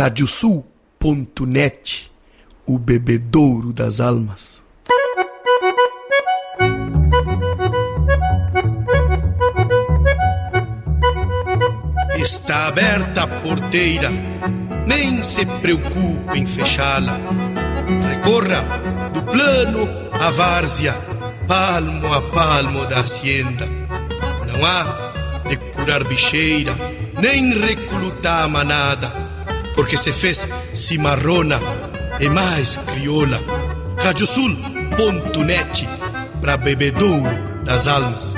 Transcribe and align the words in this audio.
Radiosul.net, 0.00 2.10
o 2.66 2.78
bebedouro 2.78 3.70
das 3.70 4.00
almas. 4.00 4.62
Está 12.16 12.68
aberta 12.68 13.24
a 13.24 13.26
porteira, 13.26 14.08
nem 14.86 15.22
se 15.22 15.44
preocupe 15.44 16.34
em 16.34 16.46
fechá-la. 16.46 17.20
Recorra 18.08 18.62
do 19.12 19.22
plano 19.24 19.86
à 20.18 20.30
várzea, 20.30 20.94
palmo 21.46 22.14
a 22.14 22.22
palmo 22.22 22.86
da 22.86 23.00
hacienda. 23.00 23.66
Não 24.46 24.64
há 24.64 25.12
de 25.46 25.58
curar 25.74 26.04
bicheira, 26.04 26.72
nem 27.20 27.52
recrutar 27.52 28.48
manada, 28.48 29.29
porque 29.74 29.96
se 29.96 30.12
fez 30.12 30.46
cimarrona 30.74 31.60
e 32.18 32.28
mais 32.28 32.76
crioula. 32.76 33.40
Radiosul.net 33.98 35.86
para 36.40 36.56
bebedouro 36.56 37.30
das 37.64 37.86
almas. 37.86 38.34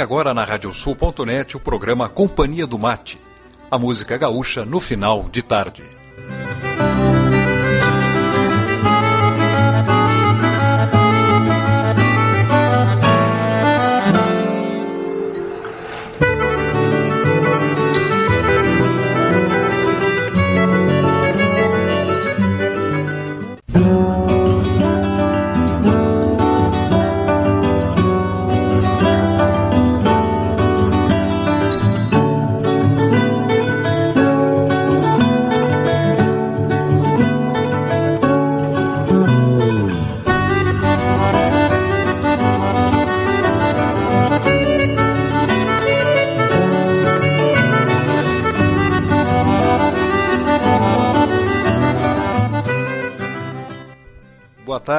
Agora 0.00 0.32
na 0.32 0.44
radiosul.net 0.44 1.58
o 1.58 1.60
programa 1.60 2.08
Companhia 2.08 2.66
do 2.66 2.78
Mate, 2.78 3.20
a 3.70 3.78
música 3.78 4.16
gaúcha 4.16 4.64
no 4.64 4.80
final 4.80 5.28
de 5.28 5.42
tarde. 5.42 5.99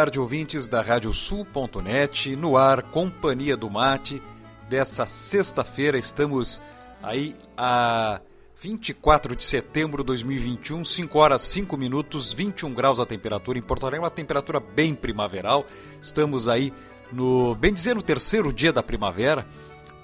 Tarde, 0.02 0.20
ouvintes 0.20 0.68
da 0.68 0.82
Radiosul.net, 0.82 2.36
no 2.36 2.58
ar, 2.58 2.82
Companhia 2.82 3.56
do 3.56 3.70
Mate. 3.70 4.20
Dessa 4.68 5.06
sexta-feira, 5.06 5.96
estamos 5.96 6.60
aí 7.04 7.36
a 7.56 8.20
24 8.60 9.36
de 9.36 9.44
setembro 9.44 10.02
de 10.02 10.08
2021, 10.08 10.84
5 10.84 11.20
horas 11.20 11.44
5 11.44 11.78
minutos, 11.78 12.34
21 12.34 12.74
graus 12.74 13.00
a 13.00 13.06
temperatura 13.06 13.60
em 13.60 13.62
Porto 13.62 13.86
Alegre, 13.86 14.04
uma 14.04 14.10
temperatura 14.10 14.60
bem 14.60 14.96
primaveral. 14.96 15.68
Estamos 16.02 16.48
aí 16.48 16.74
no, 17.14 17.54
bem 17.54 17.72
dizer, 17.72 17.94
no 17.94 18.02
terceiro 18.02 18.52
dia 18.52 18.74
da 18.74 18.82
primavera, 18.82 19.46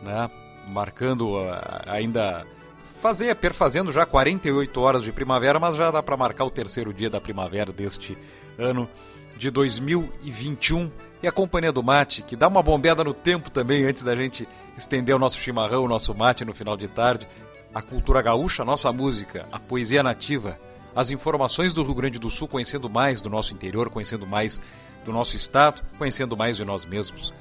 né? 0.03 0.30
marcando 0.68 1.40
uh, 1.40 1.44
ainda 1.88 2.46
fazer, 3.02 3.36
perfazendo 3.36 3.91
já 3.91 4.06
48 4.06 4.80
horas 4.80 5.02
de 5.02 5.12
primavera, 5.12 5.59
mas 5.59 5.75
já 5.75 5.90
dá 5.90 6.03
para 6.03 6.16
marcar 6.16 6.46
o 6.46 6.52
terceiro 6.52 6.94
dia 6.94 7.09
da 7.09 7.19
primavera 7.19 7.72
deste 7.72 8.16
ano 8.59 8.88
de 9.38 9.52
2021 9.52 10.90
e 11.22 11.28
a 11.28 11.31
Companhia 11.31 11.72
do 11.72 11.84
Mate, 11.84 12.22
que 12.22 12.36
dá 12.36 12.48
uma 12.48 12.62
bombeada 12.62 13.03
no 13.03 13.14
tempo 13.14 13.50
também 13.50 13.86
antes 13.86 14.03
da 14.03 14.16
gente 14.16 14.48
estender 14.78 15.16
o 15.16 15.20
nosso 15.20 15.38
chimarrão, 15.38 15.84
o 15.84 15.88
nosso 15.88 16.14
mate 16.14 16.46
no 16.46 16.53
final 16.53 16.78
de 16.78 16.88
tarde. 16.88 17.28
A 17.74 17.81
cultura 17.81 18.22
gaúcha, 18.22 18.62
a 18.62 18.66
nossa 18.66 18.92
música, 18.92 19.48
a 19.52 19.59
poesia 19.59 20.02
nativa, 20.02 20.58
as 20.96 21.12
informações 21.12 21.74
do 21.74 21.84
Rio 21.84 21.96
Grande 21.96 22.20
do 22.20 22.30
Sul, 22.30 22.48
conhecendo 22.48 22.90
mais 22.90 23.22
do 23.22 23.30
nosso 23.30 23.53
interior, 23.53 23.90
conhecendo 23.90 24.25
mais 24.25 24.59
do 25.06 25.14
nosso 25.14 25.36
estado, 25.36 25.84
conhecendo 25.98 26.36
mais 26.36 26.58
de 26.58 26.66
nós 26.66 26.86
mesmos. 26.86 27.34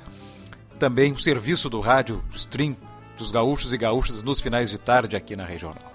Também 0.79 1.13
o 1.13 1.19
serviço 1.19 1.71
do 1.71 1.81
rádio 1.81 2.23
stream 2.35 2.77
dos 3.17 3.31
gaúchos 3.31 3.73
e 3.73 3.79
gaúchas 3.79 4.23
nos 4.23 4.41
finais 4.41 4.71
de 4.71 4.79
tarde 4.79 5.17
aqui 5.17 5.35
na 5.35 5.45
regional. 5.45 5.93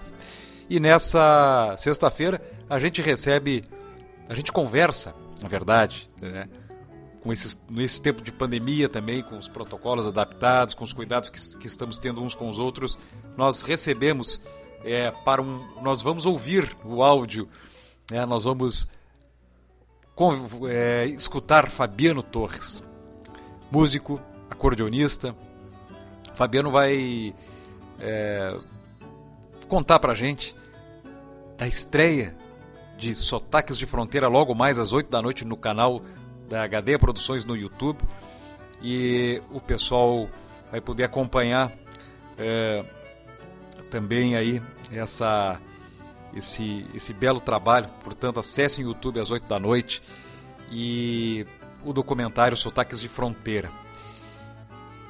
E 0.68 0.80
nessa 0.80 1.74
sexta-feira 1.78 2.40
a 2.68 2.78
gente 2.78 3.00
recebe, 3.00 3.64
a 4.28 4.34
gente 4.34 4.50
conversa 4.50 5.14
na 5.42 5.48
verdade, 5.48 6.08
né? 6.20 6.48
com 7.22 7.32
esses, 7.32 7.60
nesse 7.68 8.00
tempo 8.00 8.22
de 8.22 8.32
pandemia 8.32 8.88
também, 8.88 9.22
com 9.22 9.36
os 9.36 9.48
protocolos 9.48 10.06
adaptados, 10.06 10.74
com 10.74 10.84
os 10.84 10.92
cuidados 10.92 11.28
que, 11.28 11.58
que 11.58 11.66
estamos 11.66 11.98
tendo 11.98 12.22
uns 12.22 12.34
com 12.34 12.48
os 12.48 12.58
outros, 12.58 12.98
nós 13.36 13.62
recebemos 13.62 14.40
é, 14.84 15.10
para 15.10 15.42
um, 15.42 15.64
nós 15.82 16.02
vamos 16.02 16.26
ouvir 16.26 16.76
o 16.84 17.02
áudio, 17.02 17.48
né? 18.10 18.24
nós 18.24 18.44
vamos 18.44 18.88
com, 20.14 20.66
é, 20.68 21.06
escutar 21.06 21.68
Fabiano 21.68 22.22
Torres, 22.22 22.82
músico, 23.70 24.20
acordeonista. 24.50 25.34
Fabiano 26.34 26.70
vai 26.70 27.34
é, 28.00 28.56
contar 29.68 29.98
para 29.98 30.14
gente 30.14 30.54
da 31.56 31.66
estreia 31.66 32.36
de 33.02 33.16
Sotaques 33.16 33.76
de 33.76 33.84
Fronteira 33.84 34.28
logo 34.28 34.54
mais 34.54 34.78
às 34.78 34.92
8 34.92 35.10
da 35.10 35.20
noite 35.20 35.44
no 35.44 35.56
canal 35.56 36.00
da 36.48 36.62
HD 36.62 36.96
Produções 36.96 37.44
no 37.44 37.56
YouTube. 37.56 37.98
E 38.80 39.42
o 39.50 39.60
pessoal 39.60 40.28
vai 40.70 40.80
poder 40.80 41.02
acompanhar 41.02 41.72
é, 42.38 42.84
também 43.90 44.36
aí 44.36 44.62
essa, 44.92 45.58
esse, 46.32 46.86
esse 46.94 47.12
belo 47.12 47.40
trabalho. 47.40 47.88
Portanto, 48.04 48.38
acessem 48.38 48.84
o 48.84 48.88
YouTube 48.88 49.18
às 49.18 49.32
8 49.32 49.48
da 49.48 49.58
noite 49.58 50.00
e 50.70 51.44
o 51.84 51.92
documentário 51.92 52.56
Sotaques 52.56 53.00
de 53.00 53.08
Fronteira. 53.08 53.68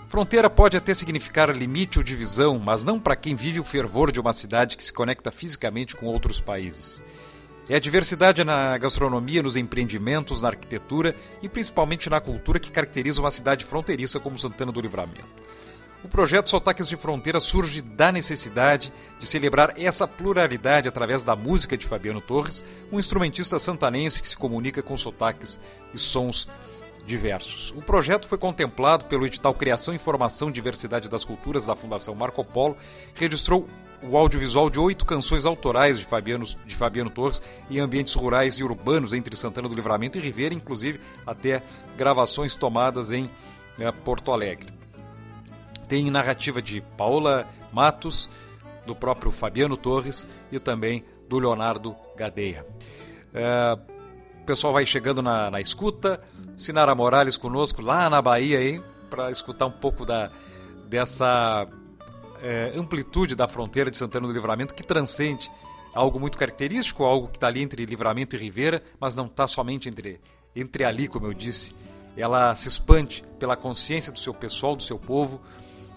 Fronteira 0.09 0.49
pode 0.49 0.79
até 0.79 0.95
significar 0.95 1.55
limite 1.55 1.99
ou 1.99 2.05
divisão, 2.05 2.59
mas 2.59 2.85
não 2.85 2.99
para 2.99 3.17
quem 3.17 3.35
vive 3.35 3.61
o 3.61 3.65
fervor 3.65 4.11
de 4.11 4.21
uma 4.21 4.33
cidade 4.33 4.79
que 4.79 4.85
se 4.85 4.93
conecta 4.93 5.31
fisicamente 5.31 5.95
com 5.95 6.07
outros 6.07 6.41
países. 6.41 7.05
É 7.69 7.77
a 7.77 7.81
diversidade 7.81 8.43
na 8.43 8.77
gastronomia, 8.77 9.43
nos 9.43 9.57
empreendimentos, 9.57 10.41
na 10.41 10.49
arquitetura 10.49 11.15
e 11.41 11.49
principalmente 11.49 12.11
na 12.11 12.21
cultura 12.21 12.59
que 12.59 12.73
caracteriza 12.73 13.21
uma 13.21 13.31
cidade 13.31 13.65
fronteiriça 13.65 14.19
como 14.19 14.39
Santana 14.39 14.73
do 14.73 14.81
Livramento. 14.81 15.25
O 16.05 16.09
projeto 16.09 16.51
Sotaques 16.51 16.89
de 16.89 16.97
Fronteira 16.97 17.39
surge 17.39 17.81
da 17.81 18.11
necessidade 18.11 18.93
de 19.21 19.25
celebrar 19.25 19.75
essa 19.79 20.09
pluralidade 20.09 20.89
através 20.89 21.23
da 21.23 21.37
música 21.37 21.77
de 21.77 21.87
Fabiano 21.87 22.21
Torres, 22.21 22.65
um 22.91 22.99
instrumentista 22.99 23.57
santanense 23.59 24.21
que 24.21 24.29
se 24.29 24.37
comunica 24.37 24.83
com 24.83 24.97
sotaques 24.97 25.61
e 25.95 25.99
sons 25.99 26.49
diversos. 27.07 27.73
O 27.77 27.83
projeto 27.83 28.27
foi 28.27 28.37
contemplado 28.37 29.05
pelo 29.05 29.25
edital 29.25 29.55
Criação, 29.55 29.95
Informação 29.95 30.49
e 30.49 30.53
Diversidade 30.53 31.09
das 31.09 31.25
Culturas 31.25 31.67
da 31.67 31.77
Fundação 31.77 32.17
Marco 32.17 32.45
Polo, 32.45 32.77
registrou 33.15 33.69
o 34.03 34.17
audiovisual 34.17 34.69
de 34.69 34.79
oito 34.79 35.05
canções 35.05 35.47
autorais 35.47 35.99
de 35.99 36.05
Fabiano, 36.05 36.45
de 36.67 36.75
Fabiano 36.75 37.11
Torres 37.11 37.41
em 37.71 37.79
ambientes 37.79 38.15
rurais 38.15 38.59
e 38.59 38.65
urbanos 38.65 39.13
entre 39.13 39.37
Santana 39.37 39.69
do 39.69 39.75
Livramento 39.75 40.19
e 40.19 40.21
Ribeira, 40.21 40.55
inclusive 40.55 41.01
até 41.27 41.63
gravações 41.97 42.57
tomadas 42.57 43.11
em 43.11 43.31
né, 43.79 43.93
Porto 44.05 44.33
Alegre. 44.33 44.73
Tem 45.89 46.11
narrativa 46.11 46.61
de 46.61 46.81
Paula 46.97 47.47
Matos, 47.73 48.29
do 48.87 48.95
próprio 48.95 49.31
Fabiano 49.31 49.77
Torres 49.77 50.27
e 50.51 50.59
também 50.59 51.05
do 51.29 51.39
Leonardo 51.39 51.95
Gadeia. 52.17 52.67
É, 53.33 53.79
o 54.43 54.45
pessoal 54.45 54.73
vai 54.73 54.85
chegando 54.85 55.23
na, 55.23 55.51
na 55.51 55.61
escuta, 55.61 56.21
Sinara 56.57 56.95
Morales 56.95 57.37
conosco 57.37 57.81
lá 57.81 58.11
na 58.11 58.21
Bahia, 58.21 58.83
para 59.09 59.31
escutar 59.31 59.67
um 59.67 59.71
pouco 59.71 60.05
da, 60.05 60.31
dessa 60.89 61.69
é, 62.43 62.73
amplitude 62.77 63.37
da 63.37 63.47
fronteira 63.47 63.91
de 63.91 63.97
Santana 63.97 64.27
do 64.27 64.33
Livramento 64.33 64.75
que 64.75 64.83
transcende 64.83 65.51
algo 65.95 66.19
muito 66.19 66.37
característico, 66.37 67.05
algo 67.05 67.29
que 67.29 67.37
está 67.37 67.47
ali 67.47 67.63
entre 67.63 67.85
Livramento 67.85 68.35
e 68.35 68.39
Ribeira, 68.39 68.83
mas 68.99 69.15
não 69.15 69.27
está 69.27 69.47
somente 69.47 69.89
entre, 69.89 70.21
entre 70.57 70.85
ali, 70.85 71.07
como 71.07 71.27
eu 71.27 71.33
disse. 71.33 71.75
Ela 72.17 72.55
se 72.55 72.69
expande 72.69 73.23
pela 73.39 73.57
consciência 73.57 74.13
do 74.13 74.19
seu 74.19 74.35
pessoal, 74.35 74.75
do 74.75 74.83
seu 74.83 74.99
povo, 74.99 75.41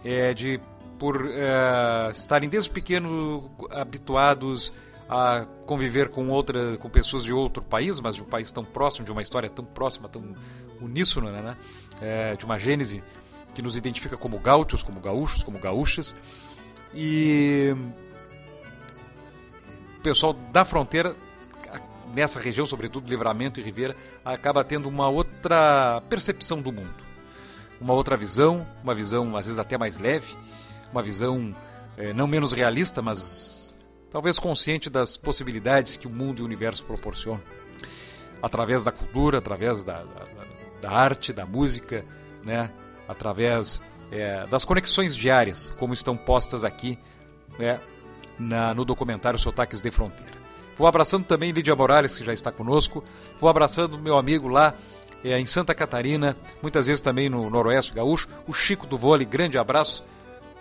é, 0.03 0.33
de 0.33 0.59
por 0.99 1.29
é, 1.29 2.11
estarem 2.11 2.47
desde 2.47 2.69
pequeno 2.69 3.51
habituados 3.71 4.71
a 5.09 5.45
conviver 5.65 6.09
com 6.09 6.29
outra, 6.29 6.77
com 6.77 6.89
pessoas 6.89 7.23
de 7.23 7.33
outro 7.33 7.63
país, 7.63 7.99
mas 7.99 8.15
de 8.15 8.21
um 8.21 8.25
país 8.25 8.51
tão 8.51 8.63
próximo, 8.63 9.05
de 9.05 9.11
uma 9.11 9.21
história 9.21 9.49
tão 9.49 9.65
próxima, 9.65 10.07
tão 10.07 10.35
uníssona, 10.81 11.31
né? 11.31 11.57
É, 12.01 12.35
de 12.35 12.45
uma 12.45 12.57
gênese 12.57 13.03
que 13.55 13.61
nos 13.61 13.77
identifica 13.77 14.17
como 14.17 14.37
gaúchos, 14.37 14.83
como 14.83 14.99
gaúchos, 14.99 15.41
como 15.41 15.57
gaúchas. 15.57 16.15
E 16.93 17.73
o 19.97 20.01
pessoal 20.01 20.33
da 20.33 20.65
fronteira, 20.65 21.15
nessa 22.13 22.39
região, 22.39 22.65
sobretudo 22.65 23.09
Livramento 23.09 23.59
e 23.59 23.63
Ribeira, 23.63 23.95
acaba 24.23 24.63
tendo 24.63 24.87
uma 24.87 25.07
outra 25.07 26.03
percepção 26.09 26.61
do 26.61 26.71
mundo. 26.71 27.03
Uma 27.79 27.93
outra 27.93 28.15
visão, 28.15 28.67
uma 28.83 28.93
visão 28.93 29.35
às 29.35 29.45
vezes 29.45 29.59
até 29.59 29.77
mais 29.77 29.97
leve, 29.97 30.35
uma 30.91 31.01
visão 31.01 31.55
é, 31.97 32.13
não 32.13 32.27
menos 32.27 32.51
realista, 32.51 33.01
mas 33.01 33.73
talvez 34.11 34.37
consciente 34.37 34.89
das 34.89 35.17
possibilidades 35.17 35.95
que 35.95 36.07
o 36.07 36.09
mundo 36.09 36.39
e 36.39 36.41
o 36.41 36.45
universo 36.45 36.83
proporcionam. 36.83 37.41
Através 38.41 38.83
da 38.83 38.91
cultura, 38.91 39.39
através 39.39 39.83
da, 39.83 40.03
da, 40.03 40.25
da 40.81 40.91
arte, 40.91 41.33
da 41.33 41.45
música, 41.45 42.05
né? 42.43 42.69
Através 43.07 43.81
é, 44.11 44.45
das 44.47 44.65
conexões 44.65 45.15
diárias, 45.15 45.69
como 45.77 45.93
estão 45.93 46.15
postas 46.15 46.63
aqui 46.63 46.97
né? 47.57 47.79
Na, 48.37 48.73
no 48.73 48.83
documentário 48.83 49.39
Sotaques 49.39 49.81
de 49.81 49.89
Fronteira. 49.91 50.35
Vou 50.77 50.87
abraçando 50.87 51.25
também 51.25 51.51
Lídia 51.51 51.75
Morales, 51.75 52.13
que 52.13 52.25
já 52.25 52.33
está 52.33 52.51
conosco. 52.51 53.03
Vou 53.39 53.49
abraçando 53.49 53.97
meu 53.97 54.17
amigo 54.17 54.49
lá 54.49 54.73
é, 55.23 55.39
em 55.39 55.45
Santa 55.45 55.73
Catarina, 55.73 56.35
muitas 56.61 56.87
vezes 56.87 57.01
também 57.01 57.29
no 57.29 57.49
Noroeste 57.49 57.93
Gaúcho, 57.93 58.27
o 58.45 58.53
Chico 58.53 58.85
do 58.85 58.97
Vôlei. 58.97 59.25
Grande 59.25 59.57
abraço. 59.57 60.03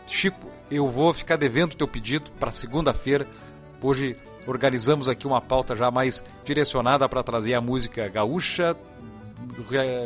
Chico, 0.06 0.48
eu 0.70 0.88
vou 0.88 1.12
ficar 1.12 1.36
devendo 1.36 1.74
teu 1.74 1.88
pedido 1.88 2.30
para 2.38 2.52
segunda-feira. 2.52 3.26
Hoje 3.82 4.16
organizamos 4.46 5.08
aqui 5.08 5.26
uma 5.26 5.40
pauta 5.40 5.74
já 5.74 5.90
mais 5.90 6.24
direcionada 6.44 7.08
para 7.08 7.22
trazer 7.22 7.54
a 7.54 7.60
música 7.60 8.08
gaúcha 8.08 8.76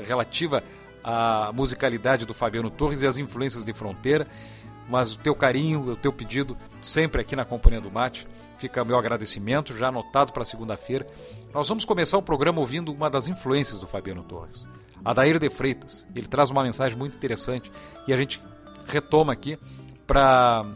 relativa 0.06 0.62
à 1.08 1.50
musicalidade 1.54 2.26
do 2.26 2.34
Fabiano 2.34 2.68
Torres 2.68 3.00
e 3.00 3.06
as 3.06 3.16
influências 3.16 3.64
de 3.64 3.72
fronteira. 3.72 4.26
Mas 4.90 5.14
o 5.14 5.18
teu 5.18 5.34
carinho, 5.34 5.80
o 5.80 5.96
teu 5.96 6.12
pedido, 6.12 6.56
sempre 6.82 7.22
aqui 7.22 7.34
na 7.34 7.46
Companhia 7.46 7.80
do 7.80 7.90
Mate, 7.90 8.26
fica 8.58 8.84
meu 8.84 8.98
agradecimento, 8.98 9.74
já 9.74 9.88
anotado 9.88 10.32
para 10.32 10.44
segunda-feira. 10.44 11.06
Nós 11.52 11.66
vamos 11.68 11.86
começar 11.86 12.18
o 12.18 12.22
programa 12.22 12.60
ouvindo 12.60 12.92
uma 12.92 13.08
das 13.08 13.26
influências 13.26 13.80
do 13.80 13.86
Fabiano 13.86 14.22
Torres, 14.22 14.66
Adair 15.02 15.38
de 15.38 15.48
Freitas. 15.48 16.06
Ele 16.14 16.26
traz 16.26 16.50
uma 16.50 16.62
mensagem 16.62 16.96
muito 16.96 17.16
interessante 17.16 17.72
e 18.06 18.12
a 18.12 18.16
gente 18.16 18.42
retoma 18.86 19.32
aqui 19.32 19.58
para 20.06 20.66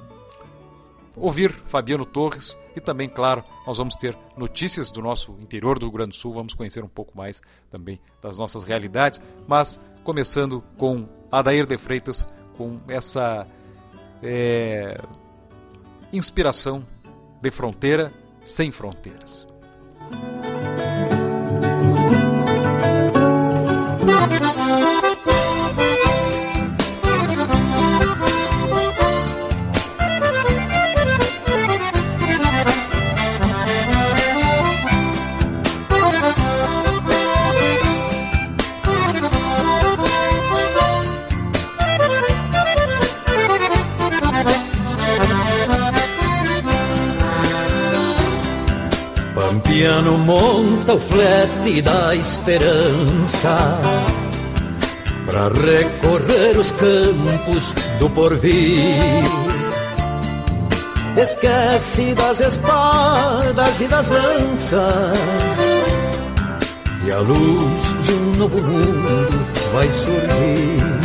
ouvir 1.15 1.53
Fabiano 1.67 2.07
Torres 2.07 2.57
e 2.75 2.81
também, 2.81 3.09
claro, 3.09 3.45
nós 3.67 3.79
vamos 3.79 3.97
ter 3.97 4.17
notícias 4.37 4.91
do 4.91 5.03
nosso 5.03 5.37
interior 5.41 5.79
do 5.79 5.87
Rio 5.87 5.93
Grande 5.93 6.11
do 6.11 6.17
Sul, 6.17 6.33
vamos 6.33 6.55
conhecer 6.55 6.83
um 6.83 6.89
pouco 6.89 7.17
mais 7.17 7.43
também 7.71 8.01
das 8.23 8.39
nossas 8.39 8.65
realidades, 8.65 9.21
mas 9.47 9.79
começando 10.05 10.63
com 10.77 11.07
Adair 11.31 11.67
de 11.67 11.79
Freitas, 11.79 12.29
com 12.57 12.81
essa 12.89 13.47
é, 14.23 15.01
inspiração 16.13 16.85
de 17.41 17.51
fronteira 17.51 18.13
sem 18.45 18.71
fronteiras. 18.71 19.49
Monta 50.23 50.95
o 50.95 51.01
flete 51.01 51.83
da 51.83 52.15
esperança 52.15 53.79
para 55.27 55.49
recorrer 55.49 56.57
os 56.57 56.71
campos 56.73 57.75
do 57.99 58.09
porvir. 58.11 59.25
Esquece 61.17 62.15
das 62.15 62.41
espadas 62.41 63.81
e 63.81 63.87
das 63.87 64.09
lanças, 64.09 65.19
e 67.07 67.13
a 67.13 67.19
luz 67.19 68.05
de 68.05 68.13
um 68.13 68.33
novo 68.39 68.63
mundo 68.63 69.47
vai 69.75 69.91
surgir. 69.91 71.03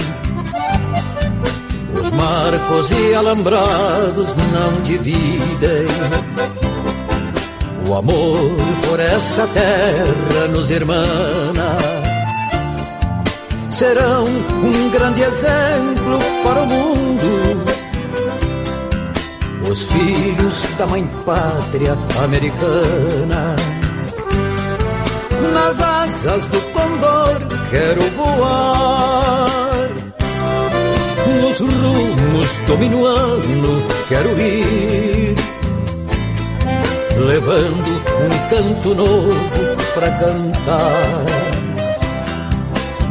Os 1.93 2.11
marcos 2.11 2.89
e 2.91 3.13
alambrados 3.13 4.29
não 4.53 4.81
dividem 4.83 5.87
o 7.87 7.95
amor 7.95 8.51
por 8.85 8.99
essa 8.99 9.47
terra 9.47 10.47
nos 10.51 10.69
irmana. 10.69 11.77
Serão 13.69 14.25
um 14.25 14.89
grande 14.89 15.21
exemplo 15.21 16.19
para 16.43 16.63
o 16.63 16.65
mundo. 16.65 17.63
Os 19.69 19.83
filhos 19.83 20.63
da 20.77 20.85
mãe 20.87 21.07
pátria 21.25 21.97
americana. 22.23 23.55
Nas 25.53 25.79
asas 25.79 26.45
do 26.45 26.59
condor 26.73 27.39
quero 27.69 28.01
voar. 28.17 29.89
Nos 31.41 31.59
rumos 31.59 32.47
do 32.67 32.77
minuano 32.77 33.83
quero 34.09 34.39
ir 34.39 35.06
levando 37.17 37.89
um 38.21 38.49
canto 38.49 38.95
novo 38.95 39.77
pra 39.93 40.09
cantar, 40.11 41.25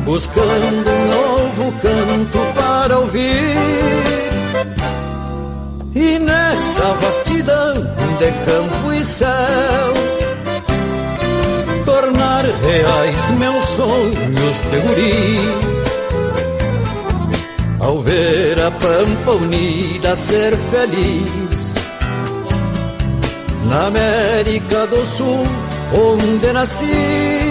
buscando 0.05 0.91
um 0.91 1.09
novo 1.09 1.73
canto 1.83 2.39
para 2.55 2.99
ouvir. 2.99 3.57
E 5.95 6.19
nessa 6.19 6.93
vastidão 7.01 7.75
de 7.75 8.33
campo 8.45 8.93
e 8.93 9.05
céu, 9.05 9.95
tornar 11.85 12.45
reais 12.45 13.31
meus 13.39 13.65
sonhos 13.71 14.57
de 14.71 14.79
guri. 14.87 15.77
Ao 17.81 18.01
ver 18.03 18.61
a 18.61 18.71
pampa 18.71 19.31
unida 19.33 20.17
ser 20.17 20.57
feliz 20.71 21.56
na 23.69 23.87
América 23.87 24.87
do 24.87 25.05
Sul, 25.07 25.45
onde 25.93 26.53
nasci. 26.53 27.46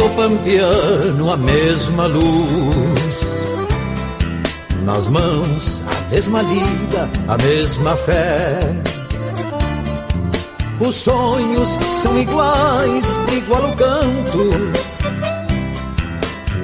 Olhos 0.00 0.10
do 0.10 0.10
pampiano 0.16 1.32
a 1.32 1.36
mesma 1.36 2.06
luz. 2.06 3.20
Nas 4.84 5.06
mãos 5.08 5.82
a 5.86 6.10
mesma 6.10 6.42
lida, 6.42 7.08
a 7.28 7.36
mesma 7.38 7.96
fé. 7.96 8.58
Os 10.80 10.96
sonhos 10.96 11.68
são 12.02 12.18
iguais, 12.18 13.06
igual 13.36 13.70
o 13.70 13.76
canto. 13.76 14.50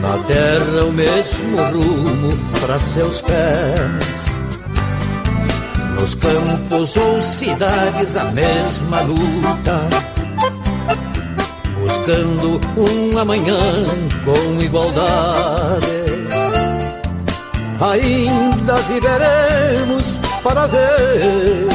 Na 0.00 0.18
terra 0.26 0.84
o 0.86 0.92
mesmo 0.92 1.56
rumo 1.72 2.30
para 2.60 2.80
seus 2.80 3.20
pés. 3.20 4.26
Nos 6.00 6.14
campos 6.14 6.96
ou 6.96 7.22
cidades 7.22 8.16
a 8.16 8.24
mesma 8.24 9.00
luta, 9.02 10.15
buscando 12.06 12.60
um 12.76 13.18
amanhã 13.18 13.84
com 14.24 14.62
igualdade. 14.62 15.86
Ainda 17.80 18.76
viveremos 18.88 20.18
para 20.42 20.66
ver 20.68 21.66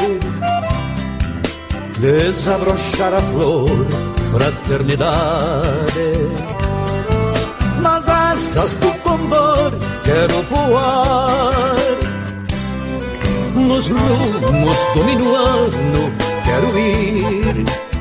desabrochar 1.98 3.12
a 3.14 3.20
flor, 3.20 3.86
fraternidade. 4.32 6.12
Nas 7.80 8.08
asas 8.08 8.72
do 8.74 8.90
condor 9.00 9.72
quero 10.04 10.42
voar 10.44 11.76
nos 13.54 13.86
rumos 13.86 14.76
do 14.94 15.04
minuano 15.04 16.12
quero 16.44 16.78
ir 16.78 17.91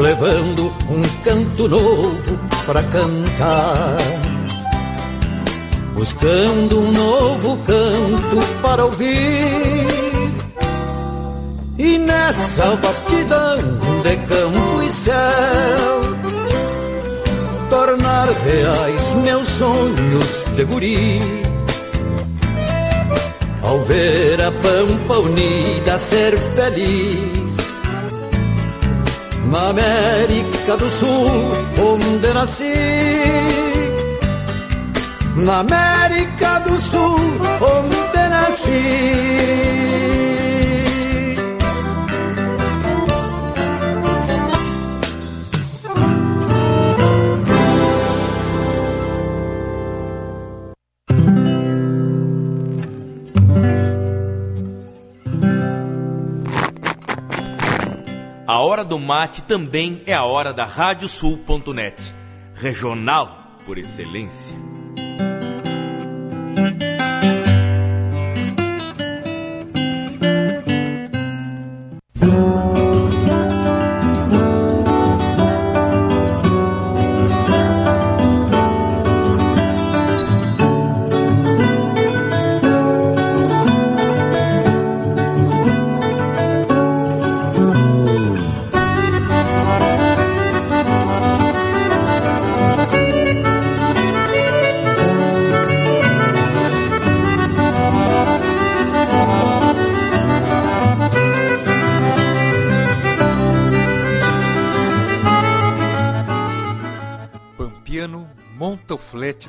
Levando 0.00 0.72
um 0.88 1.02
canto 1.22 1.68
novo 1.68 2.38
para 2.66 2.82
cantar. 2.84 3.96
Buscando 5.94 6.80
um 6.80 6.92
novo 6.92 7.56
canto 7.58 8.60
para 8.60 8.84
ouvir. 8.84 10.34
E 11.78 11.98
nessa 11.98 12.76
vastidão 12.76 13.58
de 14.02 14.16
campo 14.28 14.82
e 14.82 14.90
céu 14.90 16.04
Tornar 17.74 18.28
reais 18.28 19.14
meus 19.24 19.48
sonhos 19.48 20.44
de 20.56 20.64
guri. 20.64 21.18
Ao 23.62 23.80
ver 23.80 24.40
a 24.40 24.52
Pampa 24.52 25.18
unida 25.18 25.98
ser 25.98 26.38
feliz. 26.54 27.43
Na 29.54 29.68
América 29.68 30.76
do 30.76 30.90
Sul, 30.90 31.30
onde 31.78 32.34
nasci. 32.34 32.74
Na 35.36 35.60
América 35.60 36.58
do 36.66 36.80
Sul, 36.80 37.20
onde 37.60 38.28
nasci. 38.34 38.82
Do 58.84 58.98
mate 58.98 59.42
também 59.42 60.02
é 60.06 60.14
a 60.14 60.24
hora 60.24 60.52
da 60.52 60.64
Radiosul.net, 60.64 62.14
regional 62.54 63.56
por 63.64 63.78
excelência. 63.78 64.73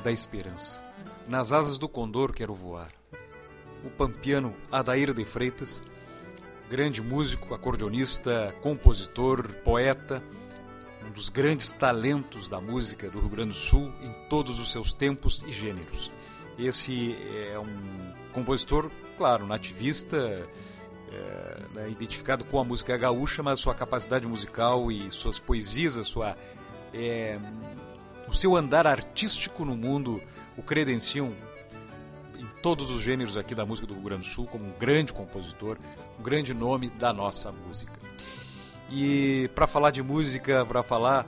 Da 0.06 0.12
esperança. 0.12 0.80
Nas 1.28 1.52
asas 1.52 1.80
do 1.80 1.90
condor 1.90 2.32
quero 2.32 2.54
voar. 2.54 2.92
O 3.84 3.90
pampiano 3.90 4.54
Adair 4.72 5.12
de 5.16 5.26
Freitas, 5.26 5.82
grande 6.70 7.02
músico, 7.02 7.56
acordeonista, 7.56 8.54
compositor, 8.62 9.48
poeta, 9.64 10.22
um 11.08 11.12
dos 11.12 11.30
grandes 11.30 11.72
talentos 11.72 12.48
da 12.48 12.62
música 12.62 13.10
do 13.10 13.20
Rio 13.20 13.30
Grande 13.30 13.54
do 13.54 13.58
Sul 13.58 13.92
em 14.00 14.30
todos 14.30 14.60
os 14.60 14.72
seus 14.72 14.94
tempos 14.94 15.44
e 15.48 15.52
gêneros. 15.52 16.12
Esse 16.58 17.16
é 17.52 17.58
um 17.58 18.14
compositor, 18.32 18.92
claro, 19.18 19.48
nativista, 19.48 20.18
é, 21.12 21.62
né, 21.74 21.90
identificado 21.90 22.44
com 22.46 22.60
a 22.60 22.64
música 22.64 22.96
gaúcha, 22.96 23.42
mas 23.42 23.58
sua 23.58 23.74
capacidade 23.74 24.28
musical 24.28 24.92
e 24.92 25.10
suas 25.10 25.40
poesias, 25.40 25.98
a 25.98 26.04
sua 26.04 26.38
é, 26.94 27.40
o 28.28 28.34
seu 28.34 28.56
andar 28.56 28.88
artístico 28.88 29.64
no 29.66 29.76
mundo 29.76 30.22
o 30.58 30.64
credenciam 30.64 31.34
em 32.38 32.46
todos 32.62 32.90
os 32.90 33.02
gêneros 33.02 33.38
aqui 33.38 33.54
da 33.54 33.66
música 33.66 33.88
do 33.88 33.94
Rio 33.94 34.04
Grande 34.04 34.28
do 34.28 34.34
Sul 34.34 34.48
como 34.48 34.66
um 34.66 34.72
grande 34.80 35.14
compositor, 35.14 35.78
um 36.20 36.24
grande 36.24 36.54
nome 36.54 36.90
da 36.90 37.14
nossa 37.14 37.52
música. 37.52 38.00
E 38.92 39.50
para 39.56 39.68
falar 39.68 39.92
de 39.92 40.02
música, 40.02 40.66
para 40.66 40.84
falar 40.84 41.26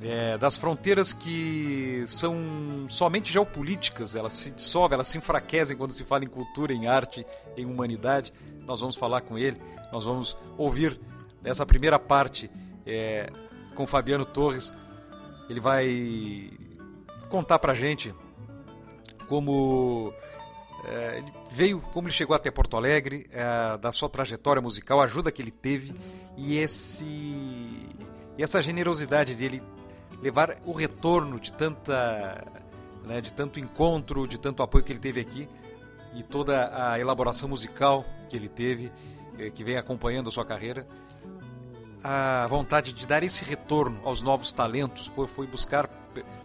é, 0.00 0.36
das 0.36 0.56
fronteiras 0.56 1.12
que 1.12 2.04
são 2.06 2.86
somente 2.88 3.32
geopolíticas, 3.32 4.14
elas 4.14 4.32
se 4.32 4.50
dissolvem, 4.50 4.94
elas 4.94 5.08
se 5.08 5.18
enfraquecem 5.18 5.76
quando 5.76 5.92
se 5.92 6.04
fala 6.04 6.24
em 6.24 6.28
cultura, 6.28 6.72
em 6.72 6.86
arte, 6.86 7.24
em 7.56 7.64
humanidade. 7.64 8.32
Nós 8.66 8.80
vamos 8.80 8.96
falar 8.96 9.20
com 9.22 9.38
ele, 9.38 9.60
nós 9.92 10.04
vamos 10.04 10.36
ouvir 10.58 11.00
essa 11.44 11.64
primeira 11.64 11.98
parte 11.98 12.50
é, 12.86 13.30
com 13.74 13.86
Fabiano 13.86 14.24
Torres 14.24 14.74
ele 15.48 15.60
vai 15.60 16.50
contar 17.28 17.58
pra 17.58 17.74
gente 17.74 18.14
como 19.28 20.12
é, 20.84 21.18
ele 21.18 21.32
veio, 21.50 21.80
como 21.80 22.08
ele 22.08 22.14
chegou 22.14 22.36
até 22.36 22.50
Porto 22.50 22.76
Alegre, 22.76 23.26
é, 23.32 23.76
da 23.78 23.90
sua 23.90 24.08
trajetória 24.08 24.60
musical, 24.60 25.00
a 25.00 25.04
ajuda 25.04 25.32
que 25.32 25.40
ele 25.40 25.50
teve 25.50 25.94
e 26.36 26.58
esse 26.58 27.04
e 28.36 28.42
essa 28.42 28.60
generosidade 28.60 29.34
de 29.34 29.44
ele 29.44 29.62
levar 30.20 30.56
o 30.64 30.72
retorno 30.72 31.38
de 31.38 31.52
tanta 31.52 32.44
né, 33.04 33.20
de 33.20 33.32
tanto 33.32 33.60
encontro, 33.60 34.26
de 34.26 34.38
tanto 34.38 34.62
apoio 34.62 34.84
que 34.84 34.92
ele 34.92 34.98
teve 34.98 35.20
aqui 35.20 35.48
e 36.14 36.22
toda 36.22 36.92
a 36.92 36.98
elaboração 36.98 37.48
musical 37.48 38.04
que 38.28 38.36
ele 38.36 38.48
teve, 38.48 38.92
é, 39.38 39.50
que 39.50 39.64
vem 39.64 39.76
acompanhando 39.76 40.28
a 40.28 40.32
sua 40.32 40.44
carreira 40.44 40.86
a 42.04 42.46
vontade 42.46 42.92
de 42.92 43.06
dar 43.06 43.22
esse 43.22 43.42
retorno 43.46 43.98
aos 44.04 44.20
novos 44.20 44.52
talentos, 44.52 45.06
foi, 45.06 45.26
foi 45.26 45.46
buscar 45.46 45.88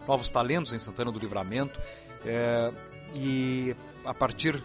novos 0.08 0.30
talentos 0.30 0.72
em 0.72 0.78
Santana 0.78 1.12
do 1.12 1.18
Livramento 1.18 1.78
é, 2.24 2.72
e 3.14 3.76
a 4.06 4.14
partir 4.14 4.62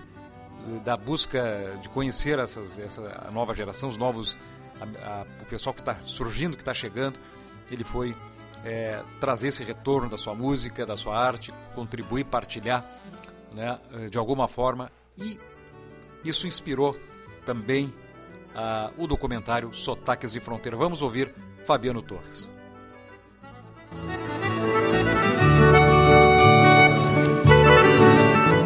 da 0.86 0.96
busca 0.96 1.78
de 1.82 1.90
conhecer 1.90 2.40
essas, 2.40 2.80
essa 2.80 3.30
nova 3.32 3.54
geração, 3.54 3.90
os 3.90 3.98
novos, 3.98 4.38
a, 4.80 4.86
a, 5.22 5.26
o 5.42 5.46
pessoal 5.46 5.74
que 5.74 5.82
está 5.82 5.98
surgindo, 6.06 6.56
que 6.56 6.62
está 6.62 6.74
chegando, 6.74 7.20
ele 7.70 7.84
foi 7.84 8.16
é, 8.64 9.04
trazer 9.20 9.50
esse 9.50 9.66
retorno 9.66 10.10
da 10.10 10.18
sua 10.18 10.34
música, 10.34 10.86
da 10.86 10.96
sua 10.96 11.18
arte, 11.18 11.54
contribuir, 11.76 12.24
partilhar 12.24 12.90
né, 13.52 13.78
de 14.10 14.18
alguma 14.18 14.48
forma 14.48 14.90
e 15.18 15.38
isso 16.24 16.48
inspirou 16.48 16.98
também 17.46 17.94
uh, 18.56 18.92
o 18.98 19.08
documentário 19.08 19.74
Sotaques 19.74 20.32
de 20.32 20.40
Fronteira. 20.40 20.78
Vamos 20.78 21.02
ouvir 21.02 21.34
Fabiano 21.66 22.02
Torres. 22.02 22.52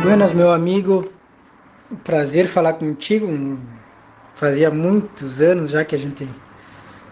Buenas, 0.04 0.34
meu 0.34 0.52
amigo. 0.52 1.12
Prazer 2.04 2.48
falar 2.48 2.74
contigo. 2.74 3.28
Fazia 4.36 4.72
muitos 4.72 5.42
anos 5.42 5.72
já 5.72 5.84
que 5.84 5.96
a 5.96 6.00
gente 6.00 6.28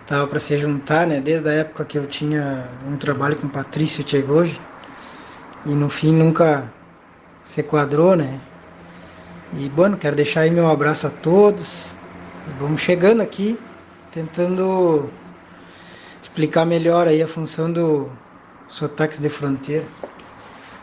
tava 0.06 0.26
para 0.28 0.40
se 0.40 0.58
juntar, 0.58 1.06
né? 1.06 1.20
Desde 1.20 1.50
a 1.50 1.54
época 1.54 1.84
que 1.84 1.98
eu 1.98 2.08
tinha 2.08 2.70
um 2.88 2.96
trabalho 2.96 3.36
com 3.36 3.50
Patrício 3.50 4.04
Tchegoji. 4.04 4.60
E 5.66 5.70
no 5.70 5.90
fim 5.90 6.14
nunca 6.14 6.72
se 7.44 7.62
quadrou, 7.64 8.16
né? 8.16 8.42
E, 9.54 9.70
bueno, 9.70 9.98
quero 9.98 10.16
deixar 10.16 10.42
aí 10.42 10.52
meu 10.52 10.68
abraço 10.68 11.08
a 11.08 11.10
todos, 11.10 11.94
Vamos 12.60 12.82
chegando 12.82 13.22
aqui, 13.22 13.58
tentando 14.12 15.10
explicar 16.22 16.66
melhor 16.66 17.08
aí 17.08 17.22
a 17.22 17.28
função 17.28 17.72
do 17.72 18.10
sotaques 18.68 19.20
de 19.20 19.30
fronteira. 19.30 19.86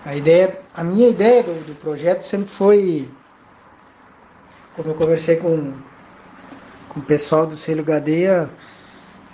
A 0.05 0.15
ideia, 0.15 0.59
a 0.75 0.85
minha 0.85 1.09
ideia 1.09 1.43
do, 1.43 1.53
do 1.67 1.75
projeto 1.77 2.23
sempre 2.23 2.49
foi 2.49 3.09
como 4.77 4.91
eu 4.91 4.95
conversei 4.95 5.37
com, 5.37 5.73
com 6.89 7.01
o 7.01 7.03
pessoal 7.03 7.47
do 7.47 7.57
Selo 7.57 7.85
Gadeia, 7.85 8.51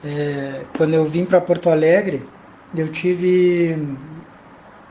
é, 0.04 0.64
quando 0.76 0.94
eu 0.94 1.06
vim 1.06 1.25
para 1.25 1.40
Porto 1.40 1.70
Alegre, 1.70 2.22
eu 2.76 2.88
tive 2.92 3.76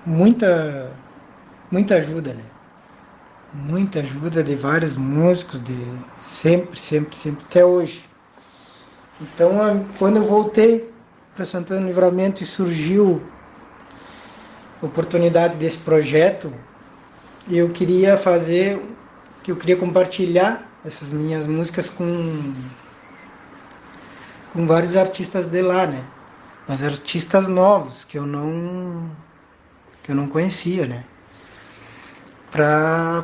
muita, 0.05 0.91
muita 1.72 1.96
ajuda, 1.96 2.34
né? 2.34 2.49
Muita 3.53 4.00
ajuda 4.00 4.44
de 4.44 4.53
vários 4.56 4.96
músicos, 4.96 5.60
de 5.63 5.84
sempre, 6.22 6.79
sempre, 6.79 7.15
sempre, 7.15 7.46
até 7.50 7.65
hoje. 7.65 8.03
Então, 9.20 9.86
quando 9.98 10.18
eu 10.18 10.24
voltei 10.24 10.88
para 11.36 11.46
Santana 11.46 11.88
Livramento 11.88 12.44
e 12.44 12.46
surgiu 12.46 13.22
a 14.82 14.86
oportunidade 14.86 15.56
desse 15.58 15.79
projeto, 15.79 16.53
eu 17.50 17.70
queria 17.70 18.18
fazer, 18.18 18.79
que 19.41 19.51
eu 19.51 19.56
queria 19.56 19.75
compartilhar 19.75 20.70
essas 20.86 21.12
minhas 21.12 21.48
músicas 21.48 21.89
com 21.89 22.53
com 24.53 24.65
vários 24.65 24.96
artistas 24.96 25.46
de 25.46 25.62
lá, 25.62 25.86
né? 25.88 26.03
Mas 26.68 26.84
artistas 26.84 27.48
novos 27.48 28.03
que 28.06 28.18
eu 28.18 28.25
não 28.25 29.10
que 30.03 30.12
eu 30.12 30.15
não 30.15 30.27
conhecia, 30.27 30.86
né? 30.86 31.03
Pra 32.51 33.24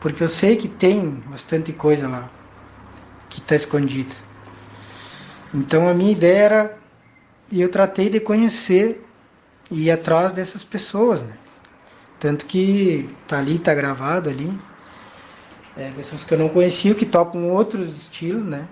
porque 0.00 0.22
eu 0.22 0.28
sei 0.28 0.56
que 0.56 0.66
tem 0.66 1.10
bastante 1.26 1.72
coisa 1.72 2.08
lá 2.08 2.28
que 3.28 3.38
está 3.38 3.54
escondida. 3.54 4.14
Então 5.54 5.88
a 5.88 5.94
minha 5.94 6.12
ideia 6.12 6.38
era 6.38 6.78
e 7.52 7.60
eu 7.60 7.68
tratei 7.68 8.08
de 8.08 8.20
conhecer 8.20 9.04
e 9.70 9.84
ir 9.84 9.90
atrás 9.90 10.32
dessas 10.32 10.64
pessoas, 10.64 11.22
né? 11.22 11.34
Tanto 12.18 12.44
que 12.46 13.08
tá 13.26 13.38
ali, 13.38 13.58
tá 13.58 13.74
gravado 13.74 14.28
ali. 14.28 14.52
É, 15.76 15.90
pessoas 15.92 16.22
que 16.22 16.34
eu 16.34 16.38
não 16.38 16.48
conhecia, 16.48 16.94
que 16.94 17.06
tocam 17.06 17.48
outros 17.48 17.96
estilos, 17.96 18.44
né? 18.44 18.66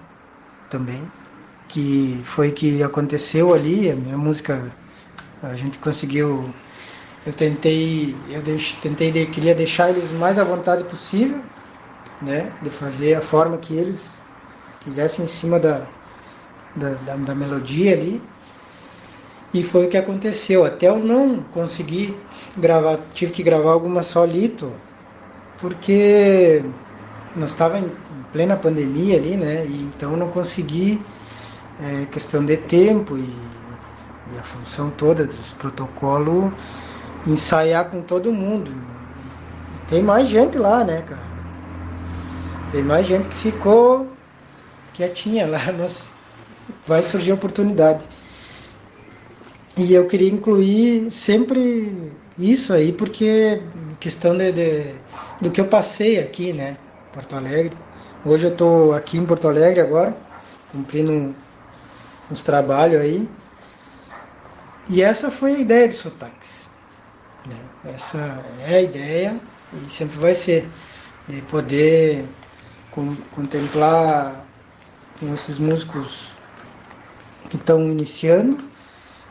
Também. 0.68 1.02
Que 1.68 2.20
foi 2.24 2.50
que 2.52 2.82
aconteceu 2.82 3.54
ali, 3.54 3.90
a 3.90 3.96
minha 3.96 4.18
música, 4.18 4.70
a 5.42 5.54
gente 5.54 5.78
conseguiu. 5.78 6.52
Eu 7.28 7.34
tentei, 7.34 8.14
eu 8.30 8.40
deix, 8.40 8.72
tentei, 8.80 9.12
queria 9.26 9.54
deixar 9.54 9.90
eles 9.90 10.10
mais 10.12 10.38
à 10.38 10.44
vontade 10.44 10.82
possível, 10.84 11.38
né? 12.22 12.50
De 12.62 12.70
fazer 12.70 13.16
a 13.16 13.20
forma 13.20 13.58
que 13.58 13.74
eles 13.74 14.16
quisessem 14.80 15.26
em 15.26 15.28
cima 15.28 15.60
da, 15.60 15.86
da, 16.74 16.94
da, 16.94 17.16
da 17.16 17.34
melodia 17.34 17.92
ali. 17.92 18.18
E 19.52 19.62
foi 19.62 19.84
o 19.84 19.88
que 19.90 19.98
aconteceu. 19.98 20.64
Até 20.64 20.88
eu 20.88 20.98
não 20.98 21.42
consegui 21.52 22.16
gravar, 22.56 22.98
tive 23.12 23.30
que 23.30 23.42
gravar 23.42 23.72
alguma 23.72 24.02
solito, 24.02 24.72
porque 25.58 26.62
nós 27.36 27.50
estava 27.50 27.78
em 27.78 27.90
plena 28.32 28.56
pandemia 28.56 29.18
ali, 29.18 29.36
né? 29.36 29.66
E 29.66 29.82
então 29.82 30.16
não 30.16 30.30
consegui, 30.30 30.98
é, 31.78 32.06
questão 32.06 32.42
de 32.42 32.56
tempo 32.56 33.18
e, 33.18 33.20
e, 33.20 34.38
a 34.38 34.42
função 34.42 34.88
toda 34.88 35.26
dos 35.26 35.52
protocolos, 35.52 36.54
ensaiar 37.26 37.86
com 37.90 38.02
todo 38.02 38.32
mundo. 38.32 38.70
Tem 39.88 40.02
mais 40.02 40.28
gente 40.28 40.58
lá, 40.58 40.84
né, 40.84 41.02
cara? 41.02 41.28
Tem 42.70 42.82
mais 42.82 43.06
gente 43.06 43.28
que 43.28 43.36
ficou 43.36 44.12
quietinha 44.92 45.46
lá, 45.46 45.60
mas 45.78 46.10
vai 46.86 47.02
surgir 47.02 47.32
oportunidade. 47.32 48.04
E 49.76 49.94
eu 49.94 50.06
queria 50.06 50.30
incluir 50.30 51.10
sempre 51.10 52.12
isso 52.38 52.72
aí, 52.72 52.92
porque 52.92 53.62
questão 54.00 54.36
de, 54.36 54.52
de, 54.52 54.94
do 55.40 55.50
que 55.50 55.60
eu 55.60 55.66
passei 55.66 56.18
aqui, 56.18 56.52
né? 56.52 56.76
Porto 57.12 57.36
Alegre. 57.36 57.76
Hoje 58.24 58.46
eu 58.46 58.52
estou 58.52 58.92
aqui 58.92 59.16
em 59.16 59.24
Porto 59.24 59.48
Alegre 59.48 59.80
agora, 59.80 60.16
cumprindo 60.72 61.34
uns 62.30 62.42
trabalhos 62.42 63.00
aí. 63.00 63.28
E 64.90 65.00
essa 65.00 65.30
foi 65.30 65.54
a 65.54 65.58
ideia 65.58 65.88
de 65.88 65.94
sotaques. 65.94 66.57
Essa 67.94 68.18
é 68.60 68.76
a 68.76 68.82
ideia 68.82 69.40
e 69.72 69.90
sempre 69.90 70.18
vai 70.18 70.34
ser, 70.34 70.68
de 71.26 71.40
poder 71.42 72.24
com, 72.90 73.14
contemplar 73.34 74.44
com 75.18 75.32
esses 75.34 75.58
músicos 75.58 76.32
que 77.48 77.56
estão 77.56 77.90
iniciando 77.90 78.62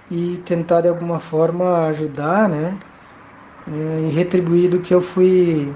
e 0.10 0.38
tentar 0.46 0.82
de 0.82 0.88
alguma 0.88 1.20
forma 1.20 1.88
ajudar, 1.88 2.50
né? 2.50 2.78
É, 3.67 4.02
e 4.08 4.10
retribuir 4.12 4.70
do 4.70 4.80
que 4.80 4.93
eu 4.93 5.02
fui 5.02 5.76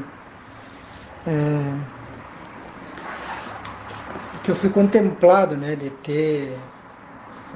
é, 1.27 2.01
que 4.43 4.49
eu 4.49 4.55
fui 4.55 4.69
contemplado, 4.69 5.55
né, 5.55 5.75
de 5.75 5.89
ter 5.89 6.57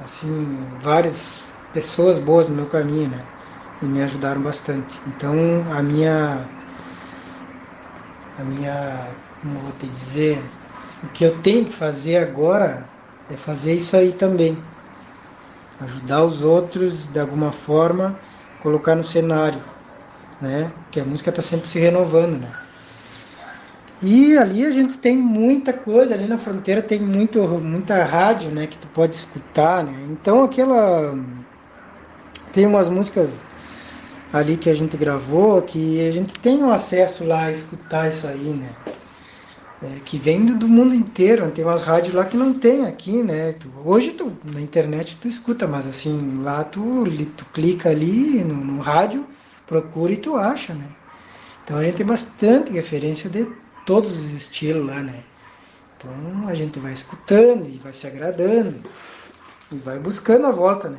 assim 0.04 0.68
várias 0.80 1.46
pessoas 1.72 2.18
boas 2.18 2.48
no 2.48 2.54
meu 2.54 2.66
caminho, 2.66 3.08
né, 3.08 3.24
e 3.80 3.86
me 3.86 4.02
ajudaram 4.02 4.42
bastante. 4.42 5.00
Então 5.06 5.70
a 5.70 5.82
minha 5.82 6.48
a 8.38 8.44
minha 8.44 9.14
como 9.40 9.60
vou 9.60 9.72
te 9.72 9.86
dizer, 9.86 10.38
o 11.02 11.08
que 11.08 11.24
eu 11.24 11.40
tenho 11.42 11.64
que 11.64 11.72
fazer 11.72 12.16
agora 12.16 12.88
é 13.28 13.36
fazer 13.36 13.74
isso 13.74 13.96
aí 13.96 14.12
também 14.12 14.56
ajudar 15.80 16.24
os 16.24 16.42
outros 16.42 17.06
de 17.06 17.18
alguma 17.18 17.52
forma, 17.52 18.18
colocar 18.58 18.94
no 18.94 19.04
cenário, 19.04 19.60
né? 20.40 20.72
Porque 20.84 21.00
a 21.00 21.04
música 21.04 21.30
está 21.30 21.42
sempre 21.42 21.68
se 21.68 21.78
renovando, 21.78 22.38
né? 22.38 22.52
E 24.02 24.36
ali 24.36 24.64
a 24.64 24.70
gente 24.70 24.98
tem 24.98 25.16
muita 25.16 25.72
coisa, 25.72 26.14
ali 26.14 26.26
na 26.26 26.36
fronteira 26.36 26.82
tem 26.82 27.00
muito, 27.00 27.40
muita 27.60 28.04
rádio, 28.04 28.50
né, 28.50 28.66
que 28.66 28.76
tu 28.76 28.86
pode 28.88 29.14
escutar, 29.14 29.82
né? 29.84 30.06
Então 30.10 30.44
aquela 30.44 31.14
tem 32.52 32.66
umas 32.66 32.88
músicas 32.88 33.44
ali 34.32 34.56
que 34.56 34.68
a 34.68 34.74
gente 34.74 34.96
gravou 34.96 35.62
que 35.62 36.06
a 36.06 36.10
gente 36.12 36.34
tem 36.40 36.62
um 36.62 36.70
acesso 36.70 37.24
lá 37.24 37.44
a 37.44 37.52
escutar 37.52 38.10
isso 38.10 38.26
aí, 38.26 38.50
né? 38.50 38.70
é, 39.82 40.00
que 40.04 40.18
vem 40.18 40.44
do 40.44 40.68
mundo 40.68 40.94
inteiro. 40.94 41.50
Tem 41.50 41.64
umas 41.64 41.82
rádios 41.82 42.14
lá 42.14 42.24
que 42.24 42.36
não 42.36 42.54
tem 42.54 42.86
aqui, 42.86 43.22
né? 43.22 43.52
Tu, 43.52 43.70
hoje 43.84 44.12
tu, 44.12 44.32
na 44.44 44.60
internet 44.60 45.16
tu 45.16 45.28
escuta, 45.28 45.66
mas 45.66 45.86
assim, 45.86 46.38
lá 46.42 46.64
tu, 46.64 47.04
tu 47.36 47.44
clica 47.46 47.90
ali 47.90 48.42
no, 48.44 48.54
no 48.54 48.80
rádio, 48.80 49.26
procura 49.66 50.12
e 50.12 50.16
tu 50.16 50.36
acha, 50.36 50.74
né? 50.74 50.88
Então 51.64 51.78
a 51.78 51.82
gente 51.82 51.96
tem 51.96 52.06
bastante 52.06 52.72
referência 52.72 53.28
de 53.28 53.46
todos 53.84 54.12
os 54.12 54.32
estilos 54.32 54.86
lá, 54.86 55.02
né? 55.02 55.22
Então 55.96 56.48
a 56.48 56.54
gente 56.54 56.78
vai 56.78 56.92
escutando 56.92 57.68
e 57.68 57.78
vai 57.78 57.92
se 57.92 58.06
agradando 58.06 58.82
e 59.72 59.76
vai 59.76 59.98
buscando 59.98 60.46
a 60.46 60.50
volta, 60.50 60.88
né? 60.88 60.98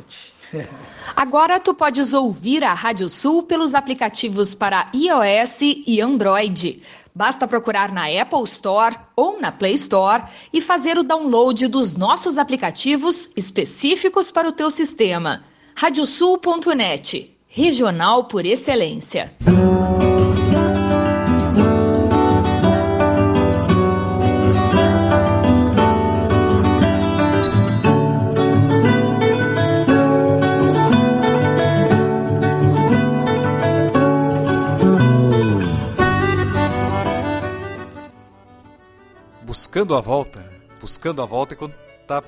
Agora 1.15 1.59
tu 1.59 1.73
podes 1.73 2.13
ouvir 2.13 2.63
a 2.63 2.73
Rádio 2.73 3.09
Sul 3.09 3.43
pelos 3.43 3.73
aplicativos 3.73 4.53
para 4.53 4.89
iOS 4.93 5.61
e 5.61 6.01
Android. 6.01 6.81
Basta 7.13 7.47
procurar 7.47 7.91
na 7.91 8.05
Apple 8.05 8.43
Store 8.43 8.95
ou 9.15 9.41
na 9.41 9.51
Play 9.51 9.73
Store 9.73 10.23
e 10.53 10.61
fazer 10.61 10.99
o 10.99 11.03
download 11.03 11.67
dos 11.67 11.95
nossos 11.95 12.37
aplicativos 12.37 13.31
específicos 13.35 14.31
para 14.31 14.47
o 14.47 14.51
teu 14.51 14.69
sistema. 14.69 15.43
Radiosul.net, 15.75 17.35
regional 17.47 18.25
por 18.25 18.45
excelência. 18.45 19.33
Buscando 39.77 39.95
a 39.95 40.01
volta. 40.01 40.51
Buscando 40.81 41.21
a 41.21 41.25
volta 41.27 41.53
é 41.53 41.57
quando 41.57 41.75
tá 42.07 42.23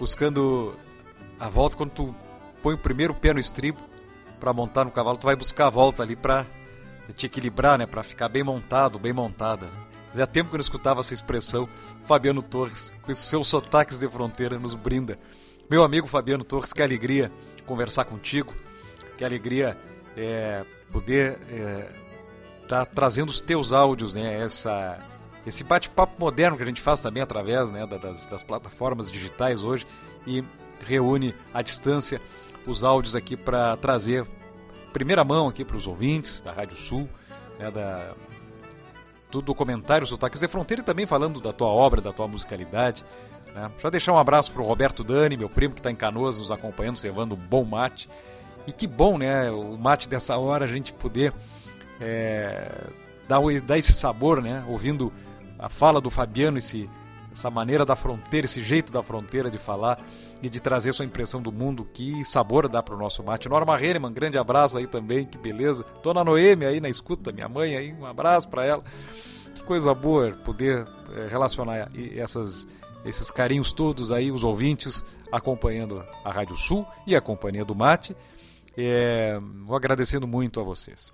buscando 0.00 0.74
a 1.38 1.48
volta 1.48 1.76
quando 1.76 1.90
tu 1.90 2.14
põe 2.60 2.74
o 2.74 2.78
primeiro 2.78 3.14
pé 3.14 3.32
no 3.32 3.38
estribo 3.38 3.78
para 4.40 4.52
montar 4.52 4.84
no 4.84 4.90
cavalo, 4.90 5.16
tu 5.16 5.26
vai 5.26 5.36
buscar 5.36 5.68
a 5.68 5.70
volta 5.70 6.02
ali 6.02 6.16
para 6.16 6.44
te 7.16 7.26
equilibrar, 7.26 7.78
né, 7.78 7.86
para 7.86 8.02
ficar 8.02 8.28
bem 8.28 8.42
montado, 8.42 8.98
bem 8.98 9.12
montada. 9.12 9.68
Fazia 10.08 10.26
tempo 10.26 10.50
que 10.50 10.56
eu 10.56 10.58
não 10.58 10.62
escutava 10.62 10.98
essa 10.98 11.14
expressão. 11.14 11.68
Fabiano 12.04 12.42
Torres, 12.42 12.92
com 13.04 13.12
esses 13.12 13.24
seus 13.24 13.46
sotaques 13.46 14.00
de 14.00 14.08
fronteira, 14.08 14.58
nos 14.58 14.74
brinda. 14.74 15.20
Meu 15.70 15.84
amigo 15.84 16.08
Fabiano 16.08 16.42
Torres, 16.42 16.72
que 16.72 16.82
alegria 16.82 17.30
conversar 17.64 18.06
contigo, 18.06 18.52
que 19.16 19.24
alegria 19.24 19.76
é, 20.16 20.64
poder 20.90 21.38
é, 21.48 21.92
tá 22.66 22.84
trazendo 22.84 23.28
os 23.28 23.40
teus 23.40 23.72
áudios, 23.72 24.14
né, 24.14 24.42
essa 24.42 24.98
esse 25.46 25.62
bate-papo 25.62 26.12
moderno 26.18 26.56
que 26.56 26.62
a 26.62 26.66
gente 26.66 26.80
faz 26.80 27.00
também 27.00 27.22
através 27.22 27.70
né, 27.70 27.86
das, 27.86 28.26
das 28.26 28.42
plataformas 28.42 29.10
digitais 29.10 29.62
hoje 29.62 29.86
e 30.26 30.42
reúne 30.84 31.34
à 31.54 31.62
distância 31.62 32.20
os 32.66 32.82
áudios 32.82 33.14
aqui 33.14 33.36
para 33.36 33.76
trazer 33.76 34.26
primeira 34.92 35.22
mão 35.22 35.48
aqui 35.48 35.64
para 35.64 35.76
os 35.76 35.86
ouvintes 35.86 36.40
da 36.40 36.52
Rádio 36.52 36.76
Sul, 36.76 37.08
né, 37.58 37.70
da, 37.70 38.12
do 39.30 39.40
documentário 39.40 40.06
Sotaques 40.06 40.40
de 40.40 40.48
Fronteira 40.48 40.82
e 40.82 40.84
também 40.84 41.06
falando 41.06 41.40
da 41.40 41.52
tua 41.52 41.68
obra, 41.68 42.00
da 42.00 42.12
tua 42.12 42.26
musicalidade. 42.26 43.04
Né? 43.54 43.70
Já 43.80 43.90
deixar 43.90 44.12
um 44.12 44.18
abraço 44.18 44.50
para 44.52 44.62
o 44.62 44.66
Roberto 44.66 45.04
Dani, 45.04 45.36
meu 45.36 45.48
primo 45.48 45.74
que 45.74 45.80
está 45.80 45.90
em 45.90 45.96
Canoas 45.96 46.38
nos 46.38 46.50
acompanhando, 46.50 46.98
servando 46.98 47.34
um 47.34 47.38
bom 47.38 47.64
mate. 47.64 48.08
E 48.66 48.72
que 48.72 48.86
bom, 48.86 49.16
né? 49.16 49.48
O 49.50 49.78
mate 49.78 50.08
dessa 50.08 50.36
hora 50.36 50.64
a 50.64 50.68
gente 50.68 50.92
poder 50.92 51.32
é, 52.00 52.68
dar, 53.28 53.40
dar 53.64 53.78
esse 53.78 53.92
sabor, 53.92 54.42
né? 54.42 54.64
Ouvindo 54.66 55.12
a 55.58 55.68
fala 55.68 56.00
do 56.00 56.10
Fabiano, 56.10 56.58
esse, 56.58 56.88
essa 57.32 57.50
maneira 57.50 57.84
da 57.84 57.96
fronteira, 57.96 58.44
esse 58.44 58.62
jeito 58.62 58.92
da 58.92 59.02
fronteira 59.02 59.50
de 59.50 59.58
falar 59.58 59.98
e 60.42 60.48
de 60.48 60.60
trazer 60.60 60.92
sua 60.92 61.04
impressão 61.04 61.40
do 61.40 61.52
mundo. 61.52 61.86
Que 61.92 62.24
sabor 62.24 62.68
dá 62.68 62.82
para 62.82 62.94
o 62.94 62.98
nosso 62.98 63.22
mate. 63.22 63.48
Norma 63.48 63.80
Henneman, 63.80 64.12
grande 64.12 64.38
abraço 64.38 64.78
aí 64.78 64.86
também, 64.86 65.26
que 65.26 65.38
beleza. 65.38 65.84
Dona 66.02 66.24
Noemi 66.24 66.64
aí 66.64 66.80
na 66.80 66.88
escuta, 66.88 67.32
minha 67.32 67.48
mãe 67.48 67.76
aí, 67.76 67.92
um 67.92 68.06
abraço 68.06 68.48
para 68.48 68.64
ela. 68.64 68.82
Que 69.54 69.62
coisa 69.62 69.94
boa 69.94 70.32
poder 70.44 70.86
é, 71.14 71.28
relacionar 71.28 71.90
essas, 72.14 72.66
esses 73.04 73.30
carinhos 73.30 73.72
todos 73.72 74.12
aí, 74.12 74.30
os 74.30 74.44
ouvintes 74.44 75.04
acompanhando 75.32 76.04
a 76.24 76.30
Rádio 76.30 76.56
Sul 76.56 76.86
e 77.06 77.16
a 77.16 77.20
Companhia 77.20 77.64
do 77.64 77.74
Mate. 77.74 78.16
É, 78.76 79.38
vou 79.64 79.76
agradecendo 79.76 80.26
muito 80.26 80.60
a 80.60 80.62
vocês. 80.62 81.10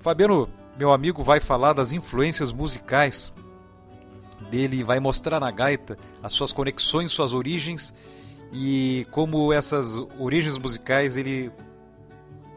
Fabiano, 0.00 0.48
meu 0.78 0.92
amigo, 0.92 1.22
vai 1.24 1.40
falar 1.40 1.72
das 1.72 1.92
influências 1.92 2.52
musicais 2.52 3.32
dele, 4.48 4.84
vai 4.84 5.00
mostrar 5.00 5.40
na 5.40 5.50
gaita 5.50 5.98
as 6.22 6.32
suas 6.32 6.52
conexões, 6.52 7.10
suas 7.10 7.32
origens 7.32 7.92
e 8.52 9.06
como 9.10 9.52
essas 9.52 9.96
origens 10.18 10.56
musicais 10.56 11.16
ele 11.16 11.50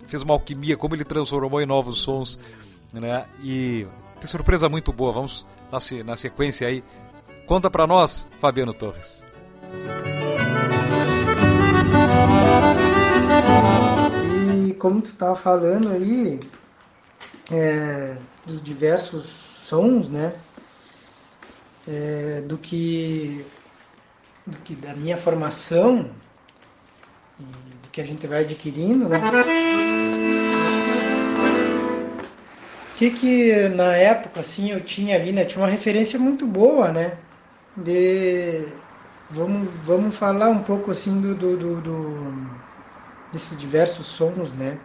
fez 0.05 0.21
uma 0.21 0.33
alquimia, 0.33 0.77
como 0.77 0.93
ele 0.93 1.03
transformou 1.03 1.61
em 1.61 1.65
novos 1.65 1.99
sons, 1.99 2.37
né? 2.93 3.25
E 3.41 3.87
tem 4.19 4.27
surpresa 4.27 4.69
muito 4.69 4.93
boa. 4.93 5.11
Vamos 5.11 5.45
na, 6.05 6.15
sequência 6.15 6.67
aí. 6.67 6.83
Conta 7.47 7.71
para 7.71 7.87
nós, 7.87 8.27
Fabiano 8.39 8.73
Torres. 8.73 9.25
E 14.67 14.73
como 14.73 15.01
tu 15.01 15.05
estava 15.05 15.35
falando 15.35 15.89
aí, 15.89 16.39
é, 17.51 18.17
dos 18.45 18.61
diversos 18.61 19.25
sons, 19.63 20.09
né? 20.09 20.33
É, 21.87 22.41
do 22.41 22.57
que 22.57 23.45
do 24.45 24.57
que 24.59 24.75
da 24.75 24.93
minha 24.95 25.17
formação 25.17 26.09
e 27.39 27.43
do 27.43 27.89
que 27.91 28.01
a 28.01 28.05
gente 28.05 28.25
vai 28.27 28.41
adquirindo, 28.41 29.07
né? 29.09 29.19
O 32.93 32.97
que 32.97 33.11
que 33.11 33.69
na 33.69 33.95
época 33.95 34.41
assim 34.41 34.71
eu 34.71 34.81
tinha 34.81 35.15
ali, 35.15 35.31
né? 35.31 35.45
Tinha 35.45 35.63
uma 35.63 35.69
referência 35.71 36.19
muito 36.19 36.45
boa, 36.45 36.91
né? 36.91 37.17
De 37.75 38.65
vamos 39.29 39.69
vamos 39.85 40.15
falar 40.15 40.49
um 40.49 40.63
pouco 40.63 40.91
assim 40.91 41.19
do, 41.21 41.35
do, 41.35 41.57
do, 41.57 41.81
do 41.81 42.61
desses 43.31 43.57
diversos 43.57 44.07
sons, 44.07 44.53
né? 44.53 44.79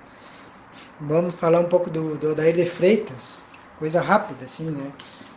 Vamos 0.98 1.34
falar 1.34 1.60
um 1.60 1.68
pouco 1.68 1.90
do, 1.90 2.16
do 2.16 2.34
de 2.34 2.64
Freitas, 2.64 3.44
coisa 3.78 4.00
rápida, 4.00 4.46
assim, 4.46 4.70
né? 4.70 4.92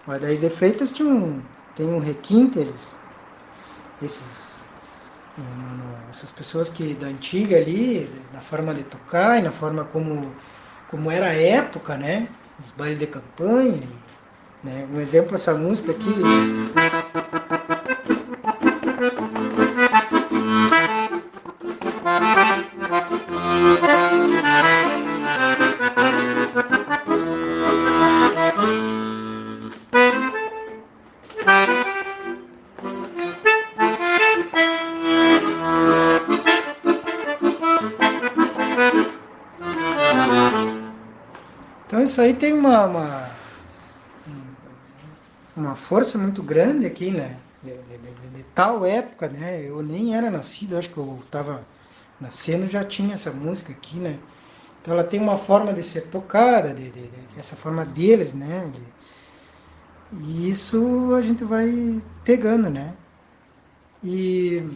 O 0.08 0.12
Odair 0.12 0.40
de 0.40 0.50
Freitas 0.50 0.92
tinha 0.92 1.08
um, 1.08 1.42
tem 1.76 1.86
um 1.86 2.00
requinte, 2.00 2.58
eles, 2.58 2.98
esses, 4.02 4.64
essas 6.10 6.32
pessoas 6.32 6.70
que 6.70 6.94
da 6.96 7.08
antiga 7.08 7.58
ali, 7.58 8.10
na 8.32 8.40
forma 8.40 8.74
de 8.74 8.84
tocar 8.84 9.38
e 9.38 9.42
na 9.42 9.52
forma 9.52 9.84
como, 9.84 10.34
como 10.88 11.12
era 11.12 11.28
a 11.28 11.34
época, 11.34 11.98
né? 11.98 12.30
Os 12.58 12.72
bailes 12.72 13.00
de 13.00 13.08
campanha, 13.08 13.88
né? 14.64 14.88
Um 14.90 15.00
exemplo, 15.00 15.36
essa 15.36 15.54
música 15.54 15.92
aqui. 15.92 17.19
Isso 42.10 42.22
aí 42.22 42.34
tem 42.34 42.54
uma, 42.54 42.86
uma, 42.86 43.30
uma 45.56 45.76
força 45.76 46.18
muito 46.18 46.42
grande 46.42 46.88
aqui, 46.88 47.12
né? 47.12 47.38
De, 47.64 47.72
de, 47.72 47.98
de, 47.98 48.30
de, 48.30 48.44
tal 48.56 48.84
época, 48.84 49.28
né? 49.28 49.64
Eu 49.64 49.84
nem 49.84 50.16
era 50.16 50.32
nascido, 50.32 50.78
acho 50.78 50.90
que 50.90 50.98
eu 50.98 51.20
estava 51.24 51.64
nascendo 52.20 52.66
já 52.68 52.84
tinha 52.84 53.14
essa 53.14 53.30
música 53.32 53.72
aqui, 53.72 53.98
né? 53.98 54.18
Então 54.82 54.94
ela 54.94 55.04
tem 55.04 55.20
uma 55.20 55.38
forma 55.38 55.72
de 55.72 55.84
ser 55.84 56.08
tocada, 56.08 56.74
de, 56.74 56.92
essa 57.38 57.56
forma 57.56 57.86
deles, 57.86 58.34
né? 58.34 58.72
E 60.12 60.50
isso 60.50 61.14
a 61.16 61.22
gente 61.22 61.44
vai 61.44 62.02
pegando, 62.24 62.72
né? 62.72 62.94
E 64.04 64.68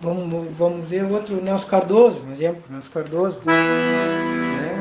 vamos, 0.00 0.56
vamos 0.56 0.86
ver 0.86 1.04
outro, 1.06 1.42
Nelson 1.42 1.66
Cardoso, 1.66 2.22
um 2.22 2.32
exemplo, 2.32 2.62
Nelson 2.70 2.90
Cardoso. 2.92 3.40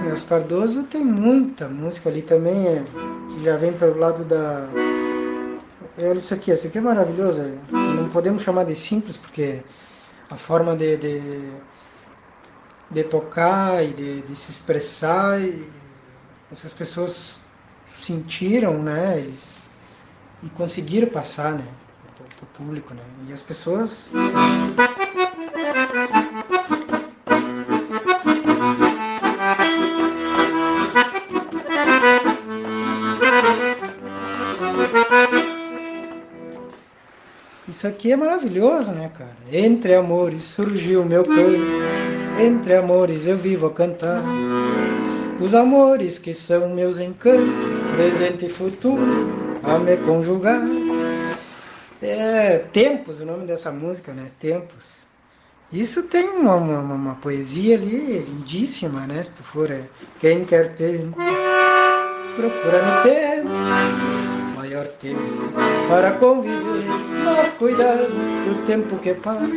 Nelson 0.08 0.28
Cardoso 0.28 0.84
tem 0.84 1.04
muita 1.04 1.68
música 1.68 2.10
ali 2.10 2.22
também, 2.22 2.68
é, 2.68 2.84
que 3.30 3.44
já 3.44 3.58
vem 3.58 3.74
pelo 3.74 3.98
lado 4.00 4.24
da. 4.24 4.68
É 5.98 6.14
isso 6.14 6.34
aqui, 6.34 6.52
isso 6.52 6.68
aqui 6.68 6.78
é 6.78 6.82
maravilhoso. 6.82 7.42
É. 7.42 7.58
Não 7.72 8.10
podemos 8.10 8.42
chamar 8.42 8.64
de 8.64 8.76
simples, 8.76 9.18
porque 9.18 9.64
a 10.30 10.36
forma 10.36 10.76
de, 10.76 10.98
de, 10.98 11.52
de 12.92 13.04
tocar 13.04 13.84
e 13.84 13.94
de, 13.94 14.22
de, 14.22 14.36
se 14.36 14.52
expressar. 14.52 15.40
Essas 16.52 16.72
pessoas 16.72 17.42
sentiram, 18.00 18.82
né? 18.82 19.20
Eles, 19.20 19.70
e 20.42 20.50
conseguiram 20.50 21.10
passar, 21.10 21.54
né? 21.54 21.66
Para 22.16 22.44
o 22.44 22.48
público, 22.48 22.94
né? 22.94 23.04
E 23.28 23.34
as 23.34 23.42
pessoas. 23.42 24.10
Isso 37.78 37.86
aqui 37.86 38.12
é 38.12 38.16
maravilhoso, 38.16 38.92
né, 38.92 39.12
cara? 39.16 39.38
Entre 39.52 39.94
amores 39.94 40.42
surgiu 40.46 41.06
meu 41.06 41.24
canto, 41.24 41.62
entre 42.42 42.74
amores 42.74 43.28
eu 43.28 43.38
vivo 43.38 43.68
a 43.68 43.72
cantar. 43.72 44.24
Os 45.40 45.54
amores 45.54 46.18
que 46.18 46.34
são 46.34 46.70
meus 46.70 46.98
encantos, 46.98 47.78
presente 47.94 48.48
e 48.48 48.50
futuro, 48.50 49.06
a 49.62 49.78
me 49.78 49.96
conjugar. 49.98 50.60
É 52.02 52.64
Tempos, 52.74 53.20
o 53.20 53.26
nome 53.28 53.46
dessa 53.46 53.72
música, 53.72 54.12
né? 54.12 54.32
Tempos. 54.40 55.06
Isso 55.72 56.02
tem 56.02 56.28
uma, 56.30 56.56
uma, 56.56 56.80
uma 56.80 57.16
poesia 57.18 57.76
ali 57.76 58.26
lindíssima, 58.28 59.02
né? 59.02 59.22
Se 59.22 59.30
tu 59.34 59.44
for, 59.44 59.70
é, 59.70 59.84
quem 60.20 60.46
quer 60.46 60.74
ter, 60.74 61.08
procura 62.36 62.82
no 62.82 63.04
tempo 63.04 64.37
maior 64.78 64.88
tempo 64.88 65.20
para 65.88 66.12
conviver, 66.14 66.86
mas 67.24 67.52
cuidado 67.54 68.08
que 68.44 68.50
o 68.50 68.66
tempo 68.66 68.98
que 69.00 69.14
passa 69.16 69.48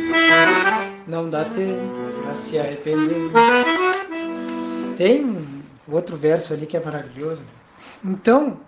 não 1.07 1.29
dá 1.29 1.45
tempo 1.45 1.93
para 2.23 2.35
se 2.35 2.57
arrepender. 2.57 3.29
Tem 4.97 5.63
outro 5.87 6.17
verso 6.17 6.53
ali 6.53 6.65
que 6.65 6.75
é 6.75 6.79
maravilhoso. 6.79 7.41
Né? 7.41 8.11
Então, 8.11 8.59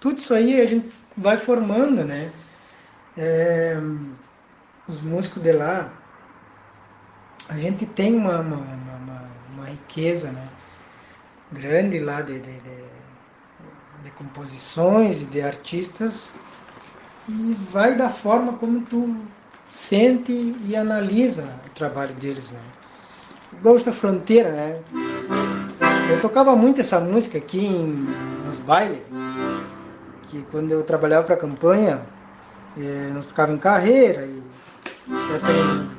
tudo 0.00 0.18
isso 0.18 0.34
aí 0.34 0.60
a 0.60 0.66
gente 0.66 0.90
vai 1.16 1.36
formando, 1.36 2.04
né? 2.04 2.32
É, 3.16 3.76
os 4.88 5.00
músicos 5.02 5.42
de 5.42 5.52
lá, 5.52 5.92
a 7.48 7.54
gente 7.54 7.84
tem 7.86 8.14
uma, 8.14 8.40
uma, 8.40 8.56
uma, 8.56 9.30
uma 9.52 9.64
riqueza, 9.66 10.30
né? 10.30 10.48
Grande 11.52 11.98
lá 11.98 12.22
de, 12.22 12.38
de, 12.38 12.60
de 12.60 12.79
de 14.04 14.10
composições 14.12 15.20
e 15.20 15.24
de 15.24 15.40
artistas 15.40 16.34
e 17.28 17.56
vai 17.72 17.94
da 17.94 18.10
forma 18.10 18.54
como 18.54 18.80
tu 18.82 19.16
sente 19.70 20.32
e 20.66 20.74
analisa 20.74 21.44
o 21.66 21.70
trabalho 21.70 22.14
deles, 22.14 22.50
né? 22.50 22.60
Gosto 23.62 23.86
da 23.86 23.92
Fronteira, 23.92 24.50
né? 24.50 24.80
Eu 26.10 26.20
tocava 26.20 26.56
muito 26.56 26.80
essa 26.80 26.98
música 26.98 27.38
aqui 27.38 27.64
em, 27.64 28.08
nos 28.44 28.58
bailes, 28.58 29.00
que 30.24 30.42
quando 30.50 30.72
eu 30.72 30.82
trabalhava 30.82 31.24
para 31.24 31.34
a 31.34 31.38
campanha, 31.38 32.00
eh, 32.76 33.10
nós 33.12 33.28
tocava 33.28 33.52
em 33.52 33.58
carreira 33.58 34.26
e 34.26 34.42
essa 35.34 35.48
aí... 35.48 35.90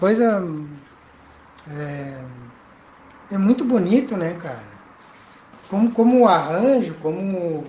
coisa. 0.00 0.42
É, 1.68 2.24
é 3.32 3.38
muito 3.38 3.64
bonito, 3.64 4.16
né, 4.16 4.36
cara? 4.42 4.64
Como, 5.68 5.92
como 5.92 6.20
o 6.22 6.28
arranjo, 6.28 6.94
como 6.94 7.64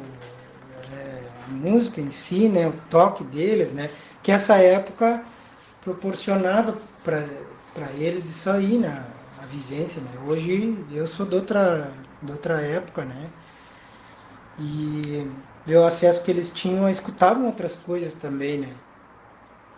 é, 0.92 1.22
a 1.48 1.52
música 1.52 2.02
em 2.02 2.10
si, 2.10 2.50
né, 2.50 2.68
o 2.68 2.74
toque 2.90 3.24
deles, 3.26 3.72
né? 3.72 3.92
Que 4.24 4.32
essa 4.32 4.56
época 4.56 5.24
proporcionava 5.84 6.78
para 7.04 7.92
eles 7.98 8.26
isso 8.26 8.50
aí, 8.50 8.78
né? 8.78 9.04
A 9.44 9.46
vivência, 9.46 10.02
né? 10.02 10.10
Hoje 10.26 10.76
eu 10.92 11.06
sou 11.06 11.26
de 11.26 11.36
outra, 11.36 11.92
de 12.24 12.32
outra 12.32 12.62
época, 12.62 13.04
né? 13.04 13.30
E 14.58 15.28
o 15.68 15.84
acesso 15.84 16.24
que 16.24 16.32
eles 16.32 16.50
tinham, 16.50 16.90
escutavam 16.90 17.46
outras 17.46 17.76
coisas 17.76 18.14
também, 18.14 18.60
né? 18.60 18.70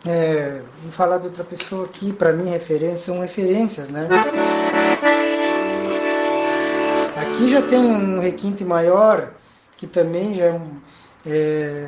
É, 0.06 0.62
vou 0.82 0.92
falar 0.92 1.18
de 1.18 1.28
outra 1.28 1.46
pessoa 1.46 1.86
aqui, 1.86 2.12
para 2.12 2.34
mim 2.34 2.50
referência, 2.50 2.98
são 2.98 3.22
referências, 3.22 3.90
né? 3.90 4.10
Aqui 7.16 7.50
já 7.50 7.62
tem 7.62 7.80
um 7.80 8.20
requinte 8.20 8.66
maior, 8.66 9.30
que 9.78 9.88
também 9.88 10.34
já 10.34 10.60
é, 11.26 11.88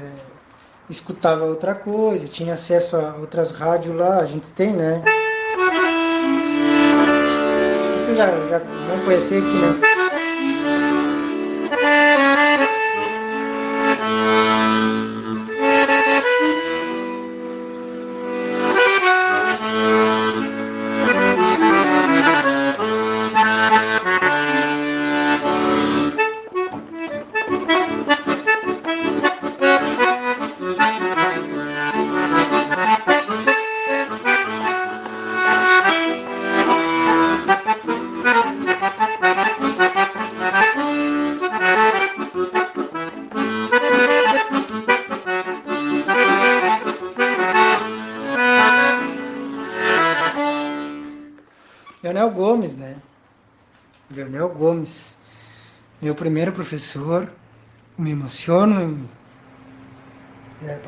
escutava 0.90 1.44
outra 1.44 1.76
coisa, 1.76 2.26
tinha 2.28 2.54
acesso 2.54 2.96
a 2.96 3.16
outras 3.20 3.52
rádios 3.52 3.96
lá, 3.96 4.20
a 4.20 4.26
gente 4.26 4.50
tem, 4.52 4.72
né? 4.72 5.04
Vocês 7.98 8.16
já, 8.16 8.28
já 8.46 8.60
vão 8.60 9.04
conhecer 9.04 9.44
aqui, 9.44 9.58
né? 9.58 9.95
Gomes, 54.56 55.18
meu 56.02 56.16
primeiro 56.16 56.54
professor, 56.54 57.30
me 57.98 58.12
emociono 58.12 58.82
em 58.82 59.10
é, 60.66 60.80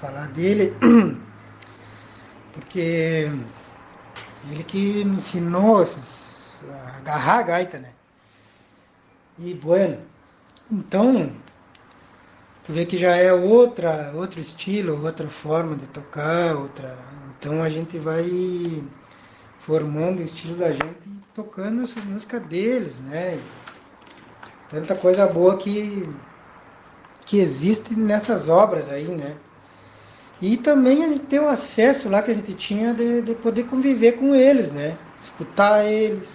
falar 0.00 0.28
dele, 0.28 0.72
porque 2.54 3.28
ele 4.50 4.64
que 4.64 5.04
me 5.04 5.16
ensinou 5.16 5.82
a 5.82 6.96
agarrar 6.98 7.38
a 7.40 7.42
gaita, 7.42 7.78
né? 7.78 7.90
E 9.40 9.52
bueno, 9.54 9.98
então 10.70 11.30
tu 12.64 12.72
vê 12.72 12.86
que 12.86 12.96
já 12.96 13.16
é 13.16 13.32
outra, 13.32 14.12
outro 14.14 14.40
estilo, 14.40 15.04
outra 15.04 15.28
forma 15.28 15.74
de 15.74 15.86
tocar, 15.86 16.54
outra. 16.56 16.96
Então 17.38 17.62
a 17.62 17.68
gente 17.68 17.98
vai 17.98 18.24
formando 19.66 20.20
o 20.20 20.22
estilo 20.22 20.56
da 20.56 20.70
gente 20.70 21.08
e 21.08 21.22
tocando 21.34 21.82
essa 21.82 22.00
música 22.00 22.38
deles, 22.38 23.00
né? 23.00 23.36
Tanta 24.70 24.94
coisa 24.94 25.26
boa 25.26 25.56
que, 25.56 26.08
que 27.26 27.38
existe 27.38 27.96
nessas 27.96 28.48
obras 28.48 28.88
aí, 28.88 29.08
né? 29.08 29.36
E 30.40 30.56
também 30.56 31.02
gente 31.02 31.24
tem 31.26 31.40
o 31.40 31.48
acesso 31.48 32.08
lá 32.08 32.22
que 32.22 32.30
a 32.30 32.34
gente 32.34 32.54
tinha 32.54 32.94
de, 32.94 33.22
de 33.22 33.34
poder 33.34 33.64
conviver 33.64 34.12
com 34.12 34.34
eles, 34.36 34.70
né? 34.70 34.96
Escutar 35.18 35.84
eles, 35.84 36.28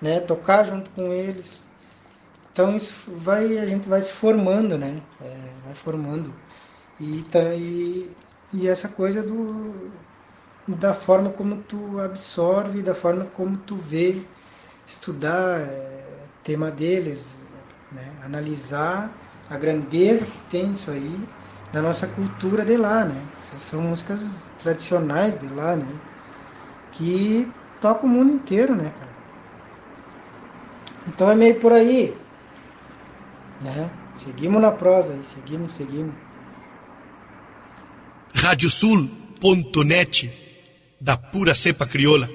né? 0.00 0.20
Tocar 0.20 0.64
junto 0.64 0.90
com 0.92 1.12
eles. 1.12 1.62
Então 2.52 2.74
isso 2.74 3.10
vai, 3.10 3.58
a 3.58 3.66
gente 3.66 3.86
vai 3.86 4.00
se 4.00 4.12
formando, 4.12 4.78
né? 4.78 5.02
É, 5.20 5.50
vai 5.62 5.74
formando. 5.74 6.32
E, 6.98 7.22
tá, 7.24 7.54
e, 7.54 8.10
e 8.52 8.66
essa 8.66 8.88
coisa 8.88 9.22
do, 9.22 9.92
da 10.74 10.92
forma 10.92 11.30
como 11.30 11.56
tu 11.62 12.00
absorve, 12.00 12.82
da 12.82 12.94
forma 12.94 13.24
como 13.26 13.56
tu 13.58 13.76
vê, 13.76 14.20
estudar 14.86 15.60
é, 15.60 16.04
tema 16.42 16.70
deles, 16.70 17.28
né? 17.92 18.10
analisar 18.24 19.10
a 19.48 19.56
grandeza 19.56 20.24
que 20.24 20.38
tem 20.50 20.72
isso 20.72 20.90
aí 20.90 21.20
da 21.72 21.80
nossa 21.80 22.06
cultura 22.06 22.64
de 22.64 22.76
lá, 22.76 23.04
né? 23.04 23.22
Essas 23.40 23.62
são 23.62 23.80
músicas 23.80 24.20
tradicionais 24.58 25.38
de 25.38 25.46
lá, 25.48 25.76
né? 25.76 25.88
Que 26.92 27.50
toca 27.80 28.06
o 28.06 28.08
mundo 28.08 28.32
inteiro, 28.32 28.74
né, 28.74 28.92
cara? 28.98 29.16
Então 31.08 31.30
é 31.30 31.36
meio 31.36 31.60
por 31.60 31.72
aí, 31.72 32.16
né? 33.60 33.90
Seguimos 34.16 34.60
na 34.60 34.72
prosa 34.72 35.12
aí, 35.12 35.22
seguimos, 35.22 35.72
seguimos. 35.72 36.14
Radiosul.net 38.34 40.45
da 41.06 41.16
pura 41.16 41.54
cepa 41.54 41.86
crioula. 41.86 42.28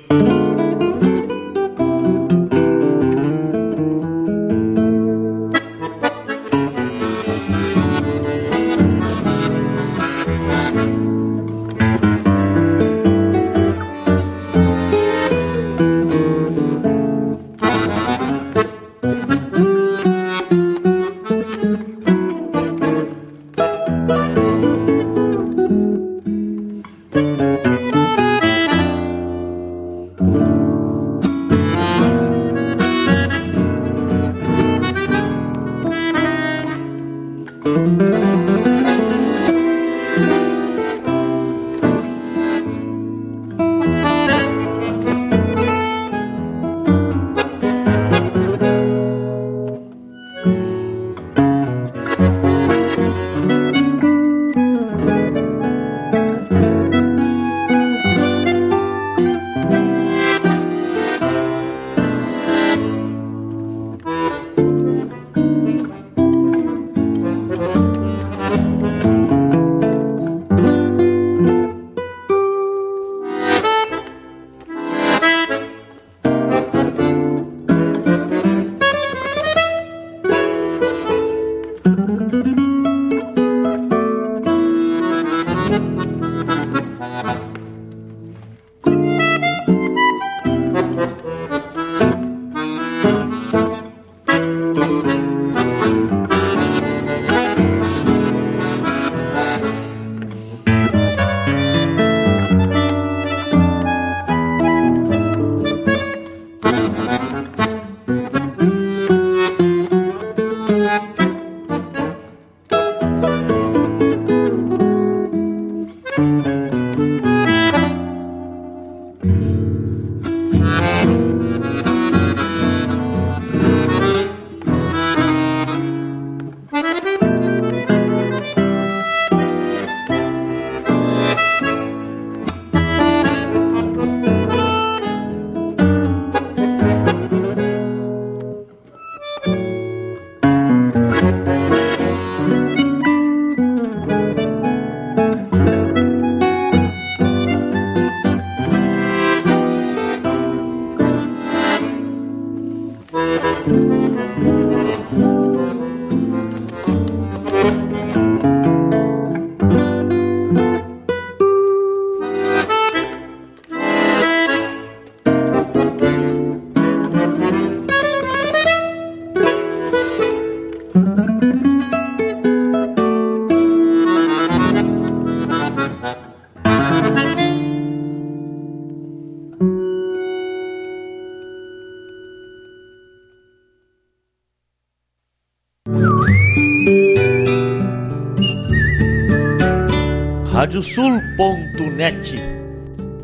Radiosul.net, 190.72 192.36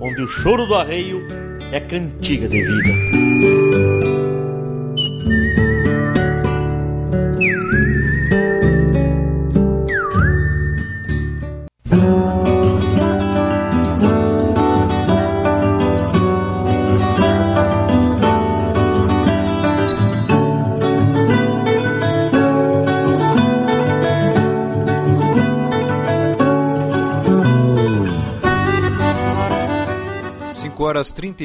onde 0.01 0.21
o 0.21 0.27
choro 0.27 0.65
do 0.65 0.75
arreio 0.75 1.25
é 1.71 1.79
cantiga 1.79 2.45
de 2.45 2.61
vida. 2.61 3.26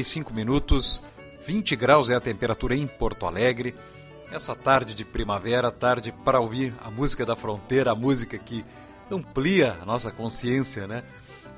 35 0.03 0.35
minutos, 0.35 1.01
20 1.47 1.77
graus 1.77 2.11
é 2.11 2.17
a 2.17 2.21
temperatura 2.21 2.75
em 2.75 2.89
Porto 2.89 3.25
Alegre. 3.25 3.73
Essa 4.33 4.55
tarde 4.55 4.95
de 4.95 5.05
primavera, 5.05 5.71
tarde 5.71 6.13
para 6.25 6.41
ouvir 6.41 6.75
a 6.85 6.91
música 6.91 7.25
da 7.25 7.37
fronteira, 7.37 7.93
a 7.93 7.95
música 7.95 8.37
que 8.37 8.65
amplia 9.09 9.77
a 9.81 9.85
nossa 9.85 10.11
consciência, 10.11 10.89
né? 10.89 11.05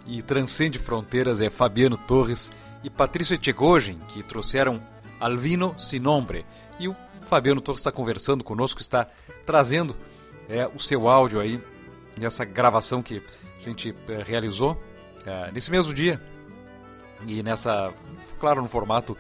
E 0.07 0.21
transcende 0.21 0.79
fronteiras 0.79 1.41
é 1.41 1.49
Fabiano 1.49 1.97
Torres 1.97 2.53
e 2.83 2.91
Patrício 2.91 3.35
Echegogem, 3.35 3.99
que 4.09 4.23
trouxeram 4.23 4.79
Alvino 5.19 5.75
Sinombre. 5.79 6.45
E 6.79 6.87
o 6.87 6.95
Fabiano 7.25 7.63
Torres 7.63 7.81
está 7.81 7.91
conversando 7.91 8.45
conosco, 8.45 8.81
está 8.83 9.09
trazendo 9.47 9.97
é, 10.51 10.67
o 10.67 10.79
seu 10.79 11.09
áudio 11.09 11.41
aí 11.41 11.59
nessa 12.15 12.45
gravação 12.45 13.03
que 13.03 13.23
a 13.59 13.65
gente 13.65 13.95
é, 14.09 14.23
realizou 14.23 14.79
é, 15.25 15.51
nesse 15.51 15.71
mesmo 15.71 15.95
dia, 15.95 16.21
e 17.27 17.43
nessa, 17.43 17.93
claro, 18.39 18.63
no 18.63 18.69
formato 18.69 19.17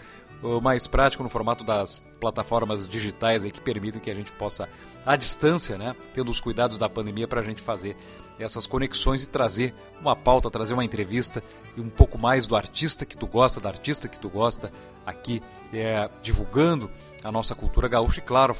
mais 0.62 0.86
prático, 0.86 1.22
no 1.22 1.28
formato 1.28 1.64
das 1.64 1.98
plataformas 2.20 2.88
digitais 2.88 3.44
aí 3.44 3.50
que 3.50 3.60
permitem 3.60 4.00
que 4.00 4.10
a 4.10 4.14
gente 4.14 4.30
possa, 4.32 4.68
à 5.06 5.16
distância, 5.16 5.78
né, 5.78 5.94
tendo 6.14 6.30
os 6.30 6.40
cuidados 6.40 6.76
da 6.76 6.88
pandemia, 6.88 7.26
para 7.26 7.40
a 7.40 7.44
gente 7.44 7.62
fazer 7.62 7.96
essas 8.38 8.66
conexões 8.66 9.22
e 9.22 9.28
trazer 9.28 9.72
uma 10.00 10.14
pauta, 10.16 10.50
trazer 10.50 10.74
uma 10.74 10.84
entrevista 10.84 11.42
e 11.76 11.80
um 11.80 11.88
pouco 11.88 12.18
mais 12.18 12.46
do 12.46 12.56
artista 12.56 13.06
que 13.06 13.16
tu 13.16 13.26
gosta, 13.26 13.60
da 13.60 13.68
artista 13.68 14.08
que 14.08 14.18
tu 14.18 14.28
gosta, 14.28 14.72
aqui 15.06 15.42
é, 15.72 16.10
divulgando 16.22 16.90
a 17.22 17.30
nossa 17.30 17.54
cultura 17.54 17.88
gaúcha 17.88 18.20
e, 18.20 18.22
claro, 18.22 18.56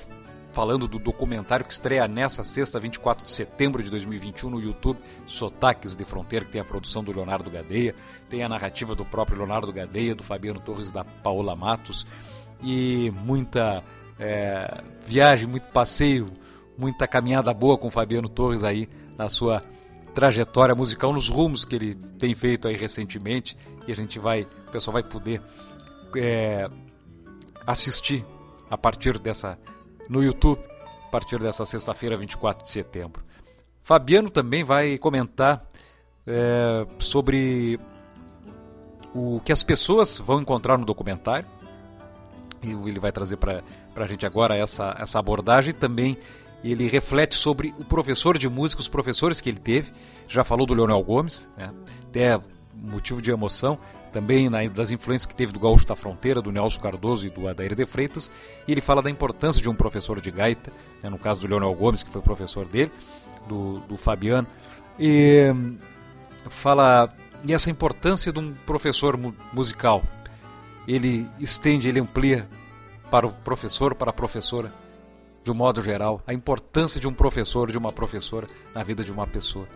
falando 0.54 0.86
do 0.86 1.00
documentário 1.00 1.66
que 1.66 1.72
estreia 1.72 2.06
nessa 2.06 2.44
sexta, 2.44 2.78
24 2.78 3.24
de 3.24 3.30
setembro 3.32 3.82
de 3.82 3.90
2021 3.90 4.48
no 4.48 4.60
YouTube, 4.60 4.98
Sotaques 5.26 5.96
de 5.96 6.04
Fronteira, 6.04 6.44
que 6.44 6.52
tem 6.52 6.60
a 6.60 6.64
produção 6.64 7.02
do 7.02 7.12
Leonardo 7.12 7.50
Gadeia, 7.50 7.92
tem 8.30 8.44
a 8.44 8.48
narrativa 8.48 8.94
do 8.94 9.04
próprio 9.04 9.36
Leonardo 9.36 9.72
Gadeia, 9.72 10.14
do 10.14 10.22
Fabiano 10.22 10.60
Torres 10.60 10.92
da 10.92 11.04
Paola 11.04 11.56
Matos 11.56 12.06
e 12.62 13.12
muita 13.24 13.82
é, 14.16 14.80
viagem, 15.04 15.48
muito 15.48 15.66
passeio, 15.72 16.28
muita 16.78 17.08
caminhada 17.08 17.52
boa 17.52 17.76
com 17.76 17.88
o 17.88 17.90
Fabiano 17.90 18.28
Torres 18.28 18.62
aí 18.62 18.88
na 19.18 19.28
sua 19.28 19.60
trajetória 20.14 20.74
musical, 20.74 21.12
nos 21.12 21.28
rumos 21.28 21.64
que 21.64 21.74
ele 21.74 21.94
tem 22.16 22.32
feito 22.32 22.68
aí 22.68 22.76
recentemente 22.76 23.56
e 23.88 23.92
a 23.92 23.96
gente 23.96 24.20
vai, 24.20 24.42
o 24.68 24.70
pessoal 24.70 24.92
vai 24.92 25.02
poder 25.02 25.42
é, 26.16 26.68
assistir 27.66 28.24
a 28.70 28.78
partir 28.78 29.18
dessa 29.18 29.58
no 30.08 30.22
YouTube 30.22 30.60
a 31.06 31.10
partir 31.10 31.38
dessa 31.38 31.64
sexta-feira, 31.64 32.16
24 32.16 32.62
de 32.62 32.70
setembro. 32.70 33.22
Fabiano 33.82 34.30
também 34.30 34.64
vai 34.64 34.98
comentar 34.98 35.62
é, 36.26 36.86
sobre 36.98 37.78
o 39.14 39.40
que 39.44 39.52
as 39.52 39.62
pessoas 39.62 40.18
vão 40.18 40.40
encontrar 40.40 40.78
no 40.78 40.84
documentário. 40.84 41.46
E 42.62 42.70
ele 42.70 42.98
vai 42.98 43.12
trazer 43.12 43.36
para 43.36 43.62
a 43.94 44.06
gente 44.06 44.24
agora 44.24 44.56
essa, 44.56 44.96
essa 44.98 45.18
abordagem. 45.18 45.72
Também 45.74 46.16
ele 46.64 46.88
reflete 46.88 47.34
sobre 47.34 47.74
o 47.78 47.84
professor 47.84 48.38
de 48.38 48.48
música, 48.48 48.80
os 48.80 48.88
professores 48.88 49.40
que 49.40 49.50
ele 49.50 49.60
teve. 49.60 49.92
Já 50.26 50.42
falou 50.42 50.66
do 50.66 50.72
Leonel 50.72 51.02
Gomes, 51.02 51.46
né? 51.56 51.70
até 52.08 52.40
motivo 52.74 53.20
de 53.20 53.30
emoção 53.30 53.78
também 54.14 54.48
na, 54.48 54.64
das 54.68 54.92
influências 54.92 55.26
que 55.26 55.34
teve 55.34 55.52
do 55.52 55.58
Gaúcho 55.58 55.84
da 55.86 55.96
Fronteira, 55.96 56.40
do 56.40 56.52
Nelson 56.52 56.80
Cardoso 56.80 57.26
e 57.26 57.30
do 57.30 57.48
Adair 57.48 57.74
de 57.74 57.84
Freitas, 57.84 58.30
e 58.66 58.72
ele 58.72 58.80
fala 58.80 59.02
da 59.02 59.10
importância 59.10 59.60
de 59.60 59.68
um 59.68 59.74
professor 59.74 60.20
de 60.20 60.30
gaita, 60.30 60.72
né, 61.02 61.10
no 61.10 61.18
caso 61.18 61.40
do 61.40 61.48
Leonel 61.48 61.74
Gomes, 61.74 62.04
que 62.04 62.10
foi 62.10 62.22
professor 62.22 62.64
dele, 62.64 62.92
do, 63.48 63.80
do 63.80 63.96
Fabiano, 63.96 64.46
e 64.98 65.52
fala 66.48 67.12
e 67.44 67.52
essa 67.52 67.70
importância 67.70 68.32
de 68.32 68.38
um 68.38 68.54
professor 68.64 69.16
mu 69.16 69.34
musical. 69.52 70.02
Ele 70.86 71.28
estende, 71.38 71.88
ele 71.88 72.00
amplia 72.00 72.48
para 73.10 73.26
o 73.26 73.32
professor, 73.32 73.94
para 73.94 74.10
a 74.10 74.14
professora, 74.14 74.72
de 75.42 75.50
um 75.50 75.54
modo 75.54 75.82
geral, 75.82 76.22
a 76.26 76.32
importância 76.32 77.00
de 77.00 77.06
um 77.06 77.12
professor, 77.12 77.70
de 77.70 77.76
uma 77.76 77.92
professora 77.92 78.48
na 78.74 78.82
vida 78.82 79.04
de 79.04 79.12
uma 79.12 79.26
pessoa. 79.26 79.66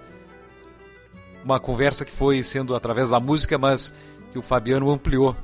Uma 1.45 1.61
conversa 1.61 2.05
que 2.05 2.13
foi 2.13 2.43
sendo 2.43 2.75
através 2.75 3.11
da 3.11 3.21
música, 3.21 3.59
mas 3.59 3.93
que 4.33 4.39
o 4.39 4.43
Fabiano 4.43 4.91
ampliou, 4.91 5.37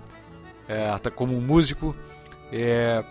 é, 0.68 0.98
como 1.10 1.40
músico, 1.40 1.94
é, 2.52 3.04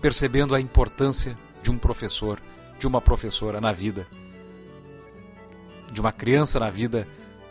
percebendo 0.00 0.54
a 0.54 0.60
importância 0.60 1.36
de 1.62 1.70
um 1.70 1.78
professor, 1.78 2.40
de 2.78 2.86
uma 2.86 3.00
professora 3.00 3.60
na 3.60 3.72
vida, 3.72 4.06
de 5.92 6.00
uma 6.00 6.12
criança 6.12 6.58
na 6.58 6.70
vida, 6.70 7.06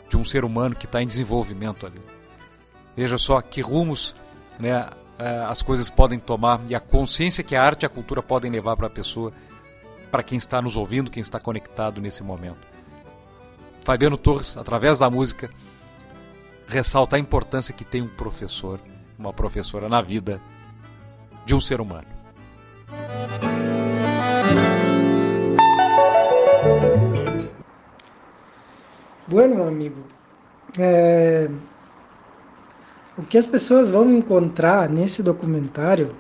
de 0.10 0.18
um 0.18 0.26
ser 0.26 0.44
humano 0.44 0.76
que 0.76 0.86
está 0.86 1.02
em 1.02 1.08
desenvolvimento 1.08 1.86
ali. 1.86 2.02
Veja 2.96 3.18
só 3.18 3.40
que 3.42 3.62
rumos 3.62 4.16
né, 4.60 4.90
é, 5.18 5.44
as 5.46 5.62
coisas 5.62 5.90
podem 5.90 6.18
tomar 6.18 6.62
e 6.68 6.74
a 6.74 6.80
consciência 6.80 7.44
que 7.44 7.56
a 7.56 7.64
arte 7.64 7.84
e 7.84 7.86
a 7.86 7.90
cultura 7.90 8.24
podem 8.24 8.50
levar 8.50 8.76
para 8.76 8.88
a 8.88 8.90
pessoa, 8.90 9.32
para 10.10 10.24
quem 10.24 10.38
está 10.38 10.62
nos 10.62 10.76
ouvindo, 10.76 11.12
quem 11.12 11.22
está 11.22 11.40
conectado 11.40 12.02
nesse 12.02 12.24
momento. 12.24 12.68
Fabiano 13.84 14.18
Torres, 14.18 14.58
através 14.58 15.00
da 15.00 15.10
música, 15.10 15.50
ressalta 16.70 17.16
a 17.16 17.20
importância 17.20 17.74
que 17.74 17.84
tem 17.84 18.02
um 18.02 18.08
professor, 18.08 18.80
uma 19.18 19.34
professora 19.34 19.90
na 19.90 20.02
vida 20.02 20.40
de 21.44 21.56
um 21.56 21.60
ser 21.60 21.82
humano. 21.82 22.08
Bueno, 29.28 29.56
meu 29.56 29.68
amigo, 29.68 30.04
é... 30.78 31.50
o 33.18 33.24
que 33.24 33.38
as 33.38 33.48
pessoas 33.48 33.90
vão 33.90 34.12
encontrar 34.14 34.90
nesse 34.90 35.24
documentário 35.24 36.16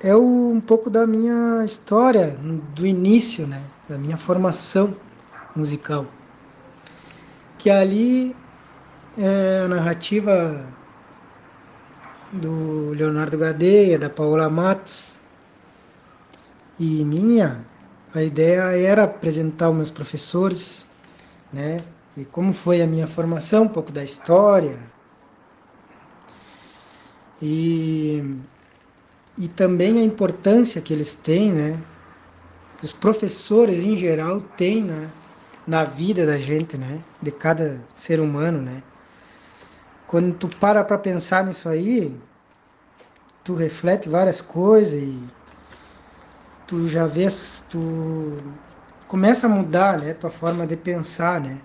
é 0.00 0.16
um 0.16 0.60
pouco 0.60 0.88
da 0.88 1.06
minha 1.06 1.62
história, 1.64 2.38
do 2.74 2.86
início, 2.86 3.46
né, 3.46 3.62
da 3.88 3.98
minha 3.98 4.16
formação 4.16 4.94
musical. 5.54 6.06
Que 7.58 7.70
ali 7.70 8.36
é 9.18 9.62
a 9.64 9.68
narrativa 9.68 10.66
do 12.32 12.90
Leonardo 12.90 13.38
Gadeia, 13.38 13.98
da 13.98 14.10
Paola 14.10 14.48
Matos 14.50 15.16
e 16.78 17.04
minha, 17.04 17.66
a 18.14 18.22
ideia 18.22 18.60
era 18.78 19.04
apresentar 19.04 19.70
os 19.70 19.76
meus 19.76 19.90
professores, 19.90 20.86
né? 21.52 21.82
E 22.16 22.24
como 22.24 22.52
foi 22.52 22.82
a 22.82 22.86
minha 22.86 23.06
formação, 23.06 23.64
um 23.64 23.68
pouco 23.68 23.92
da 23.92 24.04
história. 24.04 24.78
E, 27.40 28.38
e 29.38 29.48
também 29.48 29.98
a 29.98 30.02
importância 30.02 30.80
que 30.80 30.92
eles 30.92 31.14
têm, 31.14 31.52
né? 31.52 31.78
Os 32.82 32.92
professores 32.92 33.82
em 33.82 33.96
geral 33.96 34.40
têm 34.56 34.82
né? 34.82 35.10
na 35.66 35.84
vida 35.84 36.26
da 36.26 36.38
gente, 36.38 36.76
né? 36.76 37.00
De 37.20 37.30
cada 37.30 37.82
ser 37.94 38.20
humano, 38.20 38.60
né? 38.60 38.82
Quando 40.06 40.34
tu 40.34 40.48
para 40.48 40.84
para 40.84 40.98
pensar 40.98 41.44
nisso 41.44 41.68
aí, 41.68 42.16
tu 43.42 43.54
reflete 43.54 44.08
várias 44.08 44.40
coisas 44.40 45.00
e 45.00 45.22
tu 46.66 46.88
já 46.88 47.06
vês, 47.06 47.64
tu 47.70 48.38
começa 49.08 49.46
a 49.46 49.50
mudar, 49.50 49.98
né, 49.98 50.14
tua 50.14 50.30
forma 50.30 50.66
de 50.66 50.76
pensar, 50.76 51.40
né? 51.40 51.60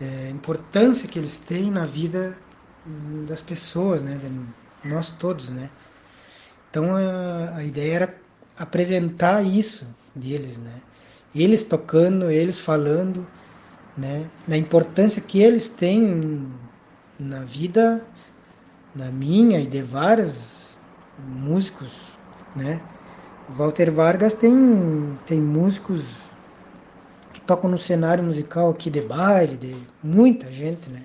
É, 0.00 0.26
a 0.26 0.30
importância 0.30 1.08
que 1.08 1.18
eles 1.18 1.38
têm 1.38 1.70
na 1.70 1.86
vida 1.86 2.36
das 3.26 3.40
pessoas, 3.40 4.02
né, 4.02 4.18
de 4.18 4.88
nós 4.88 5.10
todos, 5.10 5.48
né? 5.48 5.70
Então 6.70 6.94
a, 6.94 7.56
a 7.56 7.64
ideia 7.64 7.94
era 7.94 8.14
apresentar 8.58 9.42
isso 9.42 9.86
deles, 10.14 10.58
né? 10.58 10.72
Eles 11.34 11.64
tocando, 11.64 12.30
eles 12.30 12.58
falando, 12.58 13.26
né? 13.96 14.28
Na 14.46 14.56
importância 14.56 15.20
que 15.20 15.40
eles 15.40 15.68
têm 15.68 16.48
na 17.18 17.44
vida, 17.44 18.06
na 18.94 19.10
minha 19.10 19.60
e 19.60 19.66
de 19.66 19.82
vários 19.82 20.76
músicos, 21.18 22.18
né? 22.54 22.80
Walter 23.48 23.90
Vargas 23.90 24.34
tem, 24.34 25.18
tem 25.24 25.40
músicos 25.40 26.32
que 27.32 27.40
tocam 27.40 27.70
no 27.70 27.78
cenário 27.78 28.24
musical 28.24 28.70
aqui 28.70 28.90
de 28.90 29.00
baile, 29.00 29.56
de 29.56 29.76
muita 30.02 30.50
gente, 30.50 30.90
né? 30.90 31.02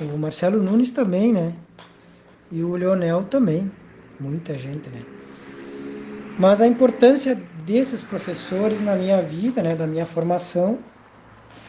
O 0.00 0.16
Marcelo 0.16 0.62
Nunes 0.62 0.92
também, 0.92 1.32
né? 1.32 1.52
E 2.50 2.62
o 2.62 2.74
Leonel 2.74 3.24
também, 3.24 3.70
muita 4.18 4.54
gente, 4.58 4.88
né? 4.88 5.02
Mas 6.38 6.60
a 6.60 6.66
importância 6.66 7.34
desses 7.64 8.00
professores 8.00 8.80
na 8.80 8.94
minha 8.94 9.20
vida, 9.20 9.60
né, 9.60 9.74
da 9.74 9.86
minha 9.86 10.06
formação, 10.06 10.78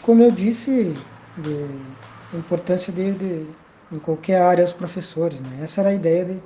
como 0.04 0.22
eu 0.22 0.32
disse, 0.32 0.96
de, 1.36 1.99
a 2.32 2.38
importância 2.38 2.94
de, 2.94 3.16
de, 3.16 3.58
em 3.92 4.00
qualquer 4.00 4.42
área 4.42 4.66
os 4.66 4.74
professores, 4.74 5.42
né? 5.42 5.64
Essa 5.64 5.82
era 5.82 5.90
a 5.90 5.94
ideia 5.94 6.26
de 6.26 6.44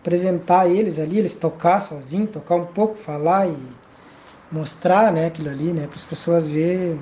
apresentar 0.00 0.68
eles 0.70 0.98
ali, 0.98 1.18
eles 1.18 1.34
tocar 1.36 1.80
sozinhos, 1.80 2.30
tocar 2.30 2.56
um 2.56 2.66
pouco, 2.66 2.96
falar 2.96 3.48
e 3.48 3.80
mostrar, 4.50 5.12
né, 5.12 5.26
aquilo 5.26 5.50
ali, 5.50 5.72
né, 5.72 5.86
para 5.88 5.98
as 5.98 6.06
pessoas 6.06 6.48
ver 6.48 6.96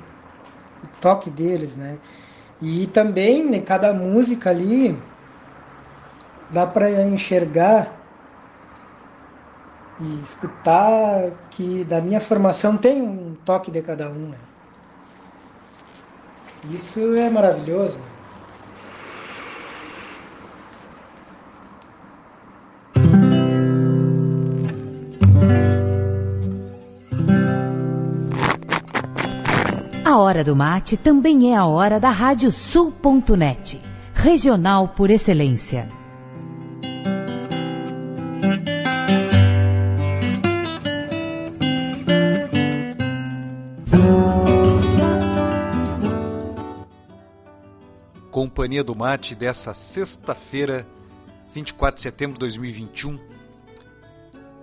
o 0.82 0.88
toque 0.88 1.30
deles, 1.30 1.76
né? 1.76 2.00
E 2.60 2.86
também 2.88 3.54
em 3.56 3.62
cada 3.64 3.92
música 3.94 4.50
ali 4.50 5.12
dá 6.48 6.66
para 6.66 6.90
enxergar 7.06 8.04
e 9.98 10.20
escutar 10.22 11.48
que 11.50 11.84
da 11.84 12.00
minha 12.00 12.20
formação 12.20 12.76
tem 12.78 13.00
um 13.02 13.34
toque 13.36 13.70
de 13.70 13.82
cada 13.82 14.10
um, 14.10 14.28
né? 14.30 14.45
Isso 16.70 17.14
é 17.14 17.30
maravilhoso. 17.30 18.00
A 30.04 30.18
hora 30.18 30.42
do 30.42 30.56
mate 30.56 30.96
também 30.96 31.52
é 31.52 31.56
a 31.56 31.66
hora 31.66 32.00
da 32.00 32.10
Rádio 32.10 32.50
Sul.net, 32.50 33.80
regional 34.14 34.88
por 34.88 35.10
excelência. 35.10 35.88
Companhia 48.56 48.82
do 48.82 48.94
Mate 48.96 49.34
dessa 49.34 49.74
sexta-feira, 49.74 50.86
24 51.52 51.96
de 51.96 52.00
setembro 52.00 52.36
de 52.36 52.40
2021. 52.40 53.20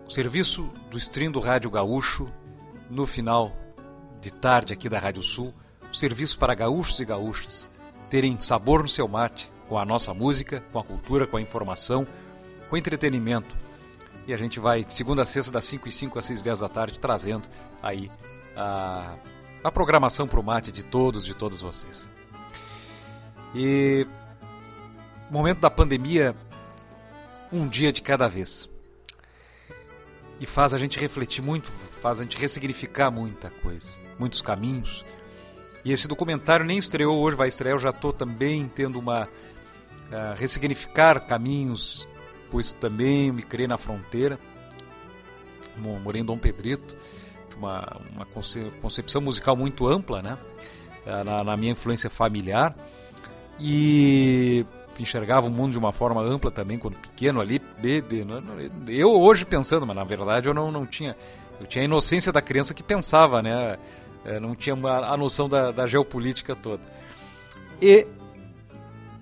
O 0.08 0.10
serviço 0.10 0.68
do 0.90 0.98
stream 0.98 1.32
do 1.32 1.40
Rádio 1.40 1.70
Gaúcho 1.70 2.28
no 2.90 3.06
final 3.06 3.56
de 4.20 4.34
tarde 4.34 4.74
aqui 4.74 4.90
da 4.90 4.98
Rádio 4.98 5.22
Sul. 5.22 5.54
O 5.92 5.96
serviço 5.96 6.40
para 6.40 6.56
gaúchos 6.56 7.00
e 7.00 7.06
gaúchas 7.06 7.70
terem 8.10 8.36
sabor 8.42 8.82
no 8.82 8.90
seu 8.90 9.08
mate 9.08 9.52
com 9.70 9.78
a 9.78 9.86
nossa 9.86 10.12
música, 10.12 10.64
com 10.74 10.80
a 10.80 10.84
cultura, 10.84 11.28
com 11.28 11.38
a 11.38 11.42
informação, 11.42 12.08
com 12.72 12.76
o 12.76 12.80
entretenimento. 12.80 13.56
E 14.26 14.34
a 14.34 14.38
gente 14.38 14.60
vai 14.60 14.84
de 14.84 14.92
segunda 14.92 15.22
a 15.22 15.26
sexta, 15.26 15.52
das 15.52 15.66
5 15.66 15.88
e 15.88 15.92
5 15.92 16.18
às 16.18 16.26
6 16.26 16.42
e 16.42 16.44
10 16.46 16.60
da 16.62 16.68
tarde, 16.68 17.00
trazendo 17.00 17.48
aí 17.80 18.10
a, 18.58 19.14
a 19.64 19.72
programação 19.72 20.28
para 20.28 20.40
o 20.40 20.44
mate 20.44 20.72
de 20.72 20.82
todos, 20.82 21.24
de 21.24 21.36
todas 21.36 21.62
vocês. 21.62 22.12
E 23.56 24.08
momento 25.30 25.60
da 25.60 25.70
pandemia, 25.70 26.36
um 27.52 27.68
dia 27.68 27.92
de 27.92 28.02
cada 28.02 28.28
vez. 28.28 28.68
E 30.40 30.46
faz 30.46 30.74
a 30.74 30.78
gente 30.78 31.00
refletir 31.00 31.42
muito, 31.42 31.70
faz 31.70 32.20
a 32.20 32.24
gente 32.24 32.38
ressignificar 32.38 33.12
muita 33.12 33.50
coisa, 33.50 33.98
muitos 34.18 34.42
caminhos. 34.42 35.06
E 35.86 35.92
esse 35.92 36.08
documentário 36.08 36.66
nem 36.66 36.78
estreou 36.78 37.20
hoje, 37.20 37.36
vai 37.36 37.48
estrear, 37.48 37.76
eu 37.76 37.80
já 37.80 37.92
estou 37.92 38.12
também 38.12 38.68
tendo 38.68 39.00
uma. 39.00 39.26
Uh, 39.26 40.36
ressignificar 40.36 41.22
caminhos, 41.22 42.08
pois 42.52 42.72
também 42.72 43.32
me 43.32 43.42
criei 43.42 43.68
na 43.68 43.78
fronteira, 43.78 44.38
morei 45.78 46.22
em 46.22 46.26
Dom 46.26 46.38
Pedrito, 46.38 46.96
uma, 47.58 47.98
uma 48.14 48.26
concepção 48.82 49.22
musical 49.22 49.56
muito 49.56 49.88
ampla, 49.88 50.22
né? 50.22 50.38
Na, 51.26 51.44
na 51.44 51.58
minha 51.58 51.72
influência 51.72 52.10
familiar 52.10 52.76
e 53.66 54.66
enxergava 55.00 55.48
o 55.48 55.50
mundo 55.50 55.72
de 55.72 55.78
uma 55.78 55.94
forma 55.94 56.22
ampla 56.22 56.52
também 56.52 56.78
quando 56.78 56.98
pequeno 56.98 57.40
ali. 57.40 57.62
Eu 58.90 59.10
hoje 59.10 59.46
pensando, 59.46 59.88
mas 59.88 59.96
na 59.96 60.04
verdade 60.04 60.50
eu 60.50 60.54
não, 60.54 60.70
não 60.70 60.86
tinha. 60.86 61.16
Eu 61.62 61.66
tinha 61.66 61.82
a 61.82 61.86
inocência 61.86 62.30
da 62.30 62.42
criança 62.42 62.74
que 62.74 62.84
pensava, 62.84 63.42
né? 63.42 63.78
Eu 64.26 64.34
é, 64.34 64.40
não 64.40 64.54
tinha 64.54 64.76
a 64.76 65.16
noção 65.16 65.48
da, 65.48 65.72
da 65.72 65.88
geopolítica 65.88 66.58
toda. 66.58 66.82
E 67.82 68.06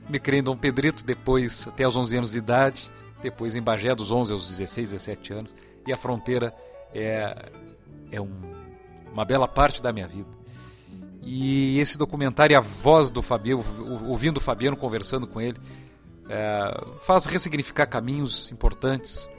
me 0.09 0.19
criei 0.19 0.39
em 0.39 0.43
Dom 0.43 0.57
Pedrito, 0.57 1.03
depois 1.03 1.67
até 1.67 1.83
aos 1.83 1.95
11 1.95 2.17
anos 2.17 2.31
de 2.31 2.39
idade, 2.39 2.89
depois 3.21 3.55
em 3.55 3.61
Bagé 3.61 3.93
dos 3.93 4.09
11 4.09 4.33
aos 4.33 4.47
16, 4.47 4.91
17 4.91 5.33
anos. 5.33 5.55
E 5.85 5.93
a 5.93 5.97
fronteira 5.97 6.51
é, 6.95 7.51
é 8.11 8.19
um, 8.19 8.31
uma 9.13 9.23
bela 9.23 9.47
parte 9.47 9.83
da 9.83 9.93
minha 9.93 10.07
vida. 10.07 10.40
E 11.22 11.80
esse 11.80 11.97
documentário, 11.97 12.57
a 12.57 12.61
voz 12.61 13.11
do 13.11 13.22
Fabiano, 13.22 13.63
ouvindo 14.07 14.38
o 14.38 14.41
Fabiano 14.41 14.76
conversando 14.76 15.28
com 15.28 15.39
ele, 15.39 15.59
é, 16.28 16.97
faz 17.01 17.26
ressignificar 17.26 17.86
caminhos 17.86 18.51
importantes, 18.51 19.30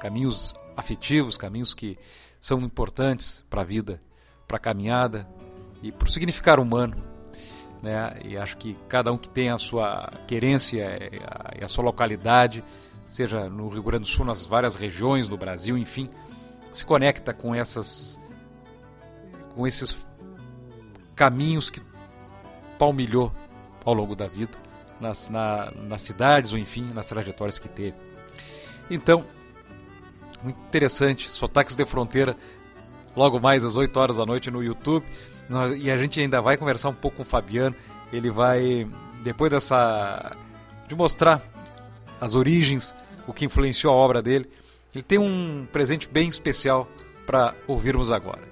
caminhos 0.00 0.54
afetivos, 0.76 1.36
caminhos 1.36 1.74
que 1.74 1.98
são 2.40 2.60
importantes 2.60 3.44
para 3.50 3.60
a 3.60 3.64
vida, 3.64 4.00
para 4.48 4.56
a 4.56 4.60
caminhada 4.60 5.28
e 5.82 5.92
para 5.92 6.08
o 6.08 6.10
significar 6.10 6.58
humano. 6.58 6.96
Né? 7.82 8.20
E 8.24 8.36
acho 8.36 8.56
que 8.56 8.76
cada 8.88 9.12
um 9.12 9.18
que 9.18 9.28
tem 9.28 9.50
a 9.50 9.58
sua 9.58 10.10
querência 10.26 10.98
e 11.60 11.64
a 11.64 11.68
sua 11.68 11.84
localidade, 11.84 12.64
seja 13.10 13.48
no 13.50 13.68
Rio 13.68 13.82
Grande 13.82 14.02
do 14.02 14.08
Sul, 14.08 14.24
nas 14.24 14.46
várias 14.46 14.74
regiões 14.74 15.28
do 15.28 15.36
Brasil, 15.36 15.76
enfim, 15.76 16.08
se 16.72 16.84
conecta 16.84 17.34
com 17.34 17.54
essas 17.54 18.18
com 19.54 19.66
esses 19.66 20.06
caminhos 21.22 21.70
que 21.70 21.80
palmilhou 22.76 23.32
ao 23.84 23.94
longo 23.94 24.16
da 24.16 24.26
vida, 24.26 24.50
nas, 25.00 25.28
na, 25.28 25.70
nas 25.70 26.02
cidades 26.02 26.52
ou 26.52 26.58
enfim, 26.58 26.90
nas 26.92 27.06
trajetórias 27.06 27.60
que 27.60 27.68
teve. 27.68 27.94
Então, 28.90 29.24
muito 30.42 30.58
interessante, 30.66 31.32
Sotaques 31.32 31.76
de 31.76 31.86
Fronteira, 31.86 32.36
logo 33.14 33.38
mais 33.38 33.64
às 33.64 33.76
8 33.76 33.96
horas 34.00 34.16
da 34.16 34.26
noite 34.26 34.50
no 34.50 34.64
YouTube. 34.64 35.06
E 35.78 35.92
a 35.92 35.96
gente 35.96 36.18
ainda 36.18 36.40
vai 36.40 36.56
conversar 36.56 36.88
um 36.88 36.94
pouco 36.94 37.18
com 37.18 37.22
o 37.22 37.26
Fabiano. 37.26 37.76
Ele 38.12 38.28
vai, 38.28 38.88
depois 39.22 39.52
dessa. 39.52 40.36
de 40.88 40.96
mostrar 40.96 41.40
as 42.20 42.34
origens, 42.34 42.96
o 43.28 43.32
que 43.32 43.44
influenciou 43.44 43.94
a 43.94 43.96
obra 43.96 44.20
dele, 44.20 44.50
ele 44.92 45.04
tem 45.04 45.18
um 45.18 45.68
presente 45.72 46.08
bem 46.08 46.28
especial 46.28 46.88
para 47.24 47.54
ouvirmos 47.68 48.10
agora. 48.10 48.42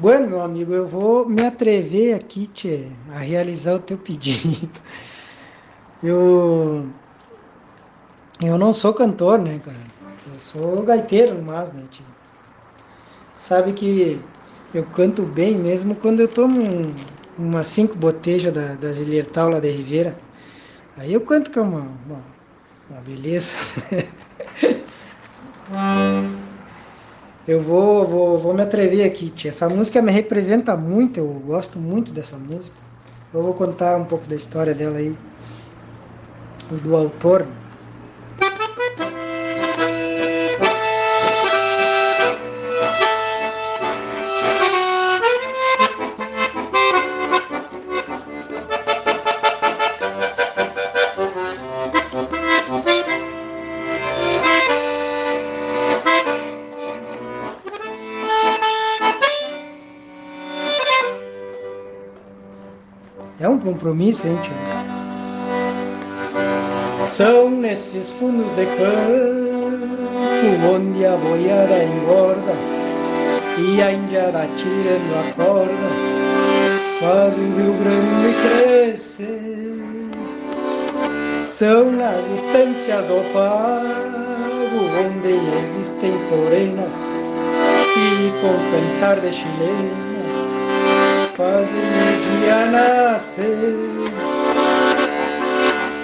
Bueno, 0.00 0.28
meu 0.28 0.40
amigo, 0.40 0.72
eu 0.72 0.86
vou 0.88 1.28
me 1.28 1.44
atrever 1.44 2.14
aqui, 2.14 2.46
tchê, 2.46 2.92
a 3.10 3.18
realizar 3.18 3.74
o 3.74 3.80
teu 3.80 3.98
pedido. 3.98 4.80
Eu, 6.02 6.88
eu 8.42 8.56
não 8.58 8.72
sou 8.72 8.94
cantor, 8.94 9.38
né, 9.38 9.58
cara? 9.58 9.78
Eu 10.26 10.38
sou 10.38 10.82
gaiteiro, 10.82 11.40
mas, 11.42 11.72
né, 11.72 11.86
tchê? 11.90 12.02
Sabe 13.34 13.72
que 13.72 14.22
eu 14.72 14.84
canto 14.86 15.22
bem 15.26 15.56
mesmo 15.56 15.94
quando 15.96 16.20
eu 16.20 16.28
tomo 16.28 16.60
um, 16.60 16.94
umas 17.36 17.68
cinco 17.68 17.94
botejas 17.96 18.52
da, 18.52 18.74
da 18.76 18.92
Ziliertal 18.92 19.50
lá 19.50 19.60
da 19.60 19.68
Ribeira. 19.68 20.16
Aí 20.96 21.12
eu 21.12 21.20
canto 21.22 21.58
é 21.58 21.62
uma, 21.62 21.82
uma, 21.82 22.24
uma 22.88 23.00
beleza. 23.02 23.50
Eu 27.50 27.60
vou, 27.60 28.06
vou, 28.06 28.38
vou 28.38 28.54
me 28.54 28.62
atrever 28.62 29.04
aqui, 29.04 29.28
tia. 29.28 29.50
Essa 29.50 29.68
música 29.68 30.00
me 30.00 30.12
representa 30.12 30.76
muito, 30.76 31.18
eu 31.18 31.26
gosto 31.26 31.80
muito 31.80 32.12
dessa 32.12 32.36
música. 32.36 32.76
Eu 33.34 33.42
vou 33.42 33.54
contar 33.54 33.96
um 33.96 34.04
pouco 34.04 34.24
da 34.28 34.36
história 34.36 34.72
dela 34.72 34.98
aí. 34.98 35.16
Do 36.70 36.94
autor. 36.94 37.48
Compromisso? 63.80 64.24
São 67.08 67.50
nesses 67.50 68.10
fundos 68.10 68.52
de 68.52 68.66
campo 68.66 69.50
onde 70.74 71.06
a 71.06 71.16
boiada 71.16 71.82
engorda 71.82 72.54
e 73.58 73.82
a 73.82 73.92
indiada 73.92 74.46
tirando 74.56 75.18
a 75.18 75.32
corda 75.32 75.90
faz 77.00 77.38
o 77.38 77.40
Rio 77.40 77.74
Grande 77.74 78.34
crescer. 78.42 79.28
São 81.50 81.90
nas 81.90 82.24
estâncias 82.26 83.04
do 83.06 83.32
pago 83.32 83.80
onde 85.06 85.30
existem 85.58 86.12
toreinas 86.28 86.96
e 87.96 88.30
com 88.40 88.54
cantar 89.00 89.20
de 89.20 89.32
chilenas 89.32 90.10
fazem 91.34 92.09
nascer. 92.66 93.76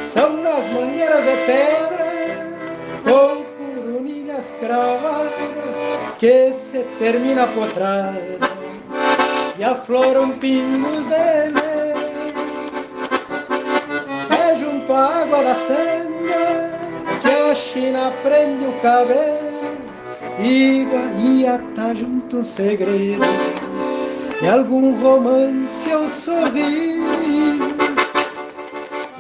São 0.09 0.37
nas 0.43 0.67
mangueiras 0.69 1.25
de 1.25 1.37
pedra 1.47 2.07
com 3.05 3.45
coronilhas 3.59 4.55
cravadas 4.59 5.77
que 6.19 6.53
se 6.53 6.85
termina 6.99 7.45
a 7.45 7.47
potrada 7.49 8.39
e 9.59 9.65
afloram 9.65 10.31
pingos 10.33 11.05
de 11.05 11.51
neve. 11.53 11.97
É 14.31 14.57
junto 14.59 14.93
à 14.93 15.23
água 15.23 15.43
da 15.43 15.55
sanga 15.55 16.71
que 17.21 17.51
a 17.51 17.55
China 17.55 18.13
prende 18.23 18.65
o 18.65 18.81
cabelo 18.81 19.47
e 20.39 20.87
Bahia 20.91 21.61
tá 21.75 21.95
junto 21.95 22.39
um 22.39 22.45
segredo 22.45 23.23
e 24.43 24.49
algum 24.49 25.01
romance 25.01 25.93
ou 25.93 26.09
sorriso 26.09 27.75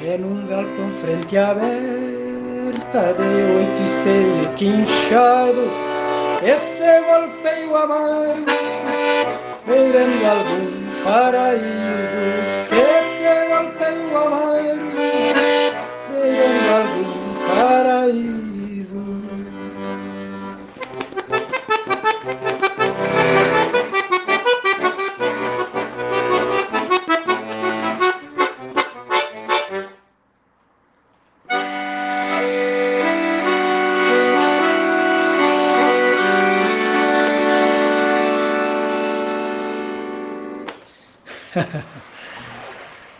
é 0.05 0.19
num 0.19 0.47
galpão 0.47 0.93
frente 1.01 1.37
aberta 1.39 3.15
de 3.15 3.23
oito 3.23 3.83
esteios 3.83 4.49
quinchado 4.57 5.71
esse 6.45 7.01
golpeio 7.03 7.77
amargo 7.77 8.45
beirando 9.67 10.27
algum 10.27 11.03
paraíso 11.03 12.66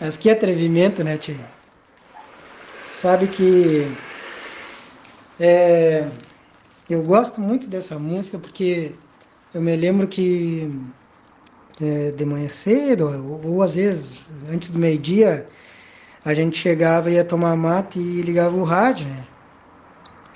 Mas 0.07 0.15
que 0.15 0.29
atrevimento, 0.29 1.03
né, 1.03 1.17
tio? 1.17 1.35
Sabe 2.87 3.27
que 3.27 3.85
é, 5.37 6.07
eu 6.89 7.03
gosto 7.03 7.41
muito 7.41 7.67
dessa 7.67 7.99
música 7.99 8.39
porque 8.39 8.93
eu 9.53 9.61
me 9.61 9.75
lembro 9.75 10.07
que 10.07 10.71
é, 11.81 12.11
de 12.11 12.25
manhã 12.25 12.47
cedo, 12.47 13.09
ou, 13.21 13.55
ou 13.55 13.61
às 13.61 13.75
vezes 13.75 14.31
antes 14.49 14.69
do 14.69 14.79
meio-dia, 14.79 15.45
a 16.23 16.33
gente 16.33 16.57
chegava 16.57 17.11
ia 17.11 17.25
tomar 17.25 17.57
mate 17.57 17.99
e 17.99 18.21
ligava 18.21 18.55
o 18.55 18.63
rádio, 18.63 19.05
né? 19.09 19.27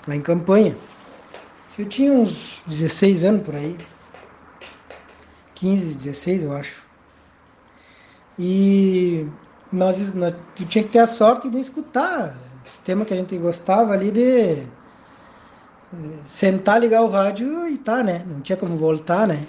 Lá 0.05 0.17
em 0.17 0.21
campanha. 0.21 0.75
Eu 1.79 1.85
tinha 1.85 2.11
uns 2.11 2.61
16 2.67 3.23
anos 3.23 3.45
por 3.45 3.55
aí. 3.55 3.77
15, 5.55 5.93
16 5.93 6.43
eu 6.43 6.51
acho. 6.51 6.83
E 8.37 9.25
nós, 9.71 10.13
nós 10.13 10.33
tu 10.55 10.65
tinha 10.65 10.83
que 10.83 10.89
ter 10.89 10.99
a 10.99 11.07
sorte 11.07 11.49
de 11.49 11.59
escutar 11.59 12.35
esse 12.65 12.81
tema 12.81 13.05
que 13.05 13.13
a 13.13 13.17
gente 13.17 13.37
gostava 13.37 13.93
ali 13.93 14.11
de 14.11 14.21
eh, 14.23 14.65
sentar, 16.25 16.79
ligar 16.79 17.01
o 17.03 17.09
rádio 17.09 17.67
e 17.67 17.77
tá, 17.77 18.03
né? 18.03 18.23
Não 18.27 18.41
tinha 18.41 18.57
como 18.57 18.77
voltar, 18.77 19.27
né? 19.27 19.47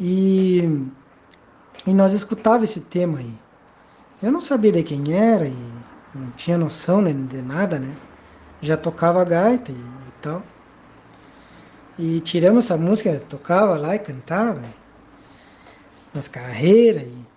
E, 0.00 0.88
e 1.86 1.94
nós 1.94 2.12
escutava 2.12 2.64
esse 2.64 2.80
tema 2.80 3.18
aí. 3.18 3.34
Eu 4.22 4.32
não 4.32 4.40
sabia 4.40 4.72
de 4.72 4.82
quem 4.82 5.12
era 5.12 5.46
e 5.46 5.56
não 6.14 6.30
tinha 6.32 6.58
noção 6.58 7.00
né, 7.00 7.12
de 7.12 7.42
nada, 7.42 7.78
né? 7.78 7.94
Já 8.60 8.76
tocava 8.76 9.24
gaita 9.24 9.70
e, 9.70 9.74
e 9.74 10.12
tal. 10.22 10.42
E 11.98 12.20
tiramos 12.20 12.64
essa 12.64 12.76
música, 12.76 13.22
tocava 13.28 13.76
lá 13.78 13.94
e 13.94 13.98
cantava 13.98 14.62
nas 16.12 16.28
carreiras 16.28 17.02
e 17.02 17.35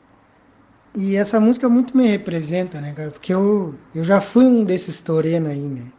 e 0.96 1.16
essa 1.16 1.40
música 1.40 1.70
muito 1.70 1.96
me 1.96 2.08
representa, 2.08 2.82
né, 2.82 2.94
cara? 2.94 3.12
Porque 3.12 3.34
eu, 3.34 3.76
eu 3.94 4.04
já 4.04 4.20
fui 4.20 4.46
um 4.46 4.64
desses 4.64 5.02
torenos 5.02 5.52
aí, 5.52 5.68
né? 5.68 5.92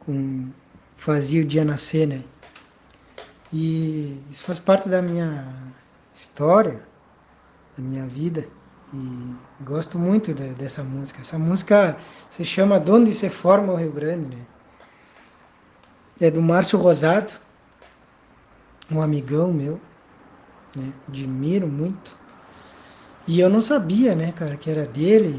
Com, 0.00 0.48
fazia 0.96 1.42
o 1.42 1.44
dia 1.44 1.64
nascer, 1.64 2.06
né? 2.06 2.24
E 3.52 4.20
isso 4.30 4.44
faz 4.44 4.58
parte 4.58 4.88
da 4.88 5.00
minha 5.00 5.72
história, 6.14 6.86
da 7.76 7.82
minha 7.82 8.06
vida. 8.06 8.46
E 8.92 9.36
gosto 9.62 9.98
muito 9.98 10.34
de, 10.34 10.52
dessa 10.54 10.82
música. 10.82 11.20
Essa 11.20 11.38
música 11.38 11.96
se 12.28 12.44
chama 12.44 12.80
De 12.80 12.90
Onde 12.90 13.14
Se 13.14 13.30
Forma 13.30 13.72
o 13.72 13.76
Rio 13.76 13.92
Grande, 13.92 14.36
né? 14.36 14.42
É 16.20 16.30
do 16.30 16.42
Márcio 16.42 16.78
Rosado, 16.78 17.32
um 18.90 19.00
amigão 19.00 19.52
meu, 19.52 19.80
né? 20.76 20.92
Admiro 21.08 21.66
muito. 21.66 22.19
E 23.30 23.38
eu 23.38 23.48
não 23.48 23.62
sabia, 23.62 24.16
né, 24.16 24.32
cara, 24.32 24.56
que 24.56 24.68
era 24.68 24.86
dele. 24.86 25.38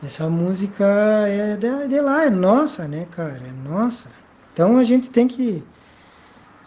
Essa 0.00 0.30
música 0.30 0.84
é 1.26 1.56
de, 1.56 1.88
de 1.88 2.00
lá, 2.00 2.24
é 2.24 2.30
nossa, 2.30 2.86
né, 2.86 3.04
cara, 3.10 3.42
é 3.44 3.68
nossa. 3.68 4.12
Então 4.52 4.78
a 4.78 4.84
gente 4.84 5.10
tem 5.10 5.26
que 5.26 5.64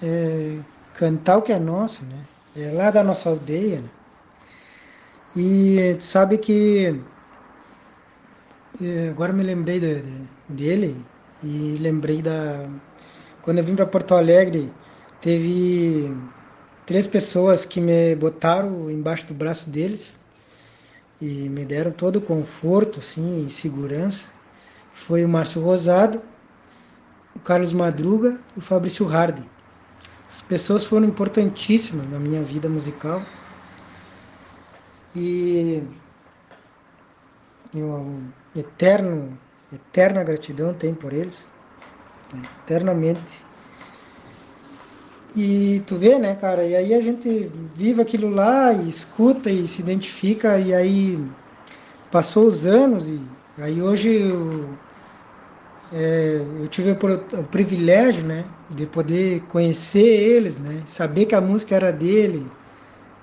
é, 0.04 0.60
cantar 0.96 1.38
o 1.38 1.42
que 1.42 1.54
é 1.54 1.58
nosso, 1.58 2.04
né? 2.04 2.26
É 2.58 2.74
lá 2.74 2.92
da 2.92 3.02
nossa 3.02 3.30
aldeia. 3.30 3.80
Né? 3.80 3.90
E 5.38 5.96
sabe 6.02 6.38
que 6.38 7.02
é, 8.82 9.08
agora 9.10 9.32
me 9.32 9.44
lembrei 9.44 9.80
de, 9.80 10.02
de, 10.02 10.28
dele 10.50 11.06
e 11.42 11.78
lembrei 11.80 12.22
da 12.22 12.68
quando 13.42 13.60
eu 13.60 13.64
vim 13.64 13.76
para 13.76 13.86
Porto 13.86 14.14
Alegre 14.14 14.74
teve 15.22 16.14
três 16.90 17.06
pessoas 17.06 17.66
que 17.66 17.80
me 17.80 18.16
botaram 18.16 18.90
embaixo 18.90 19.28
do 19.28 19.34
braço 19.36 19.70
deles 19.70 20.18
e 21.22 21.48
me 21.48 21.64
deram 21.64 21.92
todo 21.92 22.16
o 22.16 22.22
conforto 22.22 22.98
assim, 22.98 23.46
e 23.46 23.50
segurança. 23.52 24.26
Foi 24.92 25.24
o 25.24 25.30
Márcio 25.30 25.62
Rosado, 25.62 26.20
o 27.36 27.40
Carlos 27.42 27.74
Madruga 27.74 28.42
e 28.56 28.58
o 28.58 28.62
Fabrício 28.64 29.08
Hardy. 29.08 29.44
As 30.28 30.42
pessoas 30.42 30.84
foram 30.84 31.06
importantíssimas 31.06 32.08
na 32.08 32.18
minha 32.18 32.42
vida 32.42 32.68
musical. 32.68 33.22
E 35.16 35.84
eu 37.72 38.20
eterno, 38.56 39.38
eterna 39.72 40.24
gratidão 40.24 40.74
tenho 40.74 40.96
por 40.96 41.14
eles, 41.14 41.52
né? 42.34 42.48
eternamente. 42.64 43.49
E 45.36 45.84
tu 45.86 45.96
vê, 45.96 46.18
né, 46.18 46.36
cara? 46.36 46.64
E 46.64 46.76
aí 46.76 46.94
a 46.94 47.02
gente 47.02 47.52
vive 47.76 48.02
aquilo 48.02 48.30
lá 48.30 48.74
e 48.74 48.90
escuta 48.90 49.50
e 49.50 49.68
se 49.68 49.82
identifica 49.82 50.58
e 50.58 50.74
aí 50.74 51.24
passou 52.12 52.46
os 52.46 52.66
anos 52.66 53.08
e 53.08 53.22
aí 53.58 53.82
hoje 53.82 54.10
eu, 54.10 54.70
é, 55.94 56.42
eu 56.62 56.68
tive 56.68 56.92
o, 56.92 57.40
o, 57.40 57.44
privilégio, 57.44 58.24
né, 58.24 58.44
de 58.70 58.88
poder 58.88 59.42
conhecer 59.50 60.00
eles, 60.00 60.58
né, 60.58 60.82
saber 60.86 61.26
que 61.26 61.36
a 61.36 61.42
música 61.42 61.76
era 61.76 61.92
dele, 61.92 62.50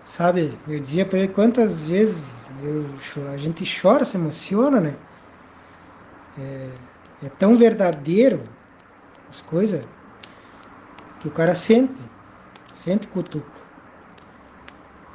sabe? 0.05 0.57
Eu 0.69 0.79
dizia 0.79 1.05
para 1.05 1.19
ele 1.19 1.29
quantas 1.29 1.89
vezes 1.89 2.49
eu, 2.63 2.87
a 3.33 3.37
gente 3.37 3.65
chora, 3.81 4.05
se 4.05 4.17
emociona, 4.17 4.81
né? 4.81 4.95
É, 6.39 6.69
é 7.27 7.29
tão 7.31 7.57
verdadeiro 7.57 8.43
as 9.29 9.41
coisas 9.41 9.83
que 11.27 11.29
o 11.29 11.31
cara 11.33 11.55
sente, 11.55 12.01
sente 12.77 13.09
cutuco. 13.09 13.51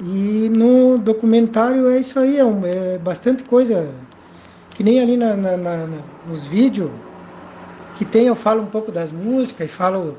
E 0.00 0.50
no 0.54 0.98
documentário 0.98 1.88
é 1.88 1.98
isso 1.98 2.18
aí, 2.18 2.38
é, 2.38 2.44
um, 2.44 2.66
é 2.66 2.98
bastante 2.98 3.44
coisa, 3.44 3.94
que 4.70 4.82
nem 4.82 5.00
ali 5.00 5.16
na, 5.16 5.36
na, 5.36 5.56
na, 5.56 5.86
nos 6.28 6.46
vídeos 6.46 6.90
que 7.96 8.04
tem, 8.04 8.26
eu 8.26 8.34
falo 8.34 8.62
um 8.62 8.66
pouco 8.66 8.90
das 8.92 9.10
músicas 9.12 9.66
e 9.66 9.70
falo 9.70 10.18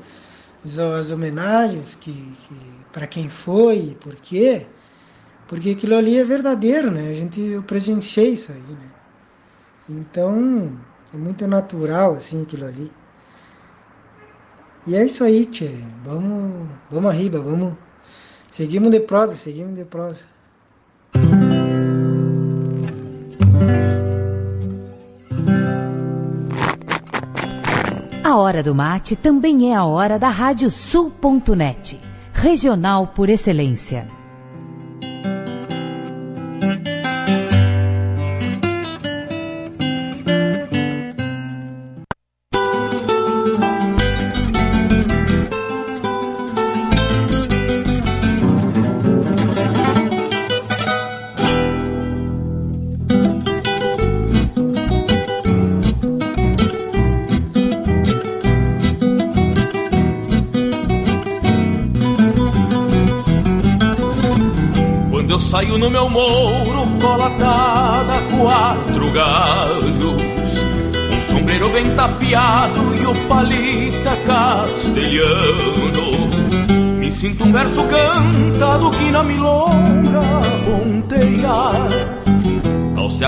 as 0.98 1.10
homenagens 1.10 1.94
que, 1.94 2.12
que 2.12 2.54
para 2.92 3.06
quem 3.06 3.28
foi 3.28 3.76
e 3.90 3.94
por 3.96 4.14
quê. 4.16 4.66
Porque 5.46 5.70
aquilo 5.70 5.94
ali 5.94 6.18
é 6.18 6.24
verdadeiro, 6.24 6.90
né? 6.90 7.10
A 7.10 7.14
gente, 7.14 7.40
eu 7.40 7.62
presenciei 7.62 8.32
isso 8.32 8.50
aí, 8.50 8.58
né? 8.58 8.90
Então, 9.88 10.72
É 11.12 11.16
muito 11.16 11.46
natural, 11.46 12.14
assim, 12.14 12.42
aquilo 12.42 12.66
ali. 12.66 12.90
E 14.86 14.94
é 14.94 15.04
isso 15.04 15.24
aí, 15.24 15.46
tchê. 15.46 15.70
Vamos, 16.04 16.68
vamos 16.90 17.10
arriba, 17.10 17.40
vamos. 17.40 17.74
Seguimos 18.50 18.90
de 18.90 19.00
prosa, 19.00 19.34
seguimos 19.34 19.74
de 19.74 19.84
prosa. 19.84 20.20
A 28.22 28.36
hora 28.36 28.62
do 28.62 28.74
mate 28.74 29.16
também 29.16 29.72
é 29.72 29.74
a 29.74 29.84
hora 29.84 30.18
da 30.18 30.28
Rádio 30.28 30.70
Sul.net, 30.70 31.98
regional 32.32 33.06
por 33.06 33.28
excelência. 33.28 34.06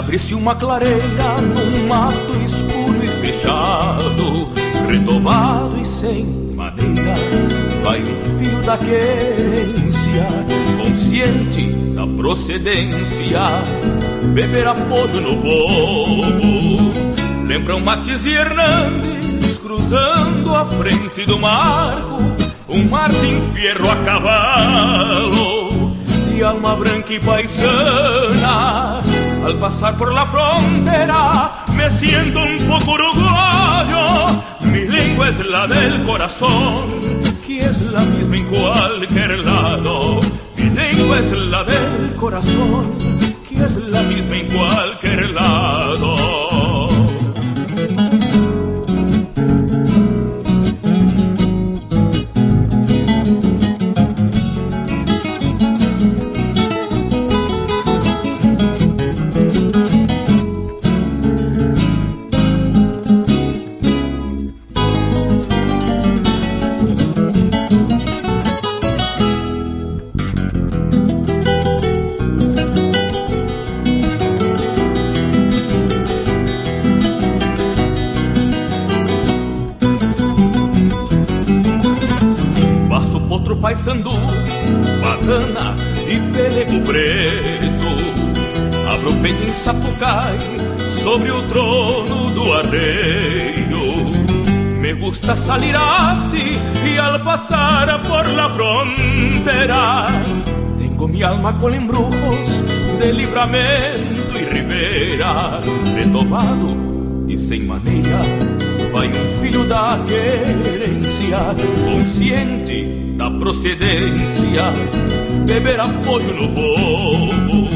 Abrisse 0.06 0.36
uma 0.36 0.54
clareira 0.54 1.40
num 1.42 1.88
mato 1.88 2.32
escuro 2.44 3.04
e 3.04 3.08
fechado 3.08 4.48
Retovado 4.88 5.76
e 5.80 5.84
sem 5.84 6.24
maneira. 6.54 7.16
Vai 7.82 8.04
um 8.04 8.20
filho 8.38 8.62
da 8.62 8.78
querência 8.78 10.28
Consciente 10.80 11.72
da 11.96 12.06
procedência. 12.06 13.42
Beber 14.32 14.68
apoio 14.68 15.20
no 15.20 15.36
povo 15.38 16.92
Lembram 17.44 17.80
Matiz 17.80 18.24
e 18.26 18.30
Hernandes 18.30 19.58
Cruzando 19.58 20.54
a 20.54 20.64
frente 20.64 21.26
do 21.26 21.36
marco. 21.36 22.18
Um 22.68 22.88
Martin 22.88 23.40
Fierro 23.52 23.90
a 23.90 23.96
cavalo 24.04 25.96
De 26.28 26.44
alma 26.44 26.76
branca 26.76 27.12
e 27.12 27.18
paisana 27.18 28.95
Al 29.46 29.58
pasar 29.58 29.96
por 29.96 30.12
la 30.12 30.26
frontera 30.26 31.64
Me 31.72 31.88
siento 31.88 32.40
un 32.40 32.66
poco 32.66 32.92
uruguayo 32.92 34.42
Mi 34.60 34.80
lengua 34.80 35.28
es 35.28 35.38
la 35.38 35.66
del 35.66 36.02
corazón 36.04 37.16
que 37.46 37.64
es 37.64 37.80
la 37.82 38.00
misma 38.00 38.36
en 38.36 38.44
cualquier 38.46 39.38
lado. 39.38 40.20
Mi 40.56 40.68
lengua 40.68 41.20
es 41.20 41.32
la 41.32 41.62
del 41.64 42.14
corazón, 42.16 42.92
que 43.48 43.64
es 43.64 43.76
la 43.76 44.02
misma 44.02 44.36
en 44.36 44.48
cualquier 44.48 45.30
lado. 45.30 46.35
Alma 101.26 101.58
con 101.58 101.74
embrujos 101.74 102.62
de 102.98 103.12
livramento 103.12 104.38
y 104.38 104.44
ribera, 104.44 105.60
retovado 105.94 106.76
e 107.28 107.36
sem 107.36 107.64
maneira 107.64 108.20
vai 108.92 109.08
um 109.08 109.40
filho 109.40 109.64
da 109.66 110.02
querência, 110.06 111.38
consciente 111.84 112.84
da 113.16 113.30
procedência, 113.30 114.72
beber 115.44 115.80
apoio 115.80 116.32
no 116.32 116.48
povo. 116.48 117.68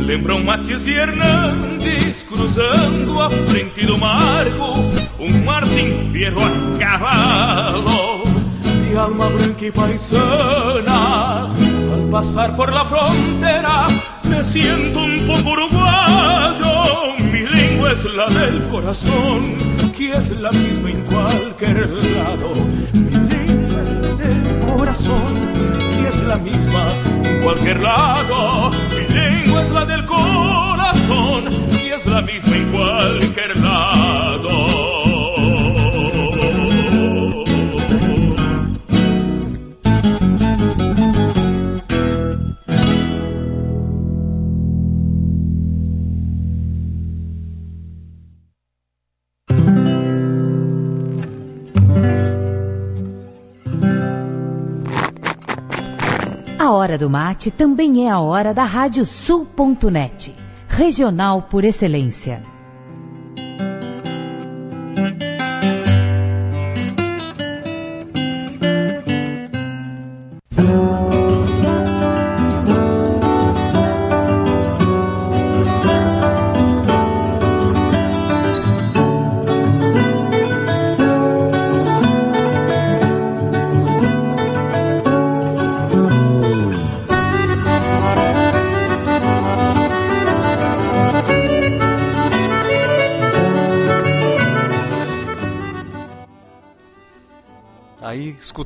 Lembram 0.00 0.42
Matias 0.42 0.86
e 0.86 0.92
Hernandes 0.92 2.24
cruzando 2.24 3.20
a 3.20 3.30
frente 3.30 3.86
do 3.86 3.98
marco, 3.98 4.78
um 5.20 5.44
Martin 5.44 6.10
Fierro 6.10 6.40
a 6.42 6.78
cavalo, 6.78 8.24
de 8.82 8.96
alma 8.96 9.28
branca 9.28 9.66
e 9.66 9.70
paisana. 9.70 10.61
Pasar 12.12 12.54
por 12.54 12.70
la 12.70 12.84
frontera 12.84 13.86
me 14.24 14.44
siento 14.44 15.00
un 15.00 15.26
poco 15.26 15.52
uruguayo, 15.52 17.14
mi 17.18 17.46
lengua 17.46 17.92
es 17.92 18.04
la 18.04 18.26
del 18.26 18.68
corazón, 18.68 19.56
que 19.96 20.12
es 20.12 20.28
la 20.38 20.52
misma 20.52 20.90
en 20.90 21.00
cualquier 21.06 21.88
lado. 21.88 22.54
Mi 22.92 23.12
lengua 23.12 23.82
es 23.82 23.94
la 23.94 24.12
del 24.22 24.58
corazón, 24.60 25.22
que 25.78 26.08
es 26.08 26.22
la 26.24 26.36
misma 26.36 26.84
en 27.24 27.42
cualquier 27.42 27.80
lado. 27.80 28.70
Mi 28.90 29.14
lengua 29.14 29.62
es 29.62 29.70
la 29.70 29.84
del 29.86 30.04
corazón, 30.04 31.44
y 31.82 31.92
es 31.92 32.04
la 32.04 32.20
misma 32.20 32.56
en 32.56 32.72
cualquier 32.72 33.56
lado. 33.56 34.21
Hora 56.92 56.98
do 56.98 57.08
mate 57.08 57.50
também 57.50 58.06
é 58.06 58.10
a 58.10 58.20
hora 58.20 58.52
da 58.52 58.64
Rádio 58.64 59.06
Sul.net, 59.06 60.34
regional 60.68 61.40
por 61.40 61.64
excelência. 61.64 62.42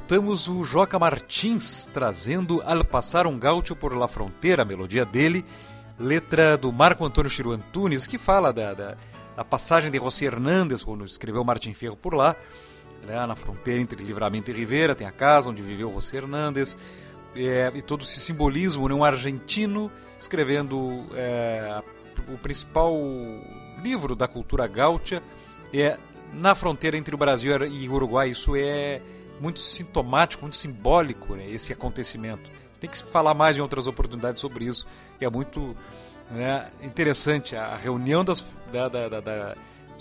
Escutamos 0.06 0.46
o 0.46 0.62
Joca 0.62 1.00
Martins 1.00 1.90
trazendo 1.92 2.62
Al 2.64 2.84
Passar 2.84 3.26
um 3.26 3.36
Gaúcho 3.36 3.74
por 3.74 3.92
La 3.92 4.06
Fronteira, 4.06 4.62
a 4.62 4.64
melodia 4.64 5.04
dele, 5.04 5.44
letra 5.98 6.56
do 6.56 6.70
Marco 6.70 7.04
Antônio 7.04 7.28
Chiru 7.28 7.50
Antunes, 7.50 8.06
que 8.06 8.16
fala 8.16 8.52
da, 8.52 8.72
da, 8.72 8.96
a 9.36 9.44
passagem 9.44 9.90
de 9.90 9.98
José 9.98 10.26
Hernandes, 10.26 10.84
quando 10.84 11.04
escreveu 11.04 11.42
Martin 11.42 11.74
Ferro 11.74 11.96
por 11.96 12.14
lá, 12.14 12.36
né, 13.04 13.26
na 13.26 13.34
fronteira 13.34 13.80
entre 13.80 14.00
Livramento 14.00 14.48
e 14.48 14.54
Rivera, 14.54 14.94
tem 14.94 15.08
a 15.08 15.10
casa 15.10 15.50
onde 15.50 15.60
viveu 15.60 15.92
José 15.92 16.18
Hernandes, 16.18 16.78
é, 17.34 17.72
e 17.74 17.82
todo 17.82 18.02
esse 18.02 18.20
simbolismo, 18.20 18.88
né, 18.88 18.94
um 18.94 19.02
argentino 19.02 19.90
escrevendo 20.16 21.04
é, 21.14 21.82
o 22.32 22.38
principal 22.38 22.94
livro 23.82 24.14
da 24.14 24.28
cultura 24.28 24.68
gaúcha 24.68 25.20
é 25.74 25.98
na 26.32 26.54
fronteira 26.54 26.96
entre 26.96 27.12
o 27.12 27.18
Brasil 27.18 27.56
e 27.66 27.88
o 27.88 27.92
Uruguai. 27.92 28.30
Isso 28.30 28.54
é 28.54 29.00
muito 29.40 29.60
sintomático, 29.60 30.42
muito 30.42 30.56
simbólico, 30.56 31.34
né, 31.34 31.48
esse 31.50 31.72
acontecimento. 31.72 32.50
Tem 32.80 32.90
que 32.90 33.02
falar 33.04 33.34
mais 33.34 33.56
em 33.56 33.60
outras 33.60 33.86
oportunidades 33.86 34.40
sobre 34.40 34.64
isso, 34.64 34.86
que 35.18 35.24
é 35.24 35.30
muito 35.30 35.76
né, 36.30 36.70
interessante. 36.82 37.56
A 37.56 37.76
reunião 37.76 38.24
das, 38.24 38.44
da, 38.72 38.88
da, 38.88 39.20
da, 39.20 39.56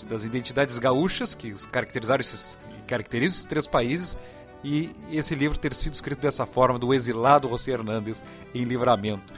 das 0.08 0.24
identidades 0.24 0.78
gaúchas, 0.78 1.34
que 1.34 1.52
caracterizaram 1.68 2.20
esses, 2.20 2.58
caracterizam 2.86 3.36
esses 3.36 3.46
três 3.46 3.66
países, 3.66 4.18
e 4.64 4.90
esse 5.12 5.34
livro 5.34 5.56
ter 5.58 5.72
sido 5.72 5.94
escrito 5.94 6.20
dessa 6.20 6.44
forma, 6.44 6.78
do 6.78 6.92
exilado 6.92 7.48
José 7.48 7.72
Hernandes 7.72 8.22
em 8.54 8.64
Livramento. 8.64 9.32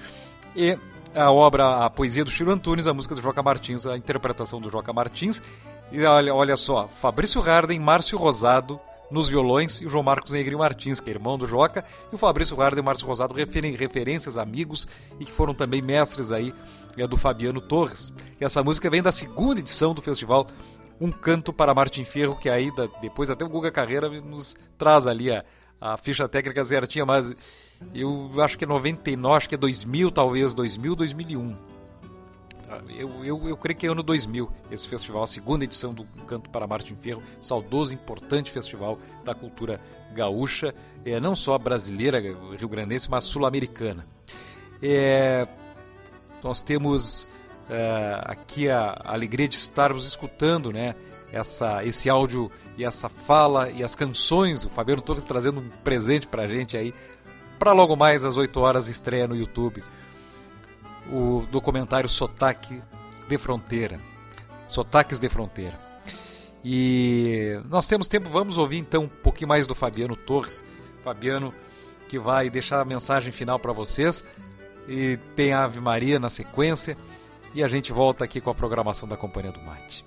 E 0.57 0.78
a 1.14 1.30
obra, 1.30 1.84
a 1.84 1.90
poesia 1.90 2.24
do 2.24 2.30
Chiro 2.30 2.51
Antunes, 2.51 2.86
a 2.86 2.94
música 2.94 3.14
do 3.14 3.20
Joca 3.20 3.42
Martins, 3.42 3.86
a 3.86 3.96
interpretação 3.96 4.61
do 4.61 4.70
Joca 4.70 4.92
Martins. 4.92 5.42
E 5.90 6.03
olha, 6.05 6.34
olha 6.34 6.57
só, 6.57 6.88
Fabrício 6.88 7.40
Harden, 7.40 7.78
Márcio 7.78 8.18
Rosado, 8.18 8.80
nos 9.11 9.28
violões, 9.28 9.80
e 9.80 9.86
o 9.86 9.90
João 9.90 10.02
Marcos 10.02 10.32
Negrinho 10.32 10.59
Martins, 10.59 11.00
que 11.00 11.11
é 11.11 11.14
irmão 11.14 11.38
do 11.38 11.46
Joca, 11.46 11.84
e 12.11 12.14
o 12.14 12.18
Fabrício 12.18 12.56
Harden 12.56 12.78
e 12.78 12.82
o 12.82 12.84
Márcio 12.84 13.06
Rosado 13.06 13.34
referem 13.34 13.74
referências, 13.74 14.36
amigos, 14.36 14.86
e 15.18 15.24
que 15.24 15.32
foram 15.32 15.54
também 15.54 15.80
mestres 15.80 16.32
aí 16.32 16.54
é 16.96 17.06
do 17.06 17.16
Fabiano 17.16 17.61
Torres. 17.61 18.12
E 18.40 18.44
essa 18.44 18.62
música 18.62 18.90
vem 18.90 19.02
da 19.02 19.12
segunda 19.12 19.61
edição 19.61 19.94
do 19.94 20.02
festival 20.02 20.46
Um 21.00 21.12
Canto 21.12 21.52
para 21.52 21.74
Martin 21.74 22.04
Ferro, 22.04 22.36
que 22.36 22.50
aí 22.50 22.70
depois 23.00 23.30
até 23.30 23.44
o 23.44 23.48
Guga 23.48 23.70
Carreira 23.70 24.09
nos 24.20 24.56
traz 24.76 25.06
ali 25.06 25.30
a, 25.30 25.44
a 25.80 25.96
ficha 25.96 26.28
técnica 26.28 26.64
certinha, 26.64 27.06
mas 27.06 27.32
eu 27.94 28.32
acho 28.42 28.59
que 28.59 28.64
é 28.64 28.66
99, 28.66 29.36
acho 29.36 29.48
que 29.48 29.54
é 29.54 29.59
2000 29.59 30.11
talvez, 30.11 30.52
2000, 30.54 30.96
2001 30.96 31.78
eu, 32.88 33.24
eu, 33.24 33.48
eu 33.48 33.56
creio 33.56 33.78
que 33.78 33.86
é 33.86 33.90
ano 33.90 34.02
2000 34.02 34.50
esse 34.70 34.86
festival, 34.86 35.22
a 35.22 35.26
segunda 35.26 35.64
edição 35.64 35.94
do 35.94 36.04
Canto 36.26 36.50
para 36.50 36.66
Martin 36.66 36.94
Ferro, 36.94 37.22
saudoso, 37.40 37.94
importante 37.94 38.50
festival 38.50 38.98
da 39.24 39.34
cultura 39.34 39.80
gaúcha, 40.12 40.74
é, 41.04 41.18
não 41.18 41.34
só 41.34 41.56
brasileira, 41.58 42.20
rio-grandense, 42.58 43.10
mas 43.10 43.24
sul-americana. 43.24 44.06
É, 44.82 45.46
nós 46.42 46.62
temos 46.62 47.26
é, 47.68 48.20
aqui 48.24 48.68
a, 48.68 49.00
alegria 49.04 49.48
de 49.48 49.56
estarmos 49.56 50.06
escutando 50.06 50.72
né, 50.72 50.94
essa, 51.32 51.84
esse 51.84 52.08
áudio 52.08 52.50
e 52.76 52.84
essa 52.84 53.08
fala 53.08 53.70
e 53.70 53.82
as 53.82 53.94
canções, 53.94 54.64
o 54.64 54.68
Fabiano 54.68 55.02
Torres 55.02 55.24
trazendo 55.24 55.60
um 55.60 55.68
presente 55.82 56.26
para 56.26 56.44
a 56.44 56.46
gente 56.46 56.76
aí, 56.76 56.94
para 57.58 57.72
logo 57.72 57.96
mais 57.96 58.24
às 58.24 58.36
8 58.36 58.60
horas 58.60 58.88
estreia 58.88 59.26
no 59.26 59.34
YouTube 59.34 59.82
o 61.11 61.46
documentário 61.50 62.09
Sotaque 62.09 62.82
de 63.28 63.38
Fronteira. 63.38 63.98
Sotaques 64.66 65.18
de 65.18 65.28
Fronteira. 65.28 65.78
E 66.64 67.61
nós 67.68 67.86
temos 67.86 68.09
tempo, 68.09 68.28
vamos 68.28 68.59
ouvir 68.59 68.78
então 68.78 69.04
um 69.04 69.09
pouquinho 69.09 69.48
mais 69.48 69.66
do 69.66 69.74
Fabiano 69.74 70.16
Torres. 70.16 70.64
Fabiano 71.02 71.54
que 72.09 72.18
vai 72.18 72.50
deixar 72.50 72.80
a 72.80 72.84
mensagem 72.84 73.30
final 73.30 73.59
para 73.59 73.72
vocês. 73.72 74.24
E 74.88 75.18
tem 75.36 75.52
a 75.52 75.64
Ave 75.64 75.80
Maria 75.80 76.18
na 76.18 76.28
sequência. 76.28 76.96
E 77.54 77.62
a 77.62 77.68
gente 77.68 77.92
volta 77.92 78.24
aqui 78.24 78.40
com 78.40 78.50
a 78.50 78.54
programação 78.54 79.09
da 79.09 79.16
Companhia 79.16 79.52
do 79.52 79.61
Mate. 79.61 80.04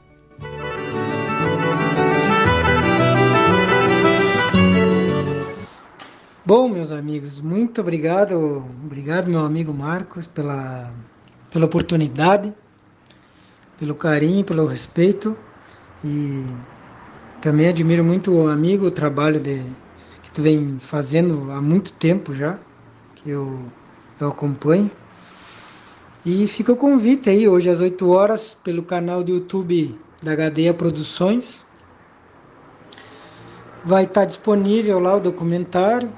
Bom, 6.44 6.68
meus 6.68 6.92
amigos, 6.92 7.40
muito 7.40 7.82
obrigado, 7.82 8.66
obrigado 8.84 9.30
meu 9.30 9.46
amigo 9.46 9.72
Marcos 9.72 10.26
pela, 10.26 10.92
pela 11.52 11.68
oportunidade, 11.68 12.52
pelo 13.78 13.94
carinho, 13.94 14.44
pelo 14.44 14.66
respeito 14.66 15.38
e 16.04 16.44
também 17.40 17.68
admiro 17.68 18.04
muito 18.04 18.34
o 18.34 18.50
amigo, 18.50 18.88
o 18.88 18.92
trabalho 18.92 19.40
de, 19.40 19.62
que 20.24 20.34
tu 20.34 20.42
vem 20.42 20.80
fazendo 20.80 21.52
há 21.52 21.62
muito 21.62 21.94
tempo 21.94 22.34
já, 22.34 22.58
que 23.18 23.30
eu, 23.30 23.64
eu 24.20 24.30
acompanho. 24.30 24.90
E 26.26 26.48
fica 26.48 26.74
o 26.74 26.76
convite 26.76 27.30
aí, 27.30 27.48
hoje 27.48 27.70
às 27.70 27.82
8 27.82 28.10
horas, 28.10 28.58
pelo 28.64 28.82
canal 28.82 29.24
do 29.24 29.32
YouTube 29.32 29.96
da 30.24 30.34
Gadeia 30.34 30.74
Produções. 30.74 31.64
Vai 33.86 34.06
estar 34.06 34.26
disponível 34.26 35.00
lá 35.00 35.18
o 35.18 35.20
documentário 35.20 36.12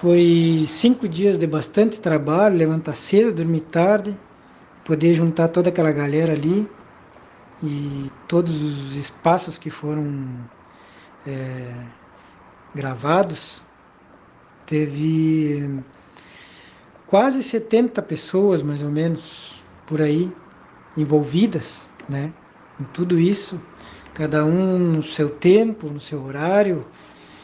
foi 0.00 0.64
cinco 0.68 1.08
dias 1.08 1.36
de 1.36 1.44
bastante 1.44 2.00
trabalho, 2.00 2.56
levantar 2.56 2.94
cedo, 2.94 3.32
dormir 3.32 3.62
tarde, 3.62 4.16
poder 4.84 5.12
juntar 5.12 5.48
toda 5.48 5.70
aquela 5.70 5.90
galera 5.90 6.34
ali 6.34 6.68
e 7.60 8.08
todos 8.28 8.62
os 8.62 8.94
espaços 8.94 9.58
que 9.58 9.70
foram 9.70 10.24
é, 11.26 11.84
gravados. 12.72 13.60
Teve 14.66 15.82
quase 17.04 17.42
70 17.42 18.00
pessoas, 18.02 18.62
mais 18.62 18.80
ou 18.82 18.90
menos, 18.90 19.64
por 19.84 20.00
aí, 20.00 20.32
envolvidas 20.96 21.90
né, 22.08 22.32
em 22.80 22.84
tudo 22.84 23.18
isso, 23.18 23.60
cada 24.14 24.44
um 24.44 24.78
no 24.78 25.02
seu 25.02 25.28
tempo, 25.28 25.88
no 25.88 25.98
seu 25.98 26.22
horário, 26.22 26.86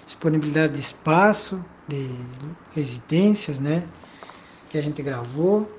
disponibilidade 0.07 0.75
de 0.75 0.81
espaço 0.81 1.61
de 1.89 2.11
residências, 2.73 3.59
né? 3.59 3.87
Que 4.69 4.79
a 4.79 4.83
gente 4.83 5.03
gravou. 5.03 5.71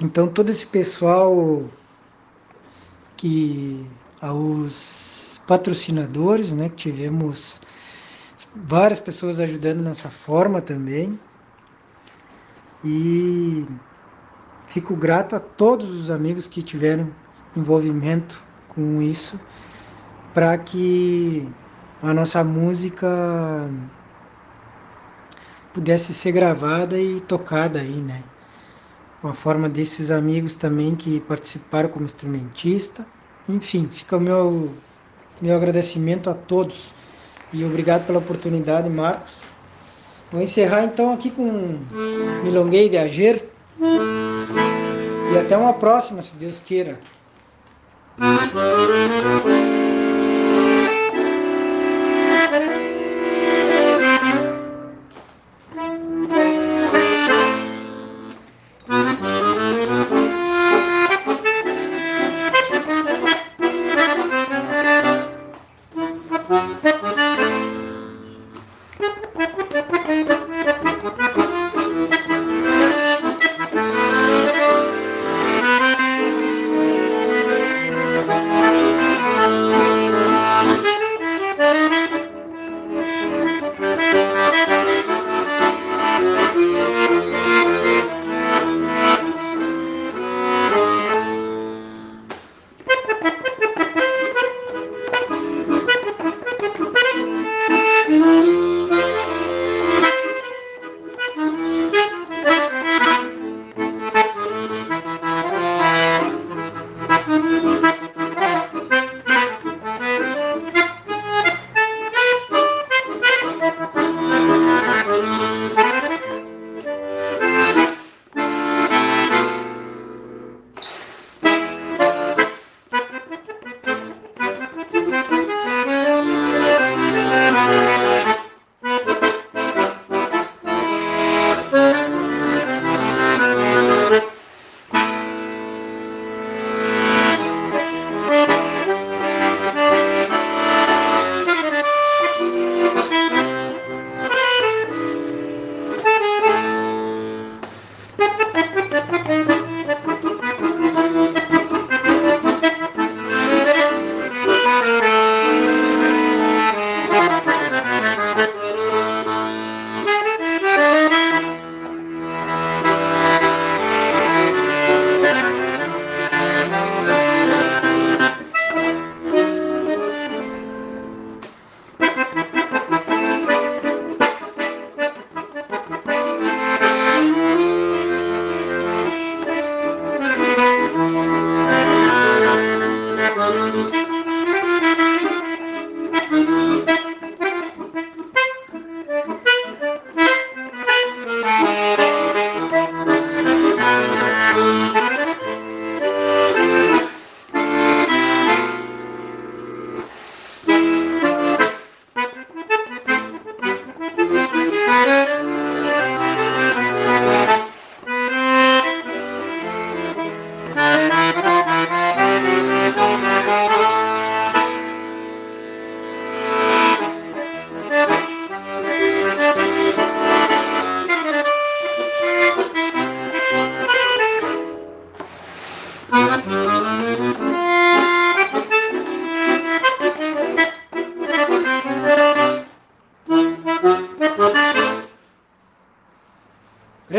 Então 0.00 0.28
todo 0.28 0.50
esse 0.50 0.66
pessoal 0.66 1.64
que 3.16 3.84
aos 4.20 5.40
patrocinadores, 5.46 6.52
né? 6.52 6.68
Que 6.68 6.76
tivemos 6.76 7.60
várias 8.54 9.00
pessoas 9.00 9.40
ajudando 9.40 9.80
nessa 9.80 10.10
forma 10.10 10.60
também. 10.60 11.18
E 12.84 13.66
fico 14.68 14.96
grato 14.96 15.36
a 15.36 15.40
todos 15.40 15.94
os 15.94 16.10
amigos 16.10 16.48
que 16.48 16.62
tiveram 16.62 17.10
envolvimento 17.56 18.42
com 18.68 19.02
isso 19.02 19.38
para 20.32 20.56
que 20.56 21.48
a 22.02 22.14
nossa 22.14 22.42
música 22.44 23.68
pudesse 25.72 26.12
ser 26.12 26.32
gravada 26.32 26.98
e 26.98 27.20
tocada 27.20 27.80
aí, 27.80 27.96
né? 27.96 28.22
Com 29.20 29.28
a 29.28 29.34
forma 29.34 29.68
desses 29.68 30.10
amigos 30.10 30.56
também 30.56 30.94
que 30.94 31.20
participaram 31.20 31.88
como 31.88 32.04
instrumentista. 32.04 33.06
Enfim, 33.48 33.88
fica 33.90 34.16
o 34.16 34.20
meu, 34.20 34.70
meu 35.40 35.54
agradecimento 35.54 36.30
a 36.30 36.34
todos. 36.34 36.94
E 37.52 37.64
obrigado 37.64 38.06
pela 38.06 38.18
oportunidade, 38.18 38.88
Marcos. 38.88 39.34
Vou 40.32 40.40
encerrar 40.40 40.84
então 40.84 41.12
aqui 41.12 41.30
com 41.30 41.80
Milonguei 42.44 42.88
de 42.88 42.96
Ager. 42.96 43.44
E 45.32 45.38
até 45.38 45.56
uma 45.56 45.72
próxima, 45.72 46.22
se 46.22 46.34
Deus 46.36 46.60
queira. 46.60 46.98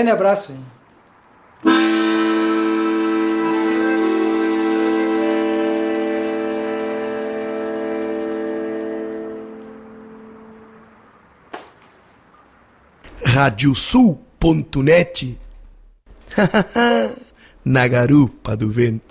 Grande 0.02 0.14
abraço. 0.14 0.54
radiosul.net 13.24 15.38
na 17.64 17.88
garupa 17.88 18.58
do 18.58 18.72
vento. 18.72 19.11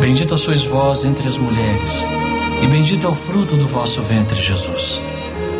Bendita 0.00 0.34
sois 0.34 0.64
vós 0.64 1.04
entre 1.04 1.28
as 1.28 1.36
mulheres, 1.36 2.06
e 2.62 2.66
bendito 2.66 3.06
é 3.06 3.10
o 3.10 3.14
fruto 3.14 3.54
do 3.54 3.68
vosso 3.68 4.02
ventre, 4.02 4.40
Jesus. 4.40 5.02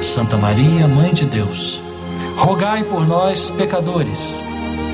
Santa 0.01 0.39
Maria, 0.39 0.89
Mãe 0.89 1.13
de 1.13 1.27
Deus, 1.27 1.83
rogai 2.39 2.83
por 2.83 3.07
nós, 3.07 3.51
pecadores, 3.51 4.43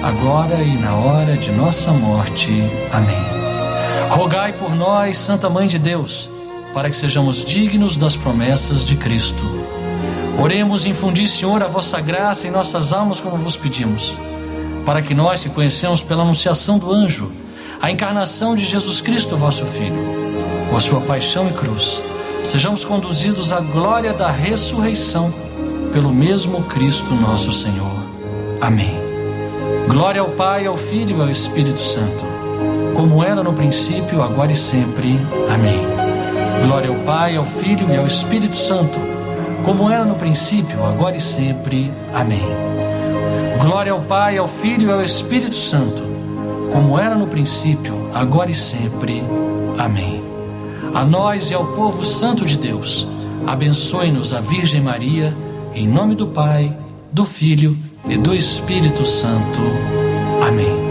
agora 0.03 0.63
e 0.65 0.77
na 0.77 0.97
hora 0.97 1.37
de 1.37 1.53
nossa 1.53 1.93
morte. 1.93 2.51
Amém. 2.93 3.25
Rogai 4.11 4.53
por 4.53 4.75
nós, 4.75 5.17
Santa 5.17 5.49
Mãe 5.49 5.69
de 5.69 5.79
Deus, 5.79 6.29
para 6.75 6.91
que 6.91 6.97
sejamos 6.97 7.45
dignos 7.45 7.97
das 7.97 8.17
promessas 8.17 8.85
de 8.85 8.97
Cristo. 8.97 9.45
Oremos 10.43 10.85
e 10.85 10.89
infundi, 10.89 11.29
Senhor, 11.29 11.63
a 11.63 11.69
vossa 11.69 12.01
graça 12.01 12.49
em 12.49 12.51
nossas 12.51 12.93
almas, 12.93 13.21
como 13.21 13.37
vos 13.37 13.57
pedimos 13.57 14.19
para 14.85 15.03
que 15.03 15.13
nós 15.15 15.43
que 15.43 15.51
conhecemos 15.51 16.01
pela 16.01 16.23
anunciação 16.23 16.79
do 16.79 16.93
anjo 16.93 17.33
a 17.81 17.91
encarnação 17.91 18.57
de 18.57 18.65
Jesus 18.65 19.01
Cristo, 19.01 19.37
vosso 19.37 19.67
Filho, 19.67 20.03
com 20.71 20.77
a 20.77 20.81
sua 20.81 21.01
paixão 21.01 21.49
e 21.49 21.53
cruz, 21.53 22.03
sejamos 22.43 22.85
conduzidos 22.85 23.53
à 23.53 23.61
glória 23.61 24.13
da 24.13 24.31
ressurreição 24.31 25.33
pelo 25.93 26.13
mesmo 26.13 26.63
Cristo 26.65 27.15
nosso 27.15 27.53
Senhor. 27.53 27.97
Amém. 28.61 28.95
Glória 29.87 30.21
ao 30.21 30.31
Pai, 30.31 30.67
ao 30.67 30.77
Filho 30.77 31.19
e 31.19 31.21
ao 31.21 31.31
Espírito 31.31 31.81
Santo, 31.81 32.25
como 32.95 33.23
era 33.23 33.43
no 33.43 33.53
princípio, 33.53 34.23
agora 34.23 34.53
e 34.53 34.57
sempre. 34.57 35.19
Amém. 35.53 35.81
Glória 36.65 36.89
ao 36.89 36.97
Pai, 36.97 37.37
ao 37.37 37.45
Filho 37.45 37.89
e 37.93 37.97
ao 37.97 38.07
Espírito 38.07 38.57
Santo, 38.57 38.99
como 39.65 39.91
era 39.91 40.05
no 40.05 40.17
princípio, 40.17 40.85
agora 40.85 41.17
e 41.17 41.21
sempre. 41.21 41.93
Amém. 42.13 42.43
Glória 43.61 43.93
ao 43.93 44.01
Pai, 44.01 44.39
ao 44.39 44.49
Filho 44.49 44.89
e 44.89 44.93
ao 44.93 45.03
Espírito 45.03 45.55
Santo, 45.55 46.16
como 46.77 46.99
era 46.99 47.17
no 47.17 47.27
princípio, 47.27 47.95
agora 48.13 48.51
e 48.51 48.55
sempre. 48.55 49.23
Amém. 49.79 50.23
A 50.93 51.07
nós 51.07 51.51
e 51.51 51.55
ao 51.55 51.65
povo 51.69 52.05
santo 52.05 52.45
de 52.45 52.59
Deus, 52.59 53.09
abençoe-nos 53.47 54.35
a 54.35 54.43
Virgem 54.43 54.83
Maria, 54.83 55.35
em 55.75 55.89
nome 55.89 56.15
do 56.15 56.27
Pai, 56.27 56.77
do 57.11 57.25
Filho 57.25 57.79
e 58.07 58.19
do 58.19 58.35
Espírito 58.35 59.07
Santo. 59.07 59.59
Amém. 60.47 60.87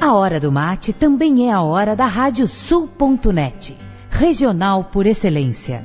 A 0.00 0.14
hora 0.14 0.38
do 0.38 0.52
mate 0.52 0.92
também 0.92 1.48
é 1.48 1.52
a 1.52 1.62
hora 1.62 1.96
da 1.96 2.06
Rádio 2.06 2.46
Sul.net, 2.46 3.76
regional 4.20 4.90
por 4.92 5.06
excelência. 5.06 5.82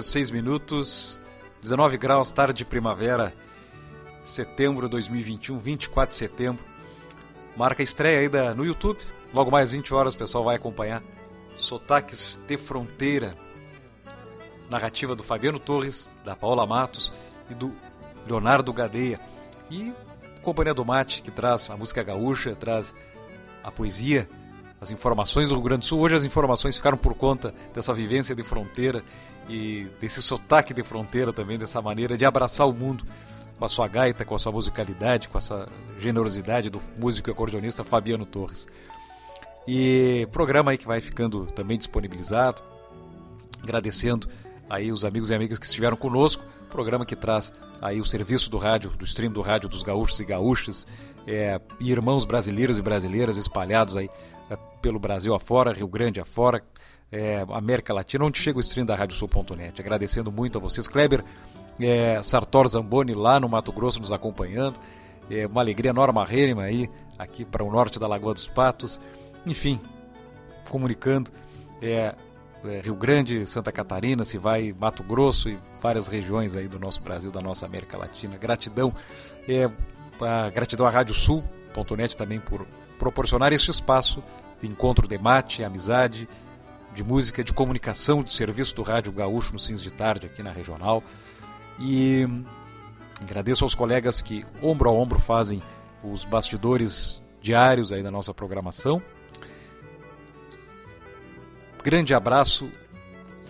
Horas 0.00 0.06
e 0.06 0.10
6 0.10 0.30
minutos, 0.30 1.20
19 1.60 1.98
graus, 1.98 2.30
tarde 2.30 2.58
de 2.58 2.64
primavera, 2.64 3.34
setembro 4.24 4.86
de 4.86 4.92
2021, 4.92 5.58
24 5.58 6.10
de 6.10 6.16
setembro. 6.16 6.64
Marca 7.56 7.82
a 7.82 7.84
estreia 7.84 8.20
aí 8.20 8.54
no 8.54 8.64
YouTube. 8.64 8.98
Logo 9.34 9.50
mais 9.50 9.72
20 9.72 9.92
horas 9.92 10.14
o 10.14 10.18
pessoal 10.18 10.44
vai 10.44 10.56
acompanhar. 10.56 11.02
Sotaques 11.56 12.40
de 12.48 12.56
Fronteira. 12.56 13.36
Narrativa 14.70 15.14
do 15.14 15.22
Fabiano 15.22 15.58
Torres, 15.58 16.10
da 16.24 16.34
Paula 16.34 16.64
Matos 16.64 17.12
e 17.50 17.54
do 17.54 17.72
Leonardo 18.26 18.72
Gadeia. 18.72 19.20
E 19.70 19.92
Companhia 20.42 20.72
do 20.72 20.84
Mate, 20.84 21.20
que 21.20 21.30
traz 21.30 21.68
a 21.68 21.76
música 21.76 22.02
gaúcha, 22.02 22.56
traz 22.56 22.94
a 23.62 23.70
poesia, 23.70 24.28
as 24.80 24.90
informações 24.90 25.50
do 25.50 25.56
Rio 25.56 25.64
Grande 25.64 25.80
do 25.80 25.86
Sul. 25.86 26.00
Hoje 26.00 26.14
as 26.14 26.24
informações 26.24 26.76
ficaram 26.76 26.96
por 26.96 27.14
conta 27.14 27.52
dessa 27.74 27.92
vivência 27.92 28.34
de 28.34 28.42
fronteira 28.42 29.02
e 29.50 29.88
desse 30.00 30.22
sotaque 30.22 30.72
de 30.72 30.84
fronteira 30.84 31.32
também, 31.32 31.58
dessa 31.58 31.82
maneira 31.82 32.16
de 32.16 32.24
abraçar 32.24 32.68
o 32.68 32.72
mundo 32.72 33.04
com 33.58 33.64
a 33.64 33.68
sua 33.68 33.88
gaita, 33.88 34.24
com 34.24 34.34
a 34.34 34.38
sua 34.38 34.52
musicalidade, 34.52 35.28
com 35.28 35.36
essa 35.36 35.68
generosidade 35.98 36.70
do 36.70 36.80
músico 36.96 37.28
e 37.28 37.32
acordeonista 37.32 37.82
Fabiano 37.82 38.24
Torres. 38.24 38.68
E 39.66 40.26
programa 40.30 40.70
aí 40.70 40.78
que 40.78 40.86
vai 40.86 41.00
ficando 41.00 41.46
também 41.46 41.76
disponibilizado, 41.76 42.62
agradecendo 43.60 44.28
aí 44.68 44.92
os 44.92 45.04
amigos 45.04 45.30
e 45.30 45.34
amigas 45.34 45.58
que 45.58 45.66
estiveram 45.66 45.96
conosco, 45.96 46.44
programa 46.70 47.04
que 47.04 47.16
traz 47.16 47.52
aí 47.82 48.00
o 48.00 48.04
serviço 48.04 48.48
do 48.48 48.56
rádio, 48.56 48.90
do 48.90 49.04
stream 49.04 49.32
do 49.32 49.42
rádio 49.42 49.68
dos 49.68 49.82
gaúchos 49.82 50.20
e 50.20 50.24
gaúchas, 50.24 50.86
é, 51.26 51.60
e 51.80 51.90
irmãos 51.90 52.24
brasileiros 52.24 52.78
e 52.78 52.82
brasileiras 52.82 53.36
espalhados 53.36 53.96
aí 53.96 54.08
é, 54.48 54.56
pelo 54.80 54.98
Brasil 54.98 55.34
afora, 55.34 55.72
Rio 55.72 55.88
Grande 55.88 56.20
afora, 56.20 56.62
é, 57.12 57.44
América 57.50 57.92
Latina, 57.92 58.24
onde 58.24 58.38
chega 58.38 58.58
o 58.58 58.60
stream 58.60 58.86
da 58.86 58.94
RádioSul.net. 58.94 59.80
Agradecendo 59.80 60.30
muito 60.30 60.58
a 60.58 60.60
vocês. 60.60 60.86
Kleber 60.86 61.24
é, 61.80 62.22
Sartor 62.22 62.68
Zamboni 62.68 63.14
lá 63.14 63.40
no 63.40 63.48
Mato 63.48 63.72
Grosso 63.72 64.00
nos 64.00 64.12
acompanhando. 64.12 64.78
É 65.30 65.46
uma 65.46 65.60
alegria, 65.60 65.92
Norma 65.92 66.26
Herima 66.28 66.62
aí, 66.62 66.90
aqui 67.18 67.44
para 67.44 67.64
o 67.64 67.70
norte 67.70 67.98
da 67.98 68.06
Lagoa 68.06 68.34
dos 68.34 68.46
Patos. 68.46 69.00
Enfim, 69.46 69.80
comunicando. 70.68 71.30
É, 71.80 72.14
é, 72.64 72.80
Rio 72.82 72.94
Grande, 72.94 73.46
Santa 73.46 73.72
Catarina, 73.72 74.22
se 74.24 74.36
vai 74.36 74.74
Mato 74.78 75.02
Grosso 75.02 75.48
e 75.48 75.58
várias 75.80 76.08
regiões 76.08 76.54
aí 76.54 76.68
do 76.68 76.78
nosso 76.78 77.00
Brasil, 77.00 77.30
da 77.30 77.40
nossa 77.40 77.64
América 77.64 77.96
Latina. 77.96 78.36
Gratidão, 78.36 78.94
é, 79.48 79.70
a, 80.20 80.50
gratidão 80.50 80.86
à 80.86 80.90
Radiosul.net 80.90 82.16
também 82.16 82.38
por 82.38 82.66
proporcionar 82.98 83.52
este 83.52 83.70
espaço 83.70 84.22
de 84.60 84.68
encontro, 84.68 85.08
debate, 85.08 85.64
amizade, 85.64 86.28
de 86.94 87.04
música, 87.04 87.44
de 87.44 87.52
comunicação, 87.52 88.22
de 88.22 88.32
serviço 88.32 88.74
do 88.74 88.82
Rádio 88.82 89.12
Gaúcho 89.12 89.52
nos 89.52 89.66
fins 89.66 89.80
de 89.82 89.90
tarde 89.90 90.26
aqui 90.26 90.42
na 90.42 90.50
Regional. 90.50 91.02
E 91.78 92.26
agradeço 93.20 93.64
aos 93.64 93.74
colegas 93.74 94.20
que 94.20 94.44
ombro 94.62 94.88
a 94.88 94.92
ombro 94.92 95.18
fazem 95.18 95.62
os 96.02 96.24
bastidores 96.24 97.20
diários 97.40 97.92
aí 97.92 98.02
da 98.02 98.10
nossa 98.10 98.34
programação. 98.34 99.00
Grande 101.82 102.12
abraço, 102.12 102.70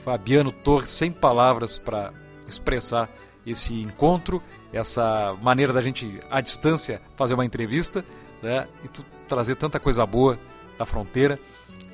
Fabiano 0.05 0.53
Torres, 0.53 0.91
sem 0.91 1.11
palavras 1.11 1.79
para 1.79 2.13
expressar 2.47 3.09
esse 3.45 3.75
encontro, 3.75 4.43
essa 4.73 5.37
maneira 5.43 5.73
da 5.73 5.83
gente 5.83 6.21
à 6.31 6.41
distância 6.41 7.01
fazer 7.17 7.35
uma 7.35 7.45
entrevista, 7.45 8.05
né? 8.43 8.69
E 8.85 8.89
trazer 9.29 9.57
tanta 9.57 9.81
coisa 9.81 10.05
boa 10.07 10.39
da 10.79 10.87
fronteira 10.87 11.39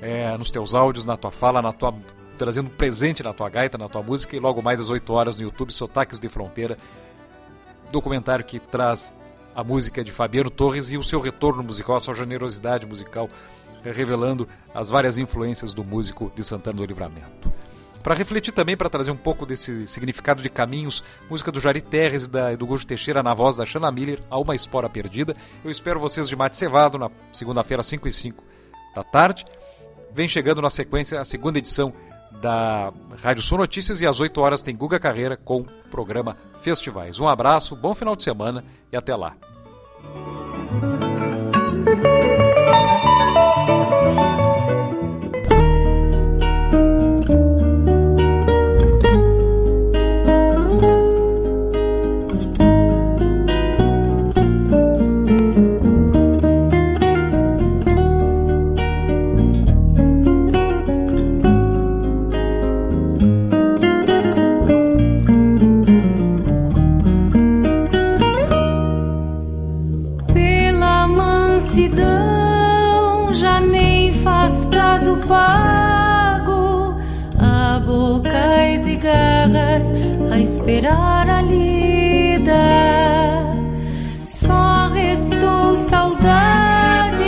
é, 0.01 0.37
nos 0.37 0.51
teus 0.51 0.73
áudios, 0.73 1.05
na 1.05 1.17
tua 1.17 1.31
fala, 1.31 1.61
na 1.61 1.73
tua 1.73 1.93
trazendo 2.37 2.69
presente 2.69 3.23
na 3.23 3.33
tua 3.33 3.49
gaita, 3.49 3.77
na 3.77 3.89
tua 3.89 4.03
música 4.03 4.35
e 4.35 4.39
logo 4.39 4.61
mais 4.61 4.79
às 4.79 4.89
8 4.89 5.11
horas 5.11 5.37
no 5.37 5.43
YouTube, 5.43 5.73
Sotaques 5.73 6.19
de 6.19 6.29
Fronteira, 6.29 6.77
documentário 7.91 8.45
que 8.45 8.59
traz 8.59 9.11
a 9.55 9.63
música 9.63 10.03
de 10.03 10.11
Fabiano 10.11 10.51
Torres 10.51 10.91
e 10.91 10.97
o 10.97 11.03
seu 11.03 11.19
retorno 11.19 11.63
musical, 11.63 11.95
a 11.95 11.99
sua 11.99 12.13
generosidade 12.13 12.85
musical, 12.85 13.27
revelando 13.83 14.47
as 14.73 14.89
várias 14.89 15.17
influências 15.17 15.73
do 15.73 15.83
músico 15.83 16.31
de 16.35 16.43
Santana 16.43 16.77
do 16.77 16.85
Livramento. 16.85 17.51
Para 18.03 18.13
refletir 18.13 18.51
também, 18.51 18.77
para 18.77 18.89
trazer 18.89 19.11
um 19.11 19.17
pouco 19.17 19.45
desse 19.45 19.87
significado 19.87 20.41
de 20.41 20.49
caminhos, 20.49 21.03
música 21.29 21.51
do 21.51 21.59
Jari 21.59 21.81
Terres 21.81 22.25
e 22.25 22.29
da, 22.29 22.55
do 22.55 22.65
Gujo 22.65 22.85
Teixeira 22.85 23.23
na 23.23 23.33
voz 23.33 23.57
da 23.57 23.65
Shana 23.65 23.91
Miller, 23.91 24.21
A 24.29 24.37
Uma 24.37 24.55
Espora 24.55 24.87
Perdida. 24.87 25.35
Eu 25.65 25.71
espero 25.71 25.99
vocês 25.99 26.29
de 26.29 26.35
mate 26.35 26.55
cevado 26.55 26.97
na 26.97 27.09
segunda-feira, 27.33 27.83
5 27.83 28.07
e 28.07 28.11
5 28.11 28.43
da 28.95 29.03
tarde. 29.03 29.43
Vem 30.17 30.27
chegando 30.27 30.63
na 30.63 30.69
sequência 30.71 31.21
a 31.21 31.23
segunda 31.23 31.59
edição 31.59 31.93
da 32.41 32.91
Rádio 33.21 33.43
Sul 33.43 33.59
Notícias 33.59 34.01
e 34.01 34.07
às 34.07 34.19
8 34.19 34.41
horas 34.41 34.63
tem 34.63 34.75
Guga 34.75 34.99
Carreira 34.99 35.37
com 35.37 35.61
o 35.61 35.67
programa 35.91 36.35
Festivais. 36.59 37.19
Um 37.19 37.27
abraço, 37.27 37.75
bom 37.75 37.93
final 37.93 38.15
de 38.15 38.23
semana 38.23 38.63
e 38.91 38.97
até 38.97 39.15
lá. 39.15 39.35
A 80.37 80.39
esperar 80.39 81.27
a 81.29 81.41
lida. 81.41 82.53
Só 84.23 84.89
restou 84.93 85.75
saudade 85.75 87.23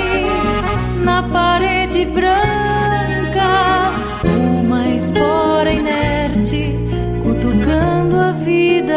na 1.04 1.24
parede 1.24 2.06
branca, 2.06 3.91
uma 4.24 4.89
espora 4.89 5.72
inerte 5.74 6.76
cutucando 7.24 8.20
a 8.20 8.32
vida. 8.32 8.93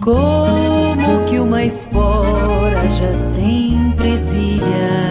Como 0.00 1.24
que 1.26 1.38
uma 1.38 1.62
espora 1.64 2.88
já 2.88 3.14
sem 3.14 3.92
presilha 3.96 5.01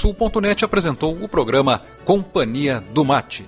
Radiosul.net 0.00 0.64
apresentou 0.64 1.22
o 1.22 1.28
programa 1.28 1.82
Companhia 2.06 2.82
do 2.92 3.04
Mate. 3.04 3.46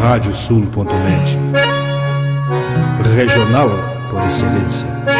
Radiosul.net 0.00 1.38
Regional 3.14 3.68
por 4.10 4.22
excelência. 4.24 5.13